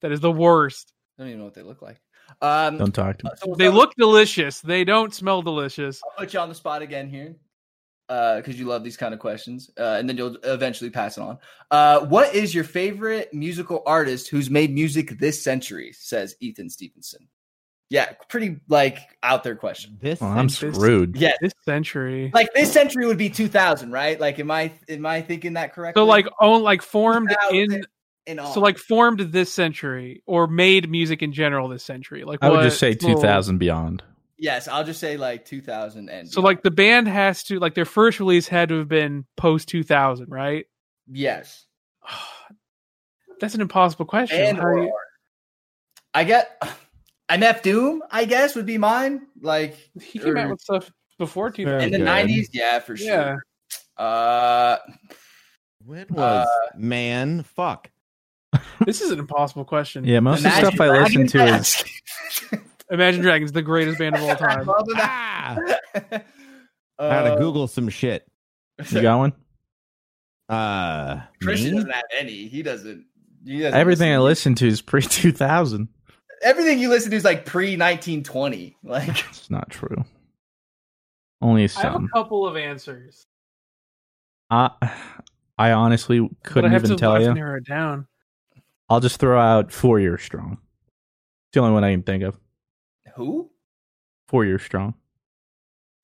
[0.00, 0.92] That is the worst.
[1.18, 2.00] I don't even know what they look like.
[2.40, 3.30] Um, Don't talk to me.
[3.36, 4.60] so They look delicious.
[4.60, 6.00] They don't smell delicious.
[6.04, 7.36] I'll put you on the spot again here
[8.08, 11.38] because you love these kind of questions, uh, and then you'll eventually pass it on.
[11.70, 15.92] Uh, what is your favorite musical artist who's made music this century?
[15.92, 17.28] Says Ethan Stevenson.
[17.92, 19.98] Yeah, pretty like out there question.
[20.00, 21.14] This Well, I'm screwed.
[21.14, 22.30] Yeah, This century.
[22.32, 24.18] like this century would be 2000, right?
[24.18, 26.00] Like, am I am I thinking that correctly?
[26.00, 27.84] So like own like formed 2000 in
[28.26, 28.50] and on.
[28.54, 32.24] so like formed this century or made music in general this century.
[32.24, 34.02] Like I would what just say little- 2000 beyond.
[34.38, 37.84] yes, I'll just say like 2000 and So like the band has to like their
[37.84, 40.64] first release had to have been post 2000, right?
[41.10, 41.66] yes,
[43.38, 44.40] That's an impossible question.
[44.40, 44.92] and or you-
[46.14, 46.62] I get
[47.30, 48.02] MF Doom.
[48.10, 49.26] I guess would be mine.
[49.40, 51.80] Like he came out with stuff before 2000.
[51.94, 52.48] in the 90s.
[52.52, 53.06] Yeah, for Yeah.
[53.34, 53.44] sure.
[53.96, 54.76] Uh,
[55.84, 56.46] When was
[56.76, 57.42] man?
[57.42, 57.90] Fuck.
[58.84, 60.04] This is an impossible question.
[60.04, 61.84] Yeah, most of the Imagine stuff I listen to is
[62.90, 64.68] Imagine Dragons, the greatest band of all time.
[64.68, 65.56] Ah,
[65.94, 66.26] that.
[66.98, 68.26] I had to Uh, Google some shit.
[68.90, 69.32] you got one.
[70.48, 71.76] Uh, Christian me?
[71.76, 72.48] doesn't have any.
[72.48, 73.06] He doesn't.
[73.46, 74.52] He doesn't Everything I listen.
[74.52, 75.88] listen to is pre 2000.
[76.42, 78.76] Everything you listen to is like pre 1920.
[78.82, 80.04] Like It's not true.
[81.40, 81.86] Only some.
[81.86, 83.26] I have a couple of answers.
[84.50, 84.70] I,
[85.58, 87.34] I honestly couldn't have even to, tell I have to you.
[87.34, 88.06] narrow it down.
[88.88, 90.52] I'll just throw out Four Year Strong.
[90.52, 92.38] It's the only one I can think of.
[93.14, 93.50] who?
[94.28, 94.94] Four Year Strong.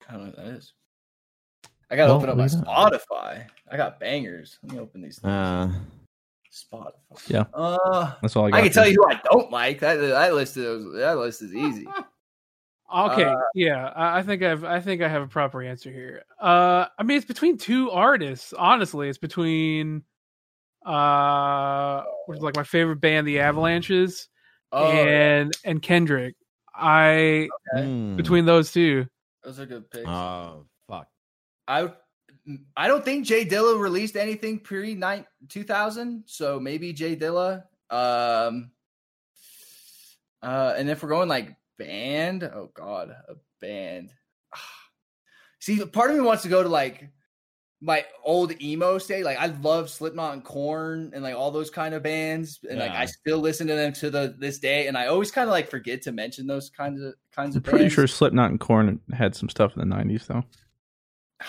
[0.07, 0.73] I don't know what that is.
[1.91, 3.45] I gotta Well, open up my Spotify.
[3.71, 4.57] I got bangers.
[4.63, 5.19] Let me open these.
[5.19, 5.31] Things.
[5.31, 5.71] Uh,
[6.51, 6.91] Spotify.
[7.27, 7.45] Yeah.
[7.53, 8.59] Uh, That's all I got.
[8.59, 9.79] I can tell you who I don't like.
[9.79, 11.87] That that list is that list is easy.
[12.91, 16.23] Okay, Uh, yeah, I I think I've I think I have a proper answer here.
[16.41, 18.51] Uh, I mean, it's between two artists.
[18.51, 20.01] Honestly, it's between
[20.83, 24.27] uh, which is like my favorite band, the Avalanches,
[24.71, 26.33] Oh, and and Kendrick.
[26.73, 27.85] I Okay.
[27.85, 28.15] hmm.
[28.15, 29.05] between those two.
[29.43, 30.07] those are good picks.
[30.07, 31.07] Oh fuck.
[31.67, 31.91] I
[32.75, 37.63] I don't think Jay Dilla released anything pre nine two thousand, so maybe Jay Dilla.
[37.89, 38.71] Um,
[40.41, 44.11] uh, and if we're going like band, oh god, a band.
[45.59, 47.09] See, part of me wants to go to like
[47.81, 49.23] my old emo state.
[49.23, 52.91] Like I love Slipknot and Korn and like all those kind of bands, and like
[52.91, 54.87] I still listen to them to the this day.
[54.87, 57.63] And I always kind of like forget to mention those kinds of kinds I'm of
[57.63, 57.93] pretty bands.
[57.93, 60.43] sure Slipknot and Korn had some stuff in the 90s, though.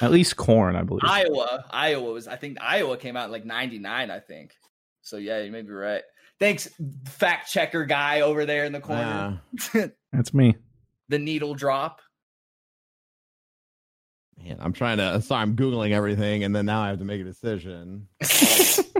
[0.00, 1.02] At least Korn, I believe.
[1.04, 4.54] Iowa, Iowa was I think Iowa came out in like '99, I think.
[5.02, 6.02] So yeah, you may be right.
[6.38, 6.68] Thanks,
[7.06, 9.40] fact checker guy over there in the corner.
[9.74, 10.56] Uh, That's me.
[11.08, 12.00] the needle drop.
[14.38, 15.20] man, I'm trying to.
[15.20, 18.08] Sorry, I'm googling everything, and then now I have to make a decision.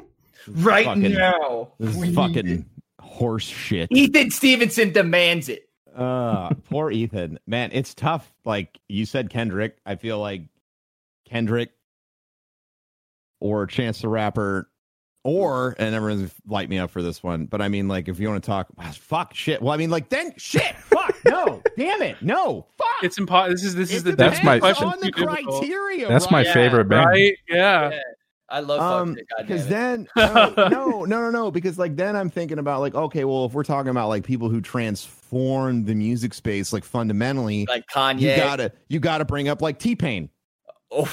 [0.48, 2.66] Right fucking, now, This is fucking
[3.00, 3.88] horse shit.
[3.92, 5.68] Ethan Stevenson demands it.
[5.94, 7.38] Uh, poor Ethan.
[7.46, 8.32] Man, it's tough.
[8.44, 9.78] Like you said, Kendrick.
[9.84, 10.42] I feel like
[11.30, 11.70] Kendrick
[13.40, 14.68] or Chance the Rapper,
[15.24, 17.46] or and everyone's light me up for this one.
[17.46, 19.62] But I mean, like, if you want to talk, fuck shit.
[19.62, 22.86] Well, I mean, like, then shit, fuck, no, damn it, no, fuck.
[23.02, 23.54] It's impossible.
[23.54, 24.88] This is this is the That's depends my- question.
[24.88, 26.08] on the too criteria.
[26.08, 26.52] That's my right?
[26.52, 27.08] favorite band.
[27.08, 27.36] right?
[27.48, 27.90] Yeah.
[27.90, 28.00] Yeah.
[28.52, 32.58] I love um because then no, no no no no because like then i'm thinking
[32.58, 36.72] about like okay well if we're talking about like people who transform the music space
[36.72, 38.22] like fundamentally like Kanye.
[38.22, 40.28] you gotta you gotta bring up like t-pain
[40.90, 41.08] oh,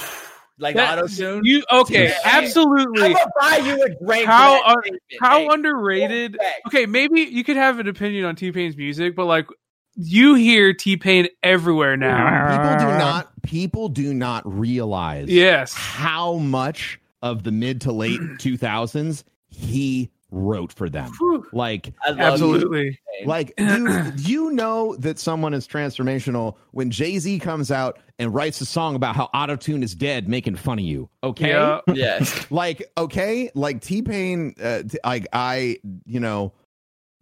[0.59, 1.41] like That- auto tune.
[1.45, 2.13] You okay?
[2.25, 3.03] Absolutely.
[3.03, 4.25] I'm gonna buy you a drink.
[4.25, 4.83] How un-
[5.21, 6.33] How Hey, underrated?
[6.33, 6.61] respect.
[6.67, 9.47] Okay, maybe you could have an opinion on T Pain's music, but like
[9.95, 12.49] you hear T Pain everywhere now.
[12.57, 15.73] people do not people do not realize Yes.
[15.73, 21.09] how much of the mid to late 2000s he wrote for them
[21.53, 22.99] like Absolutely.
[23.19, 23.27] You.
[23.27, 28.59] Like, you, you know that someone is transformational when Jay Z comes out and writes
[28.61, 31.09] a song about how autotune is dead, making fun of you.
[31.23, 31.49] Okay.
[31.49, 31.79] Yeah.
[31.93, 32.51] Yes.
[32.51, 33.49] Like, okay.
[33.55, 36.53] Like, T Pain, uh, t- like, I, you know,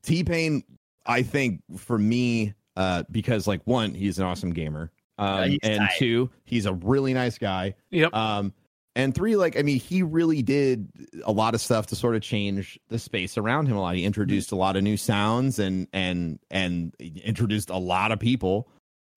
[0.02, 0.64] T Pain,
[1.06, 4.91] I think for me, uh, because, like, one, he's an awesome gamer.
[5.18, 5.95] Um, Yeah, and tight.
[5.98, 7.76] two, he's a really nice guy.
[7.91, 8.14] Yep.
[8.14, 8.53] Um,
[8.96, 10.88] and three, like, I mean, he really did
[11.26, 13.96] a lot of stuff to sort of change the space around him a lot.
[13.96, 18.70] He introduced a lot of new sounds and and and introduced a lot of people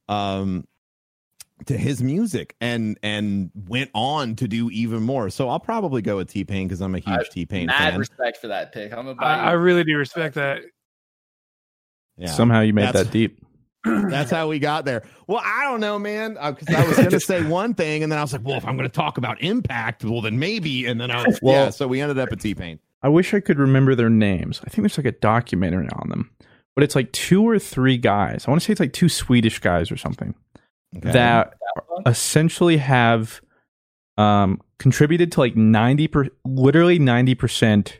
[0.09, 0.67] um
[1.67, 5.29] to his music and and went on to do even more.
[5.31, 7.99] So I'll probably go with T Pain because I'm a huge T Pain Mad fan.
[7.99, 8.93] respect for that pick.
[8.93, 10.63] I'm gonna I, I really do respect that.
[12.17, 12.29] Yeah.
[12.33, 13.45] Somehow you made That's- that deep.
[14.10, 15.05] That's how we got there.
[15.27, 18.19] Well, I don't know, man, because I was going to say one thing, and then
[18.19, 21.01] I was like, "Well, if I'm going to talk about impact, well, then maybe." And
[21.01, 21.70] then I was, Well- yeah.
[21.70, 22.78] So we ended up at T Pain.
[23.02, 24.60] I wish I could remember their names.
[24.65, 26.31] I think there's like a documentary on them.
[26.74, 28.44] but it's like two or three guys.
[28.47, 30.35] I want to say it's like two Swedish guys or something
[30.97, 31.12] Okay.
[31.12, 31.55] that
[32.06, 33.40] essentially have
[34.16, 37.93] um, contributed to like 90 per, literally 90%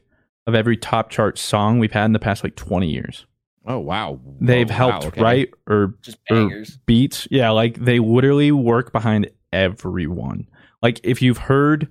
[0.47, 3.27] of every top chart song we've had in the past like 20 years.
[3.69, 4.19] Oh wow.
[4.41, 5.21] They've Oh, helped wow, okay.
[5.23, 6.79] write or Just or bangers.
[6.87, 7.29] beats.
[7.31, 10.49] Yeah, like they literally work behind everyone.
[10.83, 11.87] Like if you've heard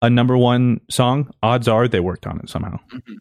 [0.00, 2.78] a number one song, odds are they worked on it somehow.
[2.92, 3.16] Mhm.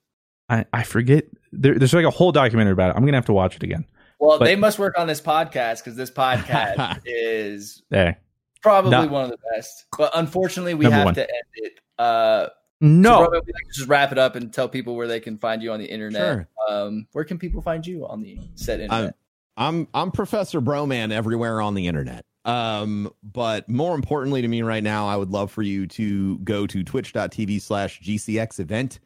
[0.50, 1.26] I, I forget.
[1.52, 2.96] There, there's like a whole documentary about it.
[2.98, 3.86] I'm gonna have to watch it again.
[4.20, 8.18] Well, But- they must work on this podcast because this podcast is Hey,
[8.62, 9.86] probably Not- one of the best.
[9.98, 11.14] But unfortunately, we have one.
[11.16, 11.74] to end it.
[11.98, 12.48] Uh,
[12.82, 15.64] no, so like to just wrap it up and tell people where they can find
[15.64, 16.22] you on the internet.
[16.22, 16.48] Sure.
[16.70, 19.16] Um, where can people find you on the said internet?
[19.58, 22.24] I'm I'm Professor Broman everywhere on the internet.
[22.46, 26.66] Um, but more importantly to me right now, I would love for you to go
[26.66, 29.00] to twitch.tv slash GCX event.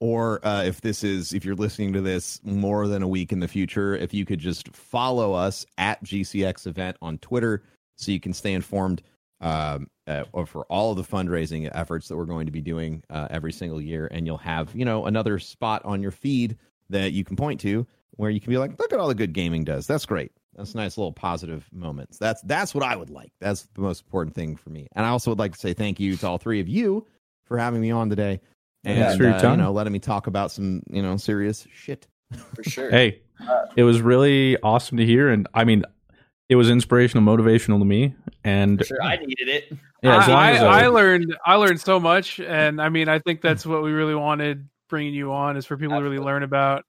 [0.00, 3.40] Or uh, if this is if you're listening to this more than a week in
[3.40, 7.62] the future, if you could just follow us at GCX event on Twitter
[7.96, 9.02] so you can stay informed
[9.44, 13.28] um, uh, for all of the fundraising efforts that we're going to be doing uh,
[13.30, 14.08] every single year.
[14.10, 16.56] And you'll have, you know, another spot on your feed
[16.90, 19.34] that you can point to where you can be like, look at all the good
[19.34, 19.86] gaming does.
[19.86, 20.32] That's great.
[20.56, 22.16] That's nice little positive moments.
[22.16, 23.32] That's that's what I would like.
[23.40, 24.88] That's the most important thing for me.
[24.92, 27.06] And I also would like to say thank you to all three of you
[27.44, 28.40] for having me on today.
[28.84, 31.66] And Thanks for your uh, you know, letting me talk about some, you know, serious
[31.72, 32.06] shit.
[32.54, 32.90] For sure.
[32.90, 33.20] hey,
[33.76, 35.84] it was really awesome to hear, and I mean,
[36.48, 38.14] it was inspirational, motivational to me.
[38.44, 39.02] And sure.
[39.02, 39.72] I needed it.
[40.02, 42.88] yeah, as long I, as I, I- I learned I learned so much, and I
[42.88, 46.02] mean I think that's what we really wanted bringing you on is for people to
[46.02, 46.84] really learn about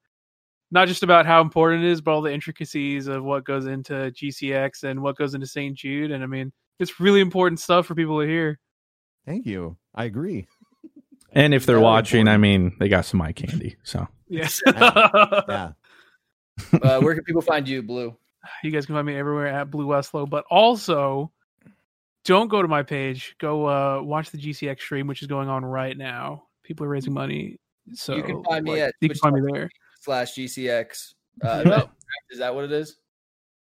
[0.72, 3.94] not just about how important it is, but all the intricacies of what goes into
[4.11, 5.76] GCX and what goes into St.
[5.77, 6.11] Jude.
[6.11, 8.60] And I mean, it's really important stuff for people to hear.
[9.26, 9.77] Thank you.
[9.94, 10.48] I agree.
[11.32, 12.34] and if they're Very watching, important.
[12.34, 13.77] I mean, they got some eye candy.
[13.84, 14.61] So Yes.
[14.68, 15.72] Yeah.
[16.82, 18.15] Uh, where can people find you, Blue?
[18.64, 21.32] You guys can find me everywhere at Blue Westlo, but also
[22.26, 23.36] don't go to my page.
[23.40, 26.44] Go uh, watch the GCX stream, which is going on right now.
[26.64, 27.60] People are raising money.
[27.94, 29.70] So You can find me like, at you can find me there.
[30.02, 31.14] Slash GCX.
[31.44, 31.90] Uh, event.
[32.32, 32.98] is that what it is?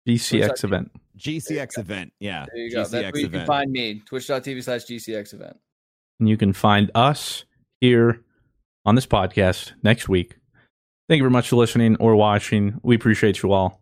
[0.07, 0.91] GCX event.
[1.17, 2.13] GCX event.
[2.19, 2.45] Yeah.
[2.53, 2.83] There you go.
[2.83, 3.41] GCX That's where you event.
[3.41, 4.01] can find me.
[4.05, 5.57] Twitch.tv slash GCX event.
[6.19, 7.45] And you can find us
[7.79, 8.21] here
[8.85, 10.37] on this podcast next week.
[11.09, 12.79] Thank you very much for listening or watching.
[12.83, 13.81] We appreciate you all.